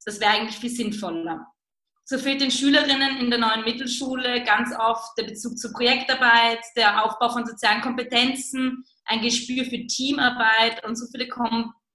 das 0.06 0.20
wäre 0.20 0.32
eigentlich 0.32 0.58
viel 0.58 0.70
sinnvoller. 0.70 1.48
So 2.06 2.18
fehlt 2.18 2.40
den 2.40 2.52
Schülerinnen 2.52 3.18
in 3.18 3.30
der 3.30 3.40
neuen 3.40 3.66
Mittelschule 3.66 4.44
ganz 4.44 4.74
oft 4.78 5.18
der 5.18 5.24
Bezug 5.24 5.58
zur 5.58 5.74
Projektarbeit, 5.74 6.60
der 6.78 7.04
Aufbau 7.04 7.30
von 7.30 7.46
sozialen 7.46 7.82
Kompetenzen, 7.82 8.86
ein 9.06 9.22
Gespür 9.22 9.66
für 9.66 9.86
Teamarbeit 9.88 10.86
und 10.86 10.96
so 10.96 11.06
viele 11.12 11.28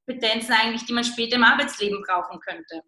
Kompetenzen 0.06 0.52
eigentlich, 0.52 0.84
die 0.84 0.92
man 0.92 1.04
später 1.04 1.36
im 1.36 1.44
Arbeitsleben 1.44 2.02
brauchen 2.06 2.40
könnte, 2.40 2.82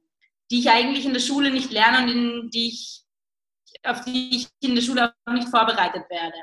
die 0.51 0.61
ich 0.61 0.71
eigentlich 0.71 1.05
in 1.05 1.12
der 1.12 1.21
Schule 1.21 1.51
nicht 1.51 1.71
lerne 1.71 2.05
und 2.05 2.09
in 2.09 2.51
die 2.51 2.69
ich, 2.69 3.03
auf 3.83 4.05
die 4.05 4.37
ich 4.37 4.49
in 4.61 4.75
der 4.75 4.83
Schule 4.83 5.15
auch 5.25 5.33
nicht 5.33 5.49
vorbereitet 5.49 6.05
werde. 6.11 6.37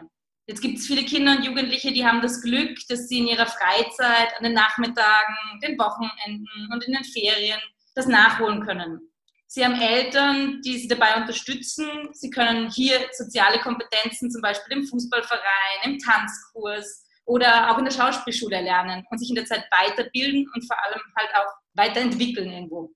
Jetzt 0.47 0.61
gibt 0.61 0.79
es 0.79 0.87
viele 0.87 1.03
Kinder 1.05 1.37
und 1.37 1.45
Jugendliche, 1.45 1.91
die 1.91 2.05
haben 2.05 2.21
das 2.21 2.41
Glück, 2.41 2.77
dass 2.89 3.07
sie 3.07 3.19
in 3.19 3.27
ihrer 3.27 3.45
Freizeit, 3.45 4.33
an 4.37 4.43
den 4.43 4.53
Nachmittagen, 4.53 5.35
den 5.63 5.77
Wochenenden 5.77 6.69
und 6.73 6.83
in 6.83 6.93
den 6.93 7.03
Ferien 7.03 7.59
das 7.95 8.07
nachholen 8.07 8.65
können. 8.65 8.99
Sie 9.47 9.63
haben 9.63 9.79
Eltern, 9.79 10.61
die 10.61 10.77
sie 10.77 10.87
dabei 10.87 11.17
unterstützen. 11.17 12.09
Sie 12.13 12.29
können 12.29 12.71
hier 12.71 12.97
soziale 13.11 13.59
Kompetenzen, 13.59 14.31
zum 14.31 14.41
Beispiel 14.41 14.77
im 14.77 14.87
Fußballverein, 14.87 15.83
im 15.83 15.99
Tanzkurs 15.99 17.03
oder 17.25 17.71
auch 17.71 17.77
in 17.77 17.85
der 17.85 17.91
Schauspielschule 17.91 18.61
lernen 18.61 19.05
und 19.09 19.17
sich 19.17 19.29
in 19.29 19.35
der 19.35 19.45
Zeit 19.45 19.65
weiterbilden 19.71 20.49
und 20.53 20.67
vor 20.67 20.77
allem 20.83 21.01
halt 21.17 21.29
auch 21.35 21.53
weiterentwickeln 21.73 22.51
irgendwo. 22.51 22.91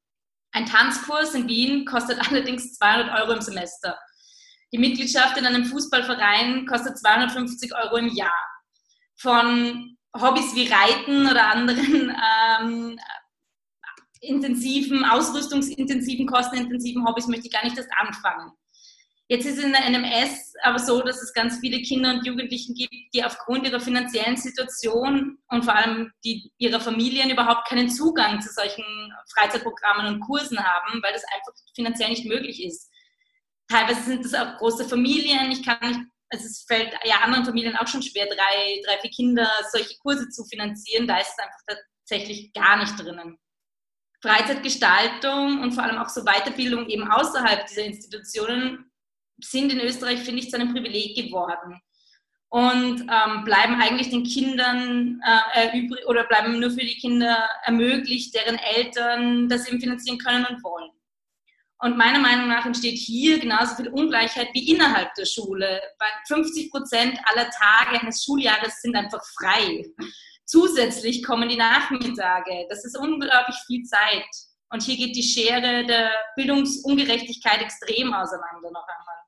Ein 0.51 0.65
Tanzkurs 0.65 1.33
in 1.33 1.47
Wien 1.47 1.85
kostet 1.85 2.19
allerdings 2.29 2.75
200 2.75 3.21
Euro 3.21 3.33
im 3.33 3.41
Semester. 3.41 3.97
Die 4.71 4.77
Mitgliedschaft 4.77 5.37
in 5.37 5.45
einem 5.45 5.65
Fußballverein 5.65 6.65
kostet 6.65 6.97
250 6.97 7.73
Euro 7.75 7.97
im 7.97 8.09
Jahr. 8.09 8.43
Von 9.17 9.97
Hobbys 10.17 10.55
wie 10.55 10.67
Reiten 10.67 11.29
oder 11.29 11.51
anderen 11.51 12.13
ähm, 12.59 12.99
intensiven, 14.21 15.05
ausrüstungsintensiven, 15.05 16.25
kostenintensiven 16.25 17.05
Hobbys 17.05 17.27
möchte 17.27 17.47
ich 17.47 17.53
gar 17.53 17.63
nicht 17.63 17.77
erst 17.77 17.91
anfangen. 17.97 18.51
Jetzt 19.27 19.47
ist 19.47 19.57
in 19.57 19.71
der 19.71 19.89
NMS 19.89 20.53
aber 20.61 20.77
so, 20.77 21.01
dass 21.01 21.21
es 21.21 21.33
ganz 21.33 21.59
viele 21.59 21.81
Kinder 21.81 22.11
und 22.11 22.25
Jugendlichen 22.25 22.75
gibt, 22.75 22.93
die 23.13 23.23
aufgrund 23.23 23.65
ihrer 23.65 23.79
finanziellen 23.79 24.37
Situation 24.37 25.39
und 25.47 25.65
vor 25.65 25.75
allem 25.75 26.11
die, 26.23 26.51
ihrer 26.57 26.79
Familien 26.79 27.31
überhaupt 27.31 27.67
keinen 27.67 27.89
Zugang 27.89 28.39
zu 28.39 28.53
solchen 28.53 28.85
Freizeitprogrammen 29.33 30.13
und 30.13 30.19
Kursen 30.19 30.59
haben, 30.59 31.01
weil 31.01 31.13
das 31.13 31.23
einfach 31.23 31.53
finanziell 31.73 32.09
nicht 32.09 32.25
möglich 32.25 32.63
ist. 32.63 32.91
Teilweise 33.67 34.01
sind 34.03 34.25
es 34.25 34.35
auch 34.35 34.57
große 34.57 34.87
Familien. 34.87 35.51
Ich 35.51 35.65
kann 35.65 35.79
nicht, 35.81 36.01
also 36.29 36.45
es 36.45 36.63
fällt 36.67 36.93
ja 37.03 37.15
anderen 37.23 37.45
Familien 37.45 37.75
auch 37.77 37.87
schon 37.87 38.03
schwer, 38.03 38.27
drei, 38.27 38.81
drei, 38.85 38.99
vier 39.01 39.09
Kinder 39.09 39.49
solche 39.71 39.97
Kurse 40.03 40.29
zu 40.29 40.43
finanzieren. 40.45 41.07
Da 41.07 41.17
ist 41.17 41.31
es 41.35 41.39
einfach 41.39 41.79
tatsächlich 42.05 42.53
gar 42.53 42.77
nicht 42.77 42.99
drinnen. 42.99 43.39
Freizeitgestaltung 44.21 45.61
und 45.61 45.73
vor 45.73 45.83
allem 45.83 45.97
auch 45.97 46.09
so 46.09 46.23
Weiterbildung 46.23 46.87
eben 46.89 47.09
außerhalb 47.09 47.65
dieser 47.65 47.85
Institutionen 47.85 48.91
sind 49.39 49.71
in 49.71 49.79
Österreich, 49.79 50.19
finde 50.19 50.41
ich, 50.41 50.49
zu 50.49 50.57
einem 50.57 50.73
Privileg 50.73 51.15
geworden 51.15 51.81
und 52.49 53.01
ähm, 53.01 53.43
bleiben 53.43 53.75
eigentlich 53.81 54.09
den 54.09 54.23
Kindern 54.23 55.21
äh, 55.55 55.77
übrig 55.77 56.05
oder 56.07 56.23
bleiben 56.23 56.59
nur 56.59 56.69
für 56.69 56.85
die 56.85 56.97
Kinder 56.97 57.49
ermöglicht, 57.63 58.33
deren 58.33 58.57
Eltern 58.57 59.49
das 59.49 59.67
eben 59.67 59.81
finanzieren 59.81 60.17
können 60.17 60.45
und 60.45 60.63
wollen. 60.63 60.91
Und 61.79 61.97
meiner 61.97 62.19
Meinung 62.19 62.47
nach 62.47 62.65
entsteht 62.65 62.97
hier 62.97 63.39
genauso 63.39 63.75
viel 63.75 63.89
Ungleichheit 63.89 64.47
wie 64.53 64.71
innerhalb 64.71 65.13
der 65.15 65.25
Schule, 65.25 65.81
weil 65.99 66.09
50 66.27 66.71
Prozent 66.71 67.19
aller 67.25 67.49
Tage 67.49 67.99
eines 67.99 68.23
Schuljahres 68.23 68.81
sind 68.81 68.95
einfach 68.95 69.21
frei. 69.37 69.85
Zusätzlich 70.45 71.23
kommen 71.23 71.49
die 71.49 71.57
Nachmittage. 71.57 72.65
Das 72.69 72.85
ist 72.85 72.97
unglaublich 72.97 73.57
viel 73.67 73.83
Zeit. 73.83 74.25
Und 74.69 74.81
hier 74.83 74.95
geht 74.95 75.15
die 75.15 75.23
Schere 75.23 75.85
der 75.85 76.11
Bildungsungerechtigkeit 76.35 77.61
extrem 77.61 78.13
auseinander 78.13 78.71
noch 78.71 78.87
einmal. 78.87 79.24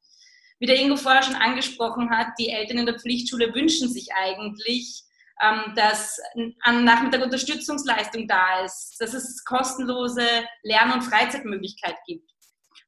Wie 0.60 0.66
der 0.66 0.80
Ingo 0.80 0.96
vorher 0.96 1.24
schon 1.24 1.36
angesprochen 1.36 2.10
hat, 2.10 2.30
die 2.40 2.50
Eltern 2.50 2.80
in 2.80 2.86
der 2.86 3.00
Pflichtschule 3.00 3.54
wünschen 3.54 3.90
sich 3.90 4.10
eigentlich, 4.14 5.04
ähm, 5.42 5.74
dass 5.76 6.20
am 6.64 6.84
Nachmittag 6.84 7.24
Unterstützungsleistung 7.24 8.28
da 8.28 8.64
ist, 8.66 8.96
dass 9.00 9.14
es 9.14 9.44
kostenlose 9.44 10.26
Lern- 10.64 10.94
und 10.94 11.04
Freizeitmöglichkeit 11.04 11.96
gibt. 12.08 12.32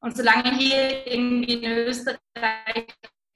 Und 0.01 0.15
solange 0.15 0.55
hier 0.57 1.05
irgendwie 1.05 1.53
in 1.53 1.71
Österreich 1.71 2.87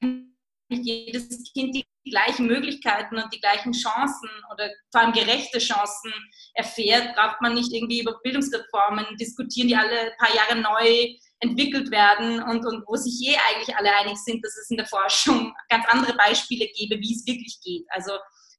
nicht 0.02 0.86
jedes 0.86 1.52
Kind 1.54 1.76
die 1.76 1.86
gleichen 2.10 2.48
Möglichkeiten 2.48 3.18
und 3.18 3.32
die 3.34 3.40
gleichen 3.40 3.74
Chancen 3.74 4.30
oder 4.52 4.70
vor 4.92 5.02
allem 5.02 5.14
gerechte 5.14 5.60
Chancen 5.60 6.12
erfährt, 6.54 7.16
braucht 7.16 7.42
man 7.42 7.54
nicht 7.54 7.72
irgendwie 7.72 8.02
über 8.02 8.20
Bildungsreformen 8.24 9.06
diskutieren, 9.18 9.68
die 9.68 9.76
alle 9.76 10.12
paar 10.18 10.34
Jahre 10.36 10.56
neu 10.56 11.16
entwickelt 11.44 11.92
werden 11.92 12.42
und, 12.42 12.66
und 12.66 12.84
wo 12.88 12.96
sich 12.96 13.14
je 13.20 13.36
eigentlich 13.50 13.76
alle 13.76 13.94
einig 13.96 14.18
sind, 14.18 14.44
dass 14.44 14.58
es 14.58 14.70
in 14.70 14.78
der 14.78 14.88
Forschung 14.88 15.54
ganz 15.70 15.86
andere 15.90 16.16
Beispiele 16.16 16.68
gäbe, 16.76 17.00
wie 17.00 17.14
es 17.14 17.28
wirklich 17.28 17.60
geht. 17.64 17.86
Also 17.90 18.12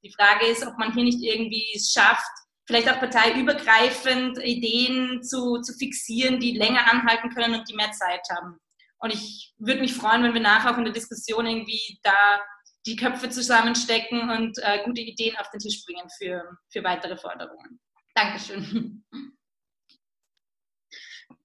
die 0.03 0.13
Frage 0.13 0.47
ist, 0.47 0.67
ob 0.67 0.79
man 0.79 0.93
hier 0.93 1.05
nicht 1.05 1.23
irgendwie 1.23 1.67
es 1.75 1.93
schafft, 1.93 2.31
vielleicht 2.67 2.89
auch 2.91 3.01
parteiübergreifend 3.01 4.39
Ideen 4.39 5.23
zu, 5.23 5.61
zu 5.61 5.73
fixieren, 5.75 6.41
die 6.41 6.57
länger 6.57 6.91
anhalten 6.91 7.31
können 7.31 7.59
und 7.59 7.69
die 7.69 7.75
mehr 7.75 7.93
Zeit 7.93 8.27
haben. 8.31 8.59
Und 8.99 9.13
ich 9.13 9.53
würde 9.59 9.81
mich 9.81 9.95
freuen, 9.95 10.23
wenn 10.23 10.35
wir 10.35 10.41
nachher 10.41 10.73
auch 10.73 10.79
in 10.79 10.85
der 10.85 10.93
Diskussion 10.93 11.47
irgendwie 11.47 11.99
da 12.03 12.41
die 12.87 12.97
Köpfe 12.97 13.31
zusammenstecken 13.31 14.31
und 14.31 14.59
äh, 14.63 14.83
gute 14.85 15.01
Ideen 15.01 15.37
auf 15.39 15.51
den 15.51 15.61
Tisch 15.61 15.85
bringen 15.85 16.09
für, 16.19 16.59
für 16.71 16.85
weitere 16.85 17.17
Forderungen. 17.17 17.81
Dankeschön. 18.15 19.05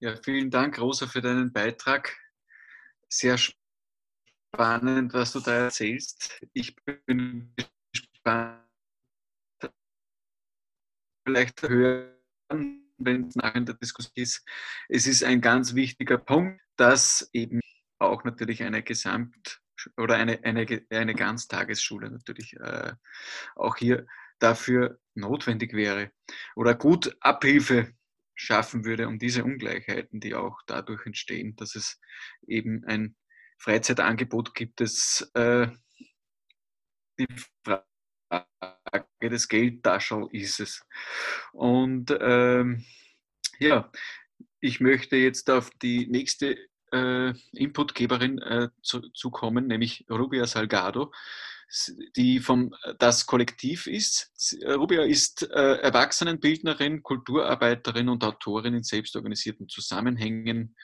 Ja, 0.01 0.15
vielen 0.15 0.49
Dank, 0.49 0.79
Rosa, 0.79 1.07
für 1.07 1.21
deinen 1.21 1.51
Beitrag. 1.51 2.15
Sehr 3.09 3.37
spannend, 3.37 5.13
was 5.13 5.33
du 5.33 5.41
da 5.41 5.65
erzählst. 5.65 6.39
Ich 6.53 6.73
bin 7.05 7.53
gespannt, 7.91 8.63
vielleicht 11.25 11.61
hören, 11.63 12.15
wenn 12.97 13.27
es 13.27 13.35
nachher 13.35 13.57
in 13.57 13.65
der 13.65 13.75
Diskussion 13.75 14.13
ist. 14.15 14.47
Es 14.87 15.05
ist 15.05 15.21
ein 15.21 15.41
ganz 15.41 15.75
wichtiger 15.75 16.17
Punkt, 16.17 16.61
dass 16.77 17.29
eben 17.33 17.59
auch 17.97 18.23
natürlich 18.23 18.63
eine 18.63 18.81
Gesamt- 18.81 19.59
oder 19.97 20.15
eine, 20.15 20.41
eine, 20.45 20.65
eine 20.91 21.13
Ganztagesschule 21.13 22.09
natürlich 22.09 22.53
äh, 22.53 22.93
auch 23.57 23.75
hier 23.75 24.07
dafür 24.39 24.97
notwendig 25.13 25.73
wäre 25.73 26.13
oder 26.55 26.73
gut 26.73 27.17
Abhilfe 27.19 27.93
schaffen 28.39 28.85
würde, 28.85 29.07
um 29.07 29.19
diese 29.19 29.43
Ungleichheiten, 29.43 30.21
die 30.21 30.33
auch 30.33 30.59
dadurch 30.65 31.05
entstehen, 31.05 31.57
dass 31.57 31.75
es 31.75 31.99
eben 32.47 32.85
ein 32.85 33.15
Freizeitangebot 33.57 34.55
gibt, 34.55 34.79
das 34.79 35.29
äh, 35.33 35.67
die 37.19 37.27
Frage 37.65 38.45
des 39.21 39.49
Geldtaschel 39.49 40.29
ist 40.31 40.61
es. 40.61 40.85
Und 41.51 42.17
ähm, 42.21 42.85
ja, 43.59 43.91
ich 44.61 44.79
möchte 44.79 45.17
jetzt 45.17 45.49
auf 45.49 45.69
die 45.81 46.07
nächste 46.07 46.57
äh, 46.93 47.33
Inputgeberin 47.51 48.39
äh, 48.39 48.69
zu, 48.81 49.01
zu, 49.09 49.31
nämlich 49.51 50.05
Rubia 50.09 50.45
Salgado, 50.45 51.11
die 52.15 52.39
vom 52.39 52.73
Das 52.97 53.25
Kollektiv 53.25 53.85
ist. 53.87 54.31
Rubia 54.65 55.03
ist 55.03 55.43
äh, 55.43 55.75
Erwachsenenbildnerin, 55.77 57.03
Kulturarbeiterin 57.03 58.09
und 58.09 58.23
Autorin 58.23 58.73
in 58.73 58.83
selbstorganisierten 58.83 59.69
Zusammenhängen 59.69 60.75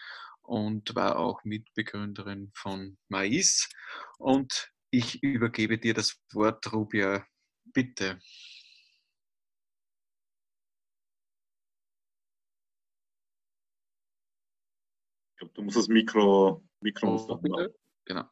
und 0.44 0.96
war 0.96 1.18
auch 1.18 1.44
Mitbegründerin 1.44 2.52
von 2.54 2.98
Mais. 3.08 3.70
Und 4.20 4.72
ich 4.92 5.24
übergebe 5.24 5.78
dir 5.78 5.94
das 5.94 6.22
Wort, 6.34 6.72
Rubia. 6.72 7.26
Bitte. 7.66 8.20
Ich 15.32 15.40
glaube, 15.40 15.54
du 15.54 15.64
musst 15.64 15.78
das 15.78 15.88
Mikro, 15.88 16.64
Mikro 16.80 17.16
oh, 17.28 17.68
Genau. 18.06 18.30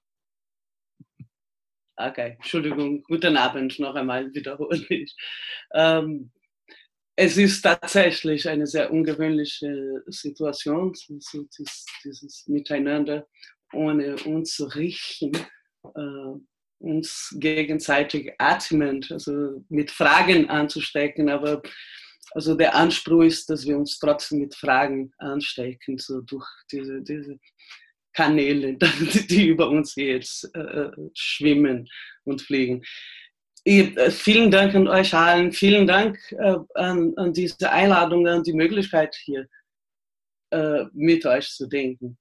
Okay, 1.96 2.38
Entschuldigung, 2.38 3.04
guten 3.04 3.38
Abend 3.38 3.78
noch 3.78 3.94
einmal 3.94 4.34
wiederhole 4.34 4.84
ich. 4.89 5.16
Ähm, 5.74 6.32
es 7.16 7.38
ist 7.38 7.62
tatsächlich 7.62 8.50
eine 8.50 8.66
sehr 8.66 8.91
ungewöhnliche 8.91 10.02
Situation, 10.08 10.94
dieses, 10.94 11.86
dieses 12.04 12.48
Miteinander 12.48 13.28
ohne 13.74 14.16
uns 14.26 14.56
zu 14.56 14.66
riechen, 14.66 15.32
äh, 15.84 16.39
uns 16.80 17.36
gegenseitig 17.39 18.34
atmend, 18.39 19.12
also 19.12 19.64
mit 19.70 19.91
Fragen 19.91 20.50
anzustecken, 20.50 21.30
aber 21.30 21.62
also 22.32 22.56
der 22.56 22.74
Anspruch 22.74 23.24
ist, 23.24 23.50
dass 23.52 23.68
wir 23.68 23.78
uns 23.78 24.00
trotzdem 24.00 24.39
mit 24.39 24.56
Fragen 24.56 25.14
anstecken, 25.20 26.00
so 26.00 26.22
durch 26.22 26.48
diese, 26.72 27.04
diese 27.04 27.38
Kanäle, 28.14 28.78
die 29.30 29.47
über 29.47 29.70
uns 29.70 29.95
jetzt 29.95 30.53
äh, 30.55 30.91
schwimmen 31.14 31.88
und 32.24 32.41
fliegen. 32.41 32.84
Ich, 33.64 33.95
äh, 33.97 34.11
vielen 34.11 34.51
Dank 34.51 34.76
an 34.76 34.88
euch 34.88 35.14
allen, 35.14 35.51
vielen 35.51 35.88
Dank 35.88 36.20
äh, 36.32 36.57
an, 36.76 37.14
an, 37.16 37.34
diese 37.34 37.72
Einladung, 37.72 38.28
an 38.28 38.43
die 38.43 38.53
Möglichkeit 38.53 39.16
hier 39.24 39.47
äh, 40.51 40.86
mit 40.93 41.26
euch 41.26 41.49
zu 41.49 41.68
denken. 41.68 42.18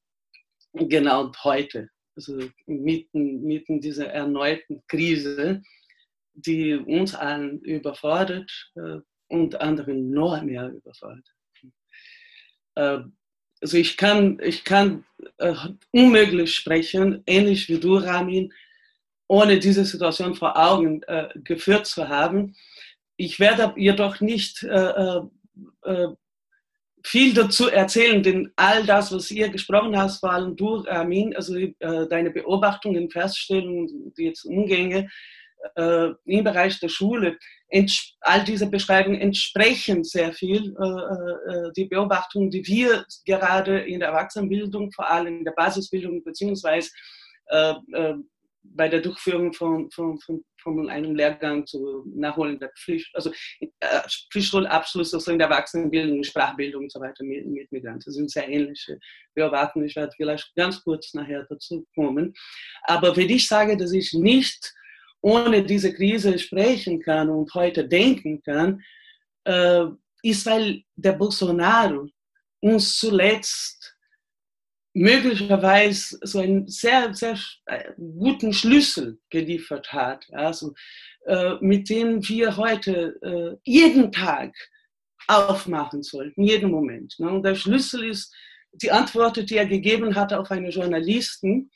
Genau 0.75 1.31
heute, 1.45 1.91
also 2.17 2.39
mitten, 2.67 3.43
mitten 3.43 3.81
dieser 3.81 4.09
erneuten 4.09 4.83
Krise, 4.89 5.63
die 6.35 6.75
uns 6.75 7.15
allen 7.15 7.61
überfordert, 7.61 8.51
äh, 8.77 9.01
und 9.33 9.59
anderen 9.61 10.11
noch 10.11 10.43
mehr 10.43 10.69
überfordert. 10.69 11.27
Äh, 13.63 13.65
also 13.65 13.77
ich 13.77 13.97
kann, 13.97 14.39
ich 14.43 14.65
kann 14.65 15.05
äh, 15.39 15.55
unmöglich 15.93 16.55
sprechen, 16.55 17.23
ähnlich 17.27 17.69
wie 17.69 17.79
du, 17.79 17.97
Ramin, 17.97 18.53
ohne 19.29 19.59
diese 19.59 19.85
Situation 19.85 20.35
vor 20.35 20.57
Augen 20.57 21.03
äh, 21.05 21.29
geführt 21.37 21.87
zu 21.87 22.09
haben. 22.09 22.55
Ich 23.17 23.39
werde 23.41 23.73
jedoch 23.77 24.21
nicht 24.21 24.63
äh, 24.65 25.21
äh, 25.85 26.09
viel 27.05 27.35
dazu 27.35 27.69
erzählen, 27.69 28.23
denn 28.23 28.53
all 28.57 28.85
das, 28.85 29.13
was 29.13 29.31
ihr 29.31 29.49
gesprochen 29.49 29.97
habt, 29.99 30.13
vor 30.21 30.33
allem 30.33 30.57
du, 30.57 30.77
Ramin, 30.77 31.35
also 31.35 31.57
äh, 31.57 31.73
deine 32.09 32.31
Beobachtungen, 32.31 33.11
Feststellungen, 33.11 34.13
die 34.17 34.25
jetzt 34.25 34.45
Umgänge 34.45 35.09
im 35.77 36.45
Bereich 36.45 36.81
der 36.81 36.89
Schule, 36.89 37.39
all 38.21 38.45
diese 38.45 38.67
Beschreibungen 38.69 39.21
entsprechen 39.21 40.05
sehr 40.05 40.33
viel 40.33 40.75
äh, 40.79 41.51
äh, 41.51 41.73
die 41.77 41.87
Beobachtungen, 41.87 42.51
die 42.51 42.67
wir 42.67 43.05
gerade 43.25 43.81
in 43.81 44.01
der 44.01 44.11
Erwachsenenbildung, 44.11 44.93
vor 44.93 45.11
allem 45.11 45.39
in 45.39 45.45
der 45.45 45.53
Basisbildung 45.53 46.23
beziehungsweise 46.23 46.91
äh, 47.47 47.75
äh, 47.93 48.15
bei 48.65 48.89
der 48.89 49.01
Durchführung 49.01 49.53
von, 49.53 49.91
von, 49.91 50.19
von, 50.21 50.45
von 50.63 50.89
einem 50.89 51.17
Lehrgang 51.17 51.67
zu 51.67 52.05
nachholender 52.15 52.71
Pflicht, 52.79 53.11
also 53.15 53.33
äh, 53.61 53.69
Pflichtschulabschluss 54.31 55.15
also 55.15 55.33
in 55.33 55.39
der 55.39 55.49
Erwachsenenbildung, 55.49 56.23
Sprachbildung 56.23 56.85
und 56.85 56.93
so 56.93 57.01
weiter 57.01 57.25
mit, 57.25 57.45
mit 57.47 57.73
Migranten 57.73 58.05
das 58.05 58.15
sind 58.15 58.31
sehr 58.31 58.49
ähnliche 58.49 58.99
Beobachtungen. 59.35 59.87
Ich 59.87 59.97
werde 59.97 60.13
vielleicht 60.17 60.55
ganz 60.55 60.83
kurz 60.85 61.13
nachher 61.15 61.45
dazu 61.49 61.85
kommen. 61.95 62.35
Aber 62.85 63.17
wenn 63.17 63.31
ich 63.31 63.49
sage, 63.49 63.77
dass 63.77 63.93
ich 63.93 64.13
nicht 64.13 64.73
ohne 65.23 65.65
diese 65.65 65.95
Krise 65.95 66.39
sprechen 66.39 67.01
kann 67.01 67.31
und 67.31 67.55
heute 67.55 67.89
denken 67.89 68.43
kann, 68.43 68.83
äh, 69.45 69.87
ist, 70.23 70.47
weil 70.47 70.83
der 70.95 71.13
Bolsonaro 71.13 72.09
uns 72.61 72.99
zuletzt 72.99 73.97
möglicherweise 74.95 76.19
so 76.23 76.41
einen 76.41 76.69
sehr, 76.69 77.15
sehr 77.15 77.39
äh, 77.67 77.93
guten 77.97 78.53
Schlüssel 78.53 79.19
geliefert 79.31 79.93
hat, 79.93 80.27
also, 80.33 80.75
äh, 81.27 81.55
mit 81.61 81.89
dem 81.89 82.27
wir 82.29 82.57
heute 82.57 83.19
äh, 83.23 83.57
jeden 83.65 84.13
Tag 84.13 84.55
aufmachen 85.29 86.03
sollten, 86.03 86.43
jeden 86.43 86.71
Moment. 86.71 87.15
Ne? 87.19 87.31
Und 87.31 87.43
der 87.43 87.55
Schlüssel 87.55 88.05
ist 88.05 88.35
die 88.73 88.91
Antwort, 88.91 89.49
die 89.49 89.57
er 89.57 89.67
gegeben 89.67 90.15
hat 90.15 90.33
auf 90.33 90.51
eine 90.51 90.71
Journalisten, 90.71 91.71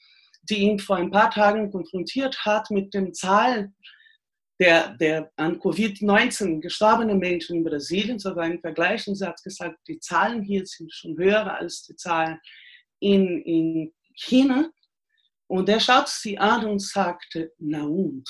die 0.48 0.58
ihn 0.58 0.78
vor 0.78 0.96
ein 0.96 1.10
paar 1.10 1.30
Tagen 1.30 1.70
konfrontiert 1.70 2.44
hat 2.44 2.70
mit 2.70 2.94
den 2.94 3.14
Zahlen 3.14 3.74
der, 4.58 4.94
der 4.96 5.30
an 5.36 5.60
Covid-19 5.60 6.60
gestorbenen 6.60 7.18
Menschen 7.18 7.56
in 7.56 7.64
Brasilien, 7.64 8.18
sogar 8.18 8.44
einen 8.44 8.60
Vergleich. 8.60 9.06
Und 9.06 9.16
sie 9.16 9.26
hat 9.26 9.42
gesagt, 9.42 9.78
die 9.86 9.98
Zahlen 9.98 10.42
hier 10.42 10.64
sind 10.64 10.92
schon 10.92 11.16
höher 11.18 11.52
als 11.52 11.82
die 11.82 11.96
Zahlen 11.96 12.40
in, 13.00 13.42
in 13.42 13.94
China. 14.14 14.70
Und 15.46 15.68
er 15.68 15.80
schaut 15.80 16.08
sie 16.08 16.38
an 16.38 16.64
und 16.66 16.80
sagte, 16.80 17.52
na 17.58 17.84
und? 17.84 18.28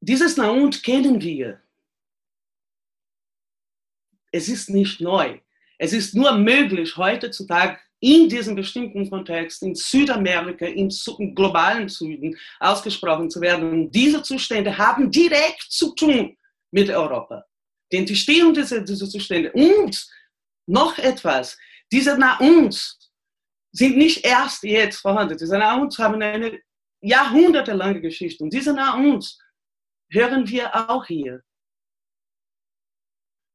Dieses 0.00 0.36
na 0.36 0.50
und 0.50 0.82
kennen 0.82 1.20
wir. 1.20 1.60
Es 4.30 4.48
ist 4.48 4.68
nicht 4.68 5.00
neu. 5.00 5.40
Es 5.78 5.92
ist 5.92 6.14
nur 6.14 6.36
möglich, 6.36 6.96
heutzutage 6.96 7.80
in 8.00 8.28
diesem 8.28 8.54
bestimmten 8.54 9.08
Kontext 9.10 9.62
in 9.62 9.74
Südamerika, 9.74 10.66
im 10.66 10.88
globalen 11.34 11.88
Süden 11.88 12.36
ausgesprochen 12.60 13.28
zu 13.28 13.40
werden. 13.40 13.70
Und 13.70 13.90
diese 13.90 14.22
Zustände 14.22 14.76
haben 14.76 15.10
direkt 15.10 15.66
zu 15.68 15.94
tun 15.94 16.36
mit 16.70 16.90
Europa. 16.90 17.44
Die 17.90 17.96
Entstehung 17.96 18.52
dieser, 18.52 18.80
dieser 18.80 19.08
Zustände 19.08 19.50
und 19.52 20.06
noch 20.66 20.98
etwas, 20.98 21.56
diese 21.90 22.18
nach 22.18 22.38
uns 22.40 22.98
sind 23.72 23.96
nicht 23.96 24.24
erst 24.24 24.62
jetzt 24.62 24.98
vorhanden. 24.98 25.36
Diese 25.36 25.58
nach 25.58 25.78
uns 25.78 25.98
haben 25.98 26.20
eine 26.20 26.58
jahrhundertelange 27.00 28.00
Geschichte. 28.00 28.44
Und 28.44 28.52
diese 28.52 28.72
nach 28.72 28.96
uns 28.96 29.38
hören 30.10 30.48
wir 30.48 30.90
auch 30.90 31.06
hier. 31.06 31.42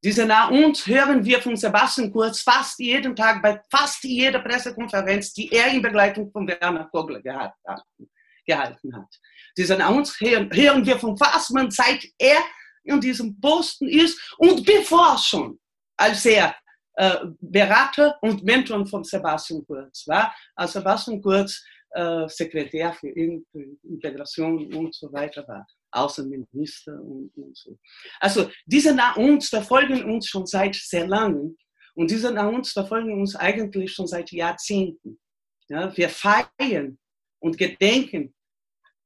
Diese 0.04 0.26
nach 0.26 0.50
uns 0.50 0.86
hören 0.86 1.24
wir 1.24 1.40
von 1.40 1.56
Sebastian 1.56 2.12
Kurz 2.12 2.42
fast 2.42 2.78
jeden 2.78 3.16
Tag 3.16 3.40
bei 3.40 3.58
fast 3.70 4.04
jeder 4.04 4.38
Pressekonferenz, 4.40 5.32
die 5.32 5.50
er 5.50 5.72
in 5.72 5.80
Begleitung 5.80 6.30
von 6.30 6.46
Werner 6.46 6.84
Kogler 6.92 7.22
gehalten 7.22 8.94
hat. 8.94 9.08
Diese 9.56 9.76
uns 9.88 10.20
hören, 10.20 10.50
hören 10.52 10.84
wir 10.84 10.98
von 10.98 11.16
Fassmann, 11.16 11.70
seit 11.70 12.04
er 12.18 12.36
in 12.82 13.00
diesem 13.00 13.40
Posten 13.40 13.88
ist 13.88 14.34
und 14.36 14.66
bevor 14.66 15.16
schon, 15.16 15.58
als 15.96 16.26
er 16.26 16.54
äh, 16.96 17.16
Berater 17.40 18.18
und 18.20 18.44
Mentor 18.44 18.84
von 18.86 19.04
Sebastian 19.04 19.64
Kurz 19.66 20.06
war, 20.06 20.34
als 20.54 20.74
Sebastian 20.74 21.22
Kurz 21.22 21.64
äh, 21.92 22.28
Sekretär 22.28 22.92
für 22.92 23.08
Integration 23.08 24.74
und 24.74 24.94
so 24.94 25.10
weiter 25.10 25.48
war. 25.48 25.66
Außenminister 25.94 27.00
und, 27.00 27.30
und 27.36 27.56
so. 27.56 27.78
Also 28.20 28.50
diese 28.66 28.96
uns 29.16 29.48
verfolgen 29.48 30.04
uns 30.04 30.28
schon 30.28 30.46
seit 30.46 30.74
sehr 30.74 31.06
langem 31.06 31.56
und 31.94 32.10
diese 32.10 32.32
uns 32.32 32.72
verfolgen 32.72 33.20
uns 33.20 33.36
eigentlich 33.36 33.92
schon 33.92 34.06
seit 34.06 34.30
Jahrzehnten. 34.32 35.18
Ja, 35.68 35.96
wir 35.96 36.08
feiern 36.08 36.98
und 37.38 37.56
gedenken 37.56 38.34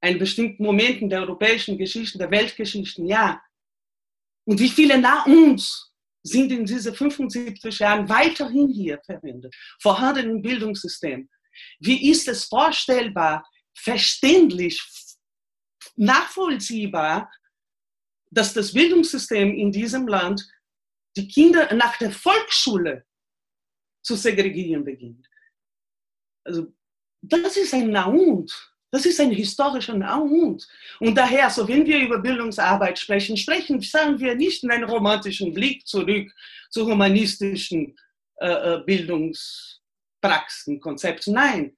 einen 0.01 0.19
bestimmten 0.19 0.65
Momenten 0.65 1.09
der 1.09 1.21
europäischen 1.21 1.77
Geschichte, 1.77 2.19
der 2.19 2.31
Weltgeschichten, 2.31 3.07
ja. 3.07 3.41
Und 4.45 4.61
wie 4.61 4.69
viele 4.69 4.99
nach 4.99 5.27
uns 5.27 5.93
sind 6.23 6.51
in 6.51 6.65
diesen 6.65 6.95
75 6.95 7.79
Jahren 7.79 8.09
weiterhin 8.09 8.69
hier 8.69 9.01
verwendet, 9.05 9.55
vorhanden 9.81 10.31
im 10.31 10.43
Bildungssystem. 10.43 11.29
Wie 11.81 12.11
ist 12.11 12.29
es 12.29 12.45
vorstellbar, 12.45 13.45
verständlich, 13.77 14.81
nachvollziehbar, 15.99 17.31
dass 18.31 18.55
das 18.55 18.73
Bildungssystem 18.73 19.55
in 19.55 19.73
diesem 19.73 20.07
Land 20.07 20.49
die 21.17 21.29
Kinder 21.29 21.75
nach 21.75 21.97
der 21.99 22.11
Volksschule 22.11 23.05
zu 24.03 24.15
segregieren 24.15 24.85
beginnt. 24.85 25.27
Also 26.45 26.73
das 27.21 27.57
ist 27.57 27.75
ein 27.75 27.91
Naund. 27.91 28.53
Das 28.91 29.05
ist 29.05 29.21
ein 29.21 29.33
historischer 29.33 29.95
Naund. 29.95 30.67
Und 31.01 31.15
daher, 31.15 31.51
so 31.51 31.69
wenn 31.69 31.85
wir 31.85 31.99
über 31.99 32.19
Bildungsarbeit 32.21 32.99
sprechen, 32.99 33.37
sprechen, 33.37 33.81
sagen 33.83 34.19
wir 34.19 34.35
nicht 34.35 34.65
in 34.65 34.71
einen 34.71 34.85
romantischen 34.85 35.53
Blick 35.53 35.87
zurück 35.87 36.33
zu 36.71 36.87
humanistischen 36.87 37.99
äh, 38.37 38.77
äh 38.77 38.83
Bildungs 38.85 39.83
Praxen, 40.21 40.81
Konzepten. 40.81 41.35
Nein, 41.35 41.77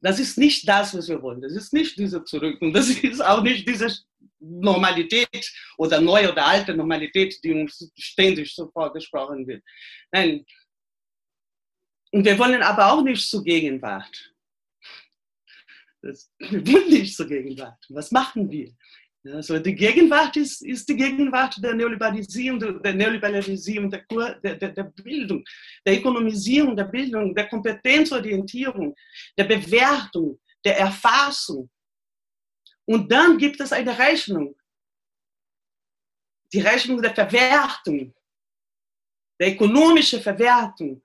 das 0.00 0.20
ist 0.20 0.38
nicht 0.38 0.68
das, 0.68 0.96
was 0.96 1.08
wir 1.08 1.20
wollen. 1.22 1.40
Das 1.40 1.52
ist 1.52 1.72
nicht 1.72 1.98
diese 1.98 2.22
Zurück 2.24 2.60
und 2.60 2.72
das 2.72 2.88
ist 2.90 3.24
auch 3.24 3.42
nicht 3.42 3.68
diese 3.68 3.92
Normalität 4.38 5.52
oder 5.76 6.00
neue 6.00 6.30
oder 6.30 6.46
alte 6.46 6.74
Normalität, 6.74 7.38
die 7.42 7.52
uns 7.52 7.90
ständig 7.96 8.54
so 8.54 8.70
vorgesprochen 8.70 9.46
wird. 9.46 9.62
Nein. 10.12 10.44
Und 12.12 12.24
wir 12.24 12.38
wollen 12.38 12.62
aber 12.62 12.92
auch 12.92 13.02
nicht 13.02 13.28
zur 13.28 13.42
Gegenwart. 13.42 14.34
Das, 16.00 16.32
wir 16.38 16.66
wollen 16.66 16.90
nicht 16.90 17.16
zur 17.16 17.26
Gegenwart. 17.26 17.84
Was 17.88 18.10
machen 18.12 18.50
wir? 18.50 18.72
Also 19.34 19.58
die 19.58 19.74
Gegenwart 19.74 20.36
ist, 20.36 20.62
ist 20.62 20.88
die 20.88 20.96
Gegenwart 20.96 21.62
der 21.62 21.74
Neoliberalisierung, 21.74 22.82
der 22.82 22.94
Neoliberalisierung 22.94 23.90
der, 23.90 24.04
der, 24.40 24.56
der, 24.56 24.84
Bildung, 24.84 25.44
der 25.84 25.98
Ökonomisierung 25.98 26.76
der 26.76 26.84
Bildung, 26.84 27.34
der 27.34 27.48
Kompetenzorientierung, 27.48 28.94
der 29.36 29.44
Bewertung, 29.44 30.40
der 30.64 30.78
Erfassung. 30.78 31.70
Und 32.84 33.10
dann 33.10 33.36
gibt 33.36 33.60
es 33.60 33.72
eine 33.72 33.98
Rechnung, 33.98 34.54
die 36.52 36.60
Rechnung 36.60 37.02
der 37.02 37.14
Verwertung, 37.14 38.14
der 39.38 39.52
ökonomischen 39.52 40.20
Verwertung, 40.20 41.02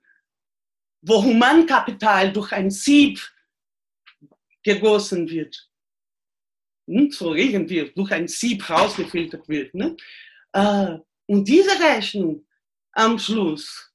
wo 1.02 1.22
Humankapital 1.22 2.32
durch 2.32 2.52
ein 2.52 2.70
Sieb 2.70 3.20
gegossen 4.62 5.28
wird 5.28 5.68
hm, 6.86 7.10
so 7.10 7.34
irgendwie 7.34 7.90
durch 7.94 8.12
ein 8.12 8.28
Sieb 8.28 8.68
rausgefiltert 8.68 9.48
wird. 9.48 9.74
Ne? 9.74 9.96
Äh, 10.52 10.98
und 11.26 11.48
diese 11.48 11.70
Rechnung 11.80 12.46
am 12.92 13.18
Schluss, 13.18 13.92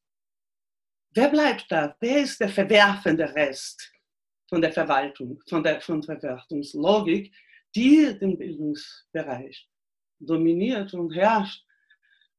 wer 1.12 1.30
bleibt 1.30 1.66
da? 1.70 1.96
Wer 2.00 2.24
ist 2.24 2.40
der 2.40 2.50
verwerfende 2.50 3.34
Rest 3.36 3.92
von 4.48 4.62
der 4.62 4.72
Verwaltung, 4.72 5.42
von 5.48 5.64
der, 5.64 5.80
von 5.82 6.02
der 6.02 6.20
Verwertungslogik, 6.20 7.34
die 7.76 8.18
den 8.20 8.38
Bildungsbereich 8.38 9.70
dominiert 10.20 10.94
und 10.94 11.14
herrscht? 11.14 11.64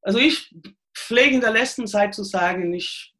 Also 0.01 0.19
ich 0.19 0.53
pflege 0.93 1.35
in 1.35 1.41
der 1.41 1.51
letzten 1.51 1.87
Zeit 1.87 2.13
zu 2.13 2.23
sagen, 2.23 2.73
ich 2.73 3.15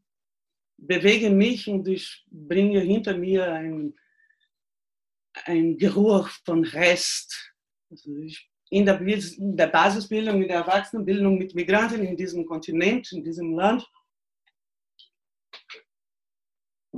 bewege 0.77 1.29
mich 1.29 1.67
und 1.67 1.87
ich 1.87 2.25
bringe 2.29 2.81
hinter 2.81 3.15
mir 3.15 3.51
ein 3.53 3.93
ein 5.45 5.77
Geruch 5.77 6.29
von 6.45 6.63
Rest. 6.63 7.53
Also 7.89 8.11
in, 8.69 8.85
der, 8.85 9.01
in 9.01 9.57
der 9.57 9.67
Basisbildung, 9.67 10.41
in 10.41 10.47
der 10.47 10.57
Erwachsenenbildung 10.57 11.37
mit 11.37 11.53
Migranten 11.55 12.03
in 12.03 12.15
diesem 12.15 12.45
Kontinent, 12.45 13.11
in 13.11 13.23
diesem 13.23 13.53
Land, 13.53 13.85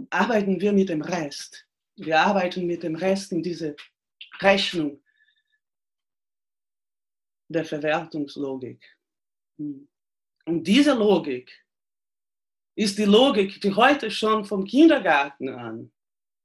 arbeiten 0.09 0.59
wir 0.59 0.73
mit 0.73 0.89
dem 0.89 1.01
Rest. 1.01 1.67
Wir 1.95 2.19
arbeiten 2.19 2.65
mit 2.65 2.83
dem 2.83 2.95
Rest 2.95 3.31
in 3.31 3.43
diese 3.43 3.75
Rechnung 4.39 5.03
der 7.47 7.65
Verwertungslogik. 7.65 8.83
Und 9.57 10.63
diese 10.63 10.93
Logik 10.93 11.51
ist 12.75 12.97
die 12.97 13.05
Logik, 13.05 13.61
die 13.61 13.73
heute 13.73 14.09
schon 14.09 14.43
vom 14.45 14.65
Kindergarten 14.65 15.49
an 15.49 15.91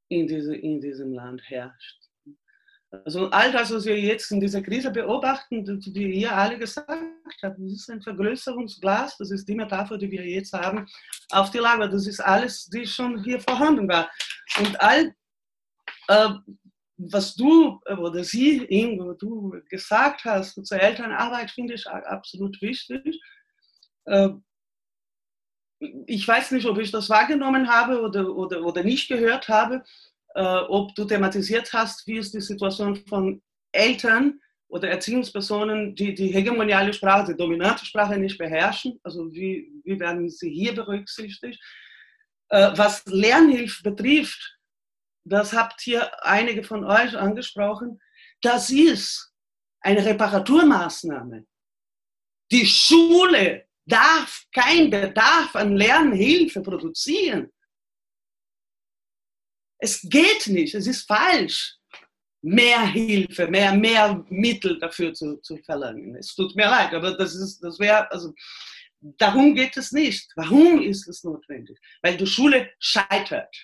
in, 0.08 0.26
diese, 0.26 0.54
in 0.56 0.80
diesem 0.80 1.12
Land 1.12 1.42
herrscht. 1.44 1.98
Also 2.90 3.28
all 3.30 3.52
das, 3.52 3.70
was 3.70 3.84
wir 3.84 4.00
jetzt 4.00 4.30
in 4.32 4.40
dieser 4.40 4.62
Krise 4.62 4.90
beobachten, 4.90 5.66
wie 5.94 6.20
ihr 6.20 6.34
alle 6.34 6.58
gesagt 6.58 6.88
habt, 7.42 7.58
das 7.58 7.72
ist 7.72 7.90
ein 7.90 8.00
Vergrößerungsglas, 8.00 9.18
das 9.18 9.30
ist 9.30 9.46
die 9.46 9.54
Metapher, 9.54 9.98
die 9.98 10.10
wir 10.10 10.24
jetzt 10.24 10.54
haben, 10.54 10.86
auf 11.30 11.50
die 11.50 11.58
Lage. 11.58 11.90
Das 11.90 12.06
ist 12.06 12.20
alles, 12.20 12.64
die 12.66 12.86
schon 12.86 13.22
hier 13.24 13.40
vorhanden 13.40 13.86
war. 13.88 14.10
Und 14.58 14.80
all, 14.80 15.14
äh, 16.08 16.28
was 16.96 17.34
du 17.34 17.78
oder 17.86 18.24
sie, 18.24 18.64
Ingo, 18.64 19.12
du 19.12 19.54
gesagt 19.68 20.24
hast 20.24 20.64
zur 20.64 20.80
Elternarbeit, 20.80 21.50
finde 21.50 21.74
ich 21.74 21.86
absolut 21.86 22.60
wichtig. 22.62 23.20
Äh, 24.06 24.30
ich 25.80 26.26
weiß 26.26 26.52
nicht, 26.52 26.66
ob 26.66 26.78
ich 26.78 26.90
das 26.90 27.08
wahrgenommen 27.08 27.68
habe 27.68 28.00
oder, 28.00 28.34
oder, 28.34 28.62
oder 28.62 28.82
nicht 28.82 29.08
gehört 29.08 29.48
habe, 29.48 29.84
äh, 30.34 30.42
ob 30.42 30.94
du 30.94 31.04
thematisiert 31.04 31.72
hast, 31.72 32.06
wie 32.06 32.18
ist 32.18 32.34
die 32.34 32.40
Situation 32.40 32.96
von 33.06 33.42
Eltern 33.72 34.40
oder 34.68 34.88
Erziehungspersonen, 34.88 35.94
die 35.94 36.14
die 36.14 36.28
hegemoniale 36.28 36.92
Sprache, 36.92 37.32
die 37.32 37.38
dominante 37.38 37.86
Sprache 37.86 38.18
nicht 38.18 38.38
beherrschen. 38.38 38.98
Also 39.02 39.32
wie, 39.32 39.72
wie 39.84 39.98
werden 39.98 40.28
sie 40.28 40.50
hier 40.50 40.74
berücksichtigt? 40.74 41.60
Äh, 42.50 42.72
was 42.74 43.04
Lernhilfe 43.06 43.82
betrifft, 43.82 44.58
das 45.24 45.52
habt 45.52 45.80
hier 45.80 46.24
einige 46.24 46.64
von 46.64 46.84
euch 46.84 47.16
angesprochen, 47.16 48.00
das 48.40 48.70
ist 48.70 49.32
eine 49.80 50.04
Reparaturmaßnahme. 50.04 51.44
Die 52.50 52.66
Schule 52.66 53.67
darf 53.88 54.44
kein 54.52 54.90
Bedarf 54.90 55.54
an 55.56 55.76
Lernhilfe 55.76 56.60
produzieren. 56.62 57.50
Es 59.80 60.00
geht 60.02 60.48
nicht, 60.48 60.74
es 60.74 60.86
ist 60.86 61.06
falsch, 61.06 61.76
mehr 62.42 62.86
Hilfe, 62.86 63.48
mehr, 63.48 63.72
mehr 63.72 64.24
Mittel 64.28 64.78
dafür 64.78 65.12
zu, 65.12 65.36
zu 65.38 65.56
verlangen. 65.58 66.16
Es 66.16 66.34
tut 66.34 66.54
mir 66.56 66.66
leid, 66.66 66.92
aber 66.94 67.16
das, 67.16 67.34
ist, 67.34 67.60
das 67.60 67.78
wäre, 67.78 68.10
also 68.10 68.34
darum 69.00 69.54
geht 69.54 69.76
es 69.76 69.92
nicht. 69.92 70.30
Warum 70.36 70.82
ist 70.82 71.06
es 71.08 71.24
notwendig? 71.24 71.78
Weil 72.02 72.16
die 72.16 72.26
Schule 72.26 72.70
scheitert. 72.78 73.54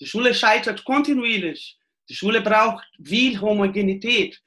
Die 0.00 0.06
Schule 0.06 0.34
scheitert 0.34 0.84
kontinuierlich. 0.84 1.78
Die 2.08 2.14
Schule 2.14 2.40
braucht 2.40 2.84
viel 3.02 3.40
Homogenität. 3.40 4.40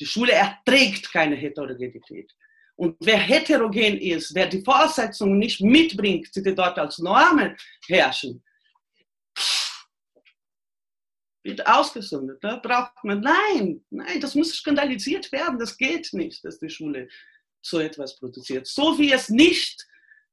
Die 0.00 0.06
Schule 0.06 0.32
erträgt 0.32 1.12
keine 1.12 1.36
Heterogenität. 1.36 2.32
Und 2.76 2.96
wer 3.00 3.18
heterogen 3.18 3.98
ist, 3.98 4.34
wer 4.34 4.46
die 4.46 4.62
Voraussetzungen 4.62 5.38
nicht 5.38 5.60
mitbringt, 5.60 6.34
die 6.34 6.54
dort 6.54 6.78
als 6.78 6.98
Normen 6.98 7.56
herrschen, 7.86 8.42
wird 11.44 11.66
ausgesondert. 11.66 12.42
Da 12.42 12.56
braucht 12.56 13.04
man, 13.04 13.20
nein, 13.20 13.84
nein, 13.90 14.20
das 14.20 14.34
muss 14.34 14.54
skandalisiert 14.54 15.30
werden. 15.30 15.58
Das 15.58 15.76
geht 15.76 16.12
nicht, 16.12 16.44
dass 16.44 16.58
die 16.58 16.70
Schule 16.70 17.08
so 17.60 17.78
etwas 17.80 18.18
produziert. 18.18 18.66
So 18.66 18.98
wie 18.98 19.12
es 19.12 19.28
nicht 19.28 19.86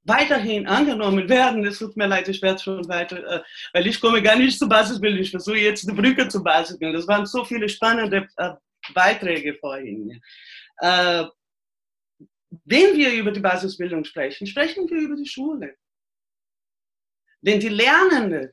weiterhin 0.03 0.67
angenommen 0.67 1.29
werden. 1.29 1.65
Es 1.65 1.79
tut 1.79 1.95
mir 1.95 2.07
leid, 2.07 2.27
ich 2.27 2.41
werde 2.41 2.61
schon 2.61 2.87
weiter, 2.87 3.23
äh, 3.27 3.43
weil 3.73 3.87
ich 3.87 3.99
komme 3.99 4.21
gar 4.21 4.35
nicht 4.35 4.57
zur 4.57 4.69
Basisbildung. 4.69 5.19
Ich 5.19 5.31
versuche 5.31 5.57
jetzt 5.57 5.87
eine 5.87 5.99
Brücke 5.99 6.27
zur 6.27 6.43
Basisbildung. 6.43 6.95
Das 6.95 7.07
waren 7.07 7.25
so 7.25 7.45
viele 7.45 7.69
spannende 7.69 8.27
äh, 8.37 8.51
Beiträge 8.93 9.55
vorhin. 9.55 10.19
Äh, 10.79 11.25
wenn 12.65 12.97
wir 12.97 13.13
über 13.13 13.31
die 13.31 13.39
Basisbildung 13.39 14.03
sprechen, 14.03 14.45
sprechen 14.45 14.89
wir 14.89 14.97
über 14.97 15.15
die 15.15 15.27
Schule. 15.27 15.75
Denn 17.41 17.59
die 17.59 17.69
Lernenden 17.69 18.51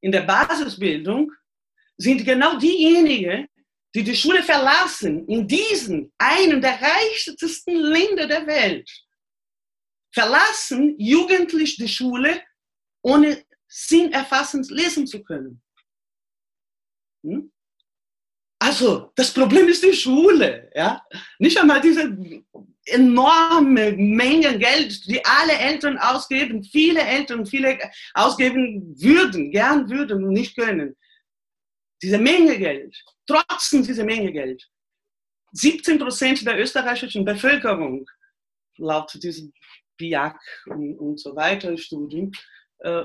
in 0.00 0.12
der 0.12 0.22
Basisbildung 0.22 1.32
sind 1.96 2.24
genau 2.24 2.58
diejenigen, 2.58 3.48
die 3.94 4.02
die 4.02 4.16
Schule 4.16 4.42
verlassen, 4.42 5.26
in 5.28 5.46
diesen, 5.46 6.12
einem 6.18 6.60
der 6.60 6.80
reichsten 6.80 7.76
Länder 7.76 8.26
der 8.26 8.46
Welt, 8.46 8.90
verlassen 10.12 10.94
jugendlich 10.98 11.76
die 11.76 11.88
Schule, 11.88 12.42
ohne 13.02 13.44
sinnerfassend 13.68 14.70
lesen 14.70 15.06
zu 15.06 15.22
können. 15.22 15.62
Hm? 17.24 17.52
Also, 18.60 19.12
das 19.14 19.32
Problem 19.32 19.68
ist 19.68 19.82
die 19.82 19.92
Schule. 19.92 20.70
Ja? 20.74 21.04
Nicht 21.38 21.58
einmal 21.58 21.80
diese 21.80 22.16
enorme 22.86 23.92
Menge 23.92 24.58
Geld, 24.58 25.06
die 25.06 25.24
alle 25.24 25.54
Eltern 25.54 25.98
ausgeben, 25.98 26.62
viele 26.62 27.00
Eltern, 27.00 27.46
viele 27.46 27.78
ausgeben 28.12 28.94
würden, 29.00 29.50
gern 29.50 29.88
würden 29.88 30.24
und 30.24 30.32
nicht 30.32 30.56
können. 30.56 30.96
Diese 32.02 32.18
Menge 32.18 32.58
Geld, 32.58 32.96
trotzdem 33.26 33.82
diese 33.82 34.04
Menge 34.04 34.32
Geld. 34.32 34.68
17 35.52 35.98
Prozent 35.98 36.44
der 36.46 36.58
österreichischen 36.58 37.24
Bevölkerung, 37.24 38.06
laut 38.76 39.14
diesem 39.22 39.52
BIAC 39.96 40.36
und, 40.66 40.98
und 40.98 41.20
so 41.20 41.34
weiter 41.36 41.78
Studien, 41.78 42.32
äh, 42.80 43.04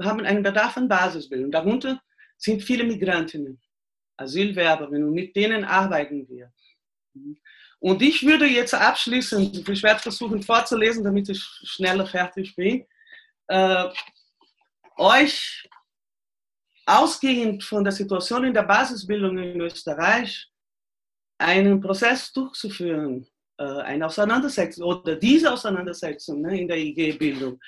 haben 0.00 0.20
einen 0.20 0.42
Bedarf 0.42 0.76
an 0.76 0.88
Basisbildung. 0.88 1.52
Darunter 1.52 2.02
sind 2.36 2.62
viele 2.62 2.84
Migrantinnen. 2.84 3.60
Asylwerberinnen 4.16 5.08
und 5.08 5.14
mit 5.14 5.34
denen 5.34 5.64
arbeiten 5.64 6.28
wir. 6.28 6.52
Und 7.84 8.00
ich 8.00 8.22
würde 8.24 8.46
jetzt 8.46 8.72
abschließend, 8.72 9.68
ich 9.68 9.82
werde 9.82 10.00
versuchen 10.00 10.42
vorzulesen, 10.42 11.04
damit 11.04 11.28
ich 11.28 11.38
schneller 11.64 12.06
fertig 12.06 12.56
bin, 12.56 12.86
äh, 13.48 13.84
euch 14.96 15.68
ausgehend 16.86 17.62
von 17.62 17.84
der 17.84 17.92
Situation 17.92 18.44
in 18.44 18.54
der 18.54 18.62
Basisbildung 18.62 19.36
in 19.36 19.60
Österreich 19.60 20.48
einen 21.36 21.78
Prozess 21.78 22.32
durchzuführen, 22.32 23.26
äh, 23.58 23.64
eine 23.64 24.06
Auseinandersetzung 24.06 24.86
oder 24.86 25.16
diese 25.16 25.52
Auseinandersetzung 25.52 26.40
ne, 26.40 26.62
in 26.62 26.68
der 26.68 26.78
IG-Bildung 26.78 27.60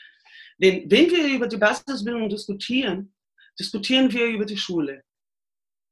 Denn 0.56 0.90
wenn 0.90 1.10
wir 1.10 1.26
über 1.26 1.46
die 1.46 1.58
Basisbildung 1.58 2.30
diskutieren, 2.30 3.14
diskutieren 3.60 4.10
wir 4.10 4.28
über 4.28 4.46
die 4.46 4.56
Schule, 4.56 5.04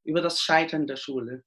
über 0.02 0.22
das 0.22 0.40
Scheitern 0.40 0.86
der 0.86 0.96
Schule. 0.96 1.44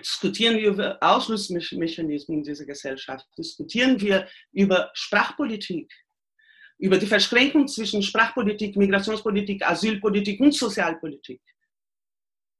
Diskutieren 0.00 0.56
wir 0.56 0.70
über 0.70 0.98
Ausschlussmechanismen 1.00 2.42
dieser 2.42 2.64
Gesellschaft, 2.64 3.26
diskutieren 3.38 4.00
wir 4.00 4.28
über 4.52 4.90
Sprachpolitik, 4.94 5.92
über 6.78 6.98
die 6.98 7.06
Verschränkung 7.06 7.68
zwischen 7.68 8.02
Sprachpolitik, 8.02 8.76
Migrationspolitik, 8.76 9.66
Asylpolitik 9.66 10.40
und 10.40 10.52
Sozialpolitik. 10.52 11.40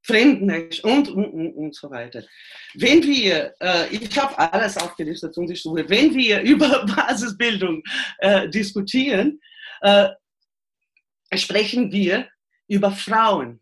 Fremdenrecht 0.02 0.82
und, 0.82 1.08
und, 1.10 1.26
und, 1.26 1.52
und 1.54 1.74
so 1.74 1.90
weiter. 1.90 2.24
Wenn 2.74 3.02
wir, 3.02 3.54
äh, 3.60 3.94
ich 3.94 4.18
habe 4.18 4.38
alles 4.38 4.78
aufgelistet 4.78 5.36
und 5.36 5.50
ich 5.50 5.62
suche, 5.62 5.88
wenn 5.88 6.14
wir 6.14 6.40
über 6.52 6.86
Basisbildung 6.86 7.82
äh, 8.18 8.48
diskutieren, 8.48 9.40
äh, 9.82 10.08
sprechen 11.34 11.92
wir 11.92 12.28
über 12.66 12.90
Frauen. 12.92 13.60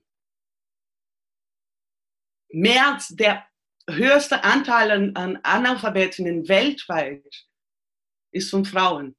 Mehr 2.50 2.94
als 2.94 3.08
der 3.08 3.44
höchste 3.88 4.44
Anteil 4.44 4.90
an, 4.90 5.16
an 5.16 5.38
Analphabetinnen 5.42 6.48
weltweit 6.48 7.46
ist 8.30 8.50
von 8.50 8.64
Frauen. 8.64 9.16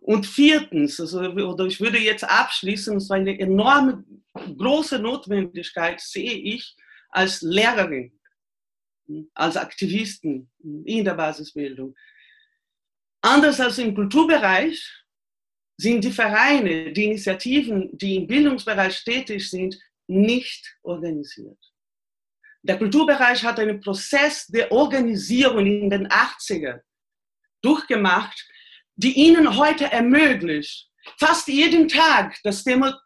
Und 0.00 0.26
viertens, 0.26 0.98
also, 0.98 1.20
oder 1.20 1.66
ich 1.66 1.80
würde 1.80 1.98
jetzt 1.98 2.24
abschließen, 2.24 2.98
so 3.00 3.14
eine 3.14 3.38
enorme, 3.38 4.04
große 4.34 4.98
Notwendigkeit 4.98 6.00
sehe 6.00 6.32
ich 6.32 6.74
als 7.10 7.42
Lehrerin, 7.42 8.18
als 9.34 9.56
Aktivisten 9.56 10.50
in 10.84 11.04
der 11.04 11.14
Basisbildung. 11.14 11.94
Anders 13.20 13.60
als 13.60 13.78
im 13.78 13.94
Kulturbereich 13.94 14.82
sind 15.76 16.02
die 16.04 16.12
Vereine, 16.12 16.92
die 16.92 17.04
Initiativen, 17.04 17.96
die 17.96 18.16
im 18.16 18.26
Bildungsbereich 18.26 19.04
tätig 19.04 19.50
sind, 19.50 19.78
nicht 20.06 20.76
organisiert. 20.82 21.58
Der 22.62 22.78
Kulturbereich 22.78 23.42
hat 23.44 23.58
einen 23.58 23.80
Prozess 23.80 24.46
der 24.46 24.70
Organisierung 24.70 25.64
in 25.64 25.90
den 25.90 26.08
80er 26.08 26.80
durchgemacht, 27.62 28.46
die 28.96 29.12
ihnen 29.12 29.56
heute 29.56 29.90
ermöglicht, 29.90 30.88
fast 31.18 31.48
jeden 31.48 31.88
Tag 31.88 32.36
das 32.42 32.62
Thema 32.62 33.00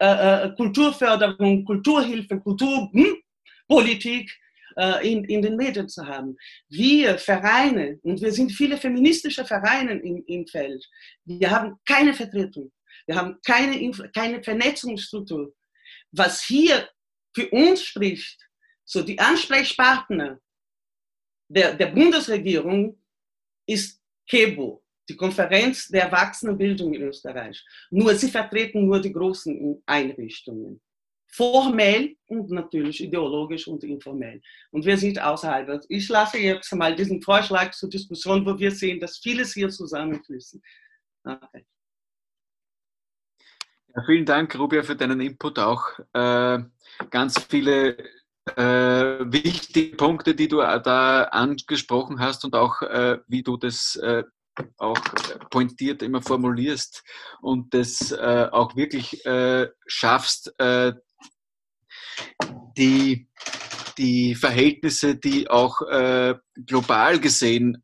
äh, 0.00 0.46
äh 0.46 0.54
Kulturförderung, 0.56 1.64
Kulturhilfe, 1.64 2.40
Kulturpolitik 2.40 4.30
äh, 4.76 5.12
in, 5.12 5.24
in 5.24 5.42
den 5.42 5.56
Medien 5.56 5.88
zu 5.88 6.04
haben. 6.04 6.36
Wir 6.68 7.18
Vereine, 7.18 8.00
und 8.02 8.20
wir 8.20 8.32
sind 8.32 8.50
viele 8.50 8.76
feministische 8.76 9.44
Vereine 9.44 9.92
im, 9.92 10.24
im 10.26 10.46
Feld, 10.46 10.84
wir 11.24 11.50
haben 11.50 11.76
keine 11.86 12.12
Vertretung, 12.12 12.72
wir 13.06 13.14
haben 13.14 13.38
keine, 13.44 13.90
keine 14.12 14.42
Vernetzungsstruktur. 14.42 15.54
Was 16.10 16.42
hier 16.42 16.88
für 17.34 17.48
uns 17.50 17.82
spricht, 17.82 18.40
so 18.84 19.02
die 19.02 19.18
Ansprechpartner 19.18 20.40
der, 21.48 21.74
der 21.74 21.86
Bundesregierung 21.86 22.98
ist 23.66 24.00
KEBO, 24.28 24.82
die 25.08 25.16
Konferenz 25.16 25.88
der 25.88 26.04
Erwachsenenbildung 26.04 26.94
in 26.94 27.02
Österreich. 27.02 27.62
Nur 27.90 28.14
sie 28.14 28.30
vertreten 28.30 28.86
nur 28.86 29.00
die 29.00 29.12
großen 29.12 29.82
Einrichtungen. 29.86 30.80
Formell 31.34 32.16
und 32.26 32.50
natürlich 32.50 33.02
ideologisch 33.02 33.66
und 33.66 33.82
informell. 33.84 34.42
Und 34.70 34.84
wir 34.84 34.98
sind 34.98 35.18
außerhalb. 35.20 35.82
Ich 35.88 36.08
lasse 36.08 36.38
jetzt 36.38 36.74
mal 36.74 36.94
diesen 36.94 37.22
Vorschlag 37.22 37.72
zur 37.72 37.88
Diskussion, 37.88 38.44
wo 38.44 38.58
wir 38.58 38.70
sehen, 38.70 39.00
dass 39.00 39.18
vieles 39.18 39.54
hier 39.54 39.70
zusammenfließen. 39.70 40.62
Okay. 41.24 41.64
Ja, 43.94 44.02
vielen 44.06 44.24
Dank, 44.24 44.58
Rubia, 44.58 44.82
für 44.82 44.96
deinen 44.96 45.20
Input 45.20 45.58
auch. 45.58 45.84
Äh, 46.14 46.60
ganz 47.10 47.38
viele 47.48 47.98
äh, 48.56 48.62
wichtige 49.30 49.96
Punkte, 49.96 50.34
die 50.34 50.48
du 50.48 50.58
da 50.58 51.24
angesprochen 51.24 52.18
hast 52.18 52.44
und 52.46 52.54
auch 52.54 52.80
äh, 52.80 53.18
wie 53.28 53.42
du 53.42 53.58
das 53.58 53.96
äh, 53.96 54.24
auch 54.78 54.98
pointiert 55.50 56.02
immer 56.02 56.22
formulierst 56.22 57.02
und 57.42 57.74
das 57.74 58.12
äh, 58.12 58.48
auch 58.50 58.76
wirklich 58.76 59.26
äh, 59.26 59.68
schaffst, 59.86 60.58
äh, 60.58 60.94
die, 62.78 63.28
die 63.98 64.34
Verhältnisse, 64.34 65.16
die 65.16 65.50
auch 65.50 65.80
global 66.66 67.20
gesehen 67.20 67.82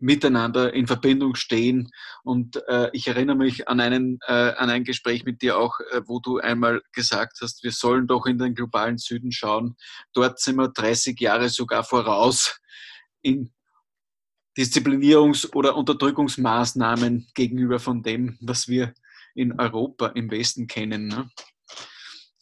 miteinander 0.00 0.72
in 0.72 0.86
Verbindung 0.86 1.34
stehen. 1.34 1.90
Und 2.24 2.56
äh, 2.68 2.90
ich 2.92 3.06
erinnere 3.06 3.36
mich 3.36 3.68
an, 3.68 3.80
einen, 3.80 4.18
äh, 4.26 4.32
an 4.32 4.70
ein 4.70 4.84
Gespräch 4.84 5.24
mit 5.24 5.42
dir 5.42 5.58
auch, 5.58 5.78
äh, 5.92 6.00
wo 6.06 6.20
du 6.20 6.38
einmal 6.38 6.82
gesagt 6.92 7.38
hast, 7.42 7.62
wir 7.62 7.72
sollen 7.72 8.06
doch 8.06 8.26
in 8.26 8.38
den 8.38 8.54
globalen 8.54 8.98
Süden 8.98 9.30
schauen. 9.30 9.76
Dort 10.12 10.40
sind 10.40 10.56
wir 10.56 10.68
30 10.68 11.20
Jahre 11.20 11.48
sogar 11.48 11.84
voraus 11.84 12.60
in 13.22 13.52
Disziplinierungs- 14.58 15.54
oder 15.54 15.76
Unterdrückungsmaßnahmen 15.76 17.28
gegenüber 17.34 17.78
von 17.78 18.02
dem, 18.02 18.36
was 18.40 18.68
wir 18.68 18.94
in 19.34 19.58
Europa 19.60 20.08
im 20.08 20.30
Westen 20.30 20.66
kennen. 20.66 21.08
Ne? 21.08 21.30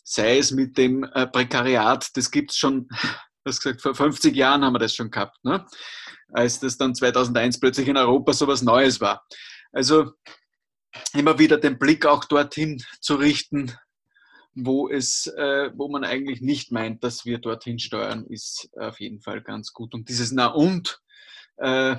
Sei 0.04 0.38
es 0.38 0.52
mit 0.52 0.78
dem 0.78 1.04
äh, 1.04 1.26
Prekariat, 1.26 2.16
das 2.16 2.30
gibt 2.30 2.52
es 2.52 2.56
schon, 2.56 2.88
was 3.44 3.60
gesagt, 3.60 3.82
vor 3.82 3.94
50 3.94 4.34
Jahren 4.34 4.64
haben 4.64 4.74
wir 4.74 4.78
das 4.78 4.94
schon 4.94 5.10
gehabt. 5.10 5.36
Ne? 5.44 5.66
Als 6.32 6.60
das 6.60 6.76
dann 6.76 6.94
2001 6.94 7.60
plötzlich 7.60 7.88
in 7.88 7.96
Europa 7.96 8.32
so 8.32 8.46
was 8.46 8.62
Neues 8.62 9.00
war. 9.00 9.26
Also 9.72 10.12
immer 11.14 11.38
wieder 11.38 11.58
den 11.58 11.78
Blick 11.78 12.06
auch 12.06 12.24
dorthin 12.24 12.82
zu 13.00 13.16
richten, 13.16 13.72
wo, 14.54 14.88
es, 14.88 15.26
äh, 15.26 15.70
wo 15.74 15.88
man 15.88 16.04
eigentlich 16.04 16.40
nicht 16.40 16.72
meint, 16.72 17.04
dass 17.04 17.24
wir 17.24 17.38
dorthin 17.38 17.78
steuern, 17.78 18.26
ist 18.26 18.68
auf 18.76 19.00
jeden 19.00 19.20
Fall 19.20 19.42
ganz 19.42 19.72
gut. 19.72 19.94
Und 19.94 20.08
dieses 20.08 20.32
Na 20.32 20.46
und 20.46 21.00
äh, 21.58 21.96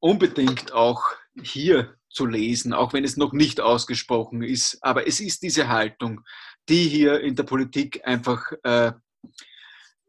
unbedingt 0.00 0.72
auch 0.72 1.02
hier 1.42 1.94
zu 2.10 2.26
lesen, 2.26 2.72
auch 2.72 2.92
wenn 2.92 3.04
es 3.04 3.16
noch 3.16 3.32
nicht 3.32 3.60
ausgesprochen 3.60 4.42
ist. 4.42 4.78
Aber 4.82 5.06
es 5.06 5.20
ist 5.20 5.42
diese 5.42 5.68
Haltung, 5.68 6.22
die 6.68 6.88
hier 6.88 7.20
in 7.20 7.36
der 7.36 7.44
Politik 7.44 8.00
einfach 8.04 8.52
äh, 8.64 8.92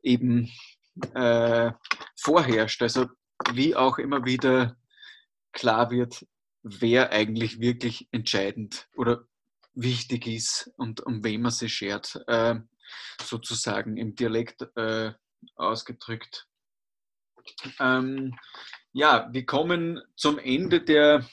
eben 0.02 0.52
äh, 1.14 1.72
vorherrscht. 2.16 2.82
Also 2.82 3.08
wie 3.52 3.76
auch 3.76 3.98
immer 3.98 4.26
wieder 4.26 4.78
klar 5.52 5.92
wird, 5.92 6.26
wer 6.64 7.12
eigentlich 7.12 7.60
wirklich 7.60 8.08
entscheidend 8.12 8.88
oder 8.96 9.26
wichtig 9.74 10.28
ist 10.28 10.72
und 10.78 11.02
um 11.02 11.24
wen 11.24 11.42
man 11.42 11.52
sich 11.52 11.74
schert, 11.74 12.22
äh, 12.28 12.56
sozusagen 13.22 13.98
im 13.98 14.16
Dialekt 14.16 14.68
äh, 14.76 15.14
ausgedrückt. 15.56 16.48
Ähm, 17.80 18.38
ja, 18.94 19.28
wir 19.32 19.46
kommen 19.46 20.02
zum 20.16 20.38
Ende 20.38 20.82
der, 20.82 21.28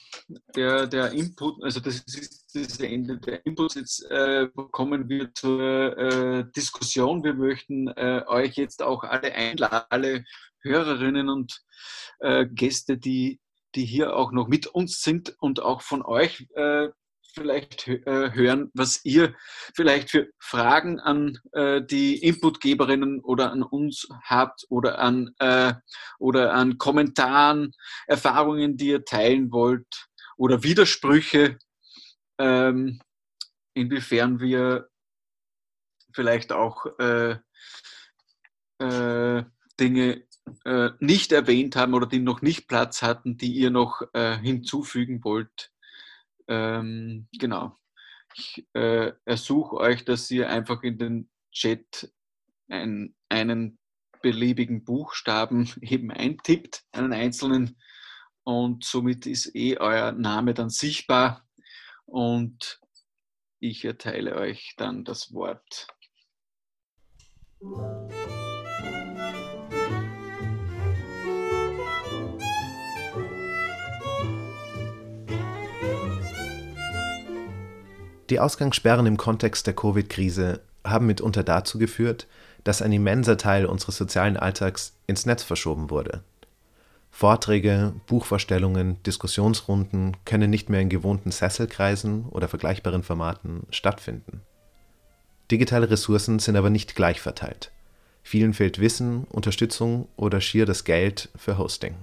der, 0.56 0.86
der 0.86 1.12
Input, 1.12 1.62
also 1.62 1.80
das 1.80 1.96
ist 2.00 2.39
das 2.52 2.80
Ende 2.80 3.18
der 3.18 3.44
Inputs. 3.46 3.74
Jetzt 3.74 4.10
äh, 4.10 4.48
kommen 4.70 5.08
wir 5.08 5.32
zur 5.34 5.96
äh, 5.96 6.44
Diskussion. 6.56 7.22
Wir 7.22 7.34
möchten 7.34 7.88
äh, 7.88 8.24
euch 8.26 8.56
jetzt 8.56 8.82
auch 8.82 9.04
alle 9.04 9.32
einladen, 9.32 9.86
alle 9.88 10.24
Hörerinnen 10.62 11.28
und 11.28 11.62
äh, 12.20 12.46
Gäste, 12.46 12.98
die, 12.98 13.40
die 13.74 13.84
hier 13.84 14.16
auch 14.16 14.32
noch 14.32 14.48
mit 14.48 14.66
uns 14.66 15.02
sind 15.02 15.34
und 15.38 15.60
auch 15.60 15.82
von 15.82 16.02
euch 16.02 16.46
äh, 16.54 16.88
vielleicht 17.34 17.86
äh, 17.86 18.32
hören, 18.32 18.70
was 18.74 19.04
ihr 19.04 19.34
vielleicht 19.76 20.10
für 20.10 20.28
Fragen 20.40 20.98
an 20.98 21.38
die 21.54 22.16
Inputgeberinnen 22.16 23.20
oder 23.20 23.52
an 23.52 23.62
uns 23.62 24.08
habt 24.24 24.66
oder 24.68 24.98
an, 24.98 25.30
oder 26.18 26.54
an 26.54 26.76
Kommentaren, 26.76 27.70
Erfahrungen, 28.08 28.76
die 28.76 28.88
ihr 28.88 29.04
teilen 29.04 29.52
wollt 29.52 30.08
oder 30.36 30.64
Widersprüche, 30.64 31.56
ähm, 32.40 33.00
inwiefern 33.74 34.40
wir 34.40 34.88
vielleicht 36.12 36.52
auch 36.52 36.86
äh, 36.98 37.36
äh, 38.78 39.44
Dinge 39.78 40.24
äh, 40.64 40.90
nicht 40.98 41.32
erwähnt 41.32 41.76
haben 41.76 41.94
oder 41.94 42.06
die 42.06 42.18
noch 42.18 42.42
nicht 42.42 42.66
Platz 42.66 43.02
hatten, 43.02 43.36
die 43.36 43.52
ihr 43.52 43.70
noch 43.70 44.02
hinzufügen 44.12 45.22
wollt. 45.22 45.70
Ähm, 46.48 47.28
genau. 47.38 47.76
Ich 48.34 48.66
äh, 48.74 49.12
ersuche 49.24 49.76
euch, 49.76 50.04
dass 50.04 50.30
ihr 50.30 50.48
einfach 50.48 50.82
in 50.82 50.98
den 50.98 51.30
Chat 51.52 52.12
ein, 52.68 53.14
einen 53.28 53.78
beliebigen 54.22 54.84
Buchstaben 54.84 55.70
eben 55.80 56.10
eintippt, 56.10 56.84
einen 56.92 57.12
einzelnen, 57.12 57.76
und 58.42 58.84
somit 58.84 59.26
ist 59.26 59.54
eh 59.54 59.78
euer 59.78 60.12
Name 60.12 60.54
dann 60.54 60.70
sichtbar 60.70 61.46
und 62.10 62.80
ich 63.60 63.84
erteile 63.84 64.36
euch 64.36 64.74
dann 64.76 65.04
das 65.04 65.32
Wort. 65.32 65.86
Die 78.30 78.38
Ausgangssperren 78.38 79.06
im 79.06 79.16
Kontext 79.16 79.66
der 79.66 79.74
Covid-Krise 79.74 80.60
haben 80.84 81.06
mitunter 81.06 81.42
dazu 81.42 81.78
geführt, 81.78 82.26
dass 82.64 82.82
ein 82.82 82.92
immenser 82.92 83.36
Teil 83.36 83.66
unseres 83.66 83.96
sozialen 83.96 84.36
Alltags 84.36 84.96
ins 85.06 85.26
Netz 85.26 85.42
verschoben 85.42 85.90
wurde. 85.90 86.22
Vorträge, 87.10 87.94
Buchvorstellungen, 88.06 89.02
Diskussionsrunden 89.02 90.16
können 90.24 90.50
nicht 90.50 90.70
mehr 90.70 90.80
in 90.80 90.88
gewohnten 90.88 91.30
Sesselkreisen 91.30 92.26
oder 92.30 92.48
vergleichbaren 92.48 93.02
Formaten 93.02 93.66
stattfinden. 93.70 94.42
Digitale 95.50 95.90
Ressourcen 95.90 96.38
sind 96.38 96.56
aber 96.56 96.70
nicht 96.70 96.94
gleich 96.94 97.20
verteilt. 97.20 97.72
Vielen 98.22 98.54
fehlt 98.54 98.78
Wissen, 98.78 99.24
Unterstützung 99.24 100.08
oder 100.16 100.40
schier 100.40 100.66
das 100.66 100.84
Geld 100.84 101.28
für 101.36 101.58
Hosting. 101.58 101.96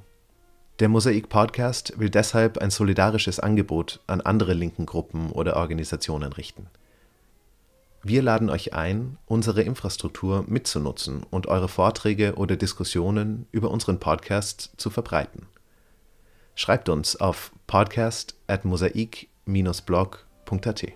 Der 0.79 0.89
Mosaik 0.89 1.29
Podcast 1.29 1.93
will 1.97 2.09
deshalb 2.09 2.59
ein 2.59 2.69
solidarisches 2.69 3.39
Angebot 3.39 4.01
an 4.05 4.21
andere 4.21 4.53
linken 4.53 4.85
Gruppen 4.85 5.31
oder 5.31 5.55
Organisationen 5.55 6.33
richten. 6.33 6.67
Wir 8.03 8.21
laden 8.21 8.49
euch 8.49 8.73
ein, 8.73 9.17
unsere 9.25 9.63
Infrastruktur 9.63 10.45
mitzunutzen 10.47 11.23
und 11.23 11.47
eure 11.47 11.67
Vorträge 11.67 12.35
oder 12.35 12.55
Diskussionen 12.55 13.47
über 13.51 13.69
unseren 13.71 13.99
Podcast 13.99 14.71
zu 14.77 14.89
verbreiten. 14.89 15.47
Schreibt 16.55 16.87
uns 16.89 17.17
auf 17.17 17.51
podcast 17.67 18.35
at 18.47 18.65
mosaik-blog.at. 18.65 20.87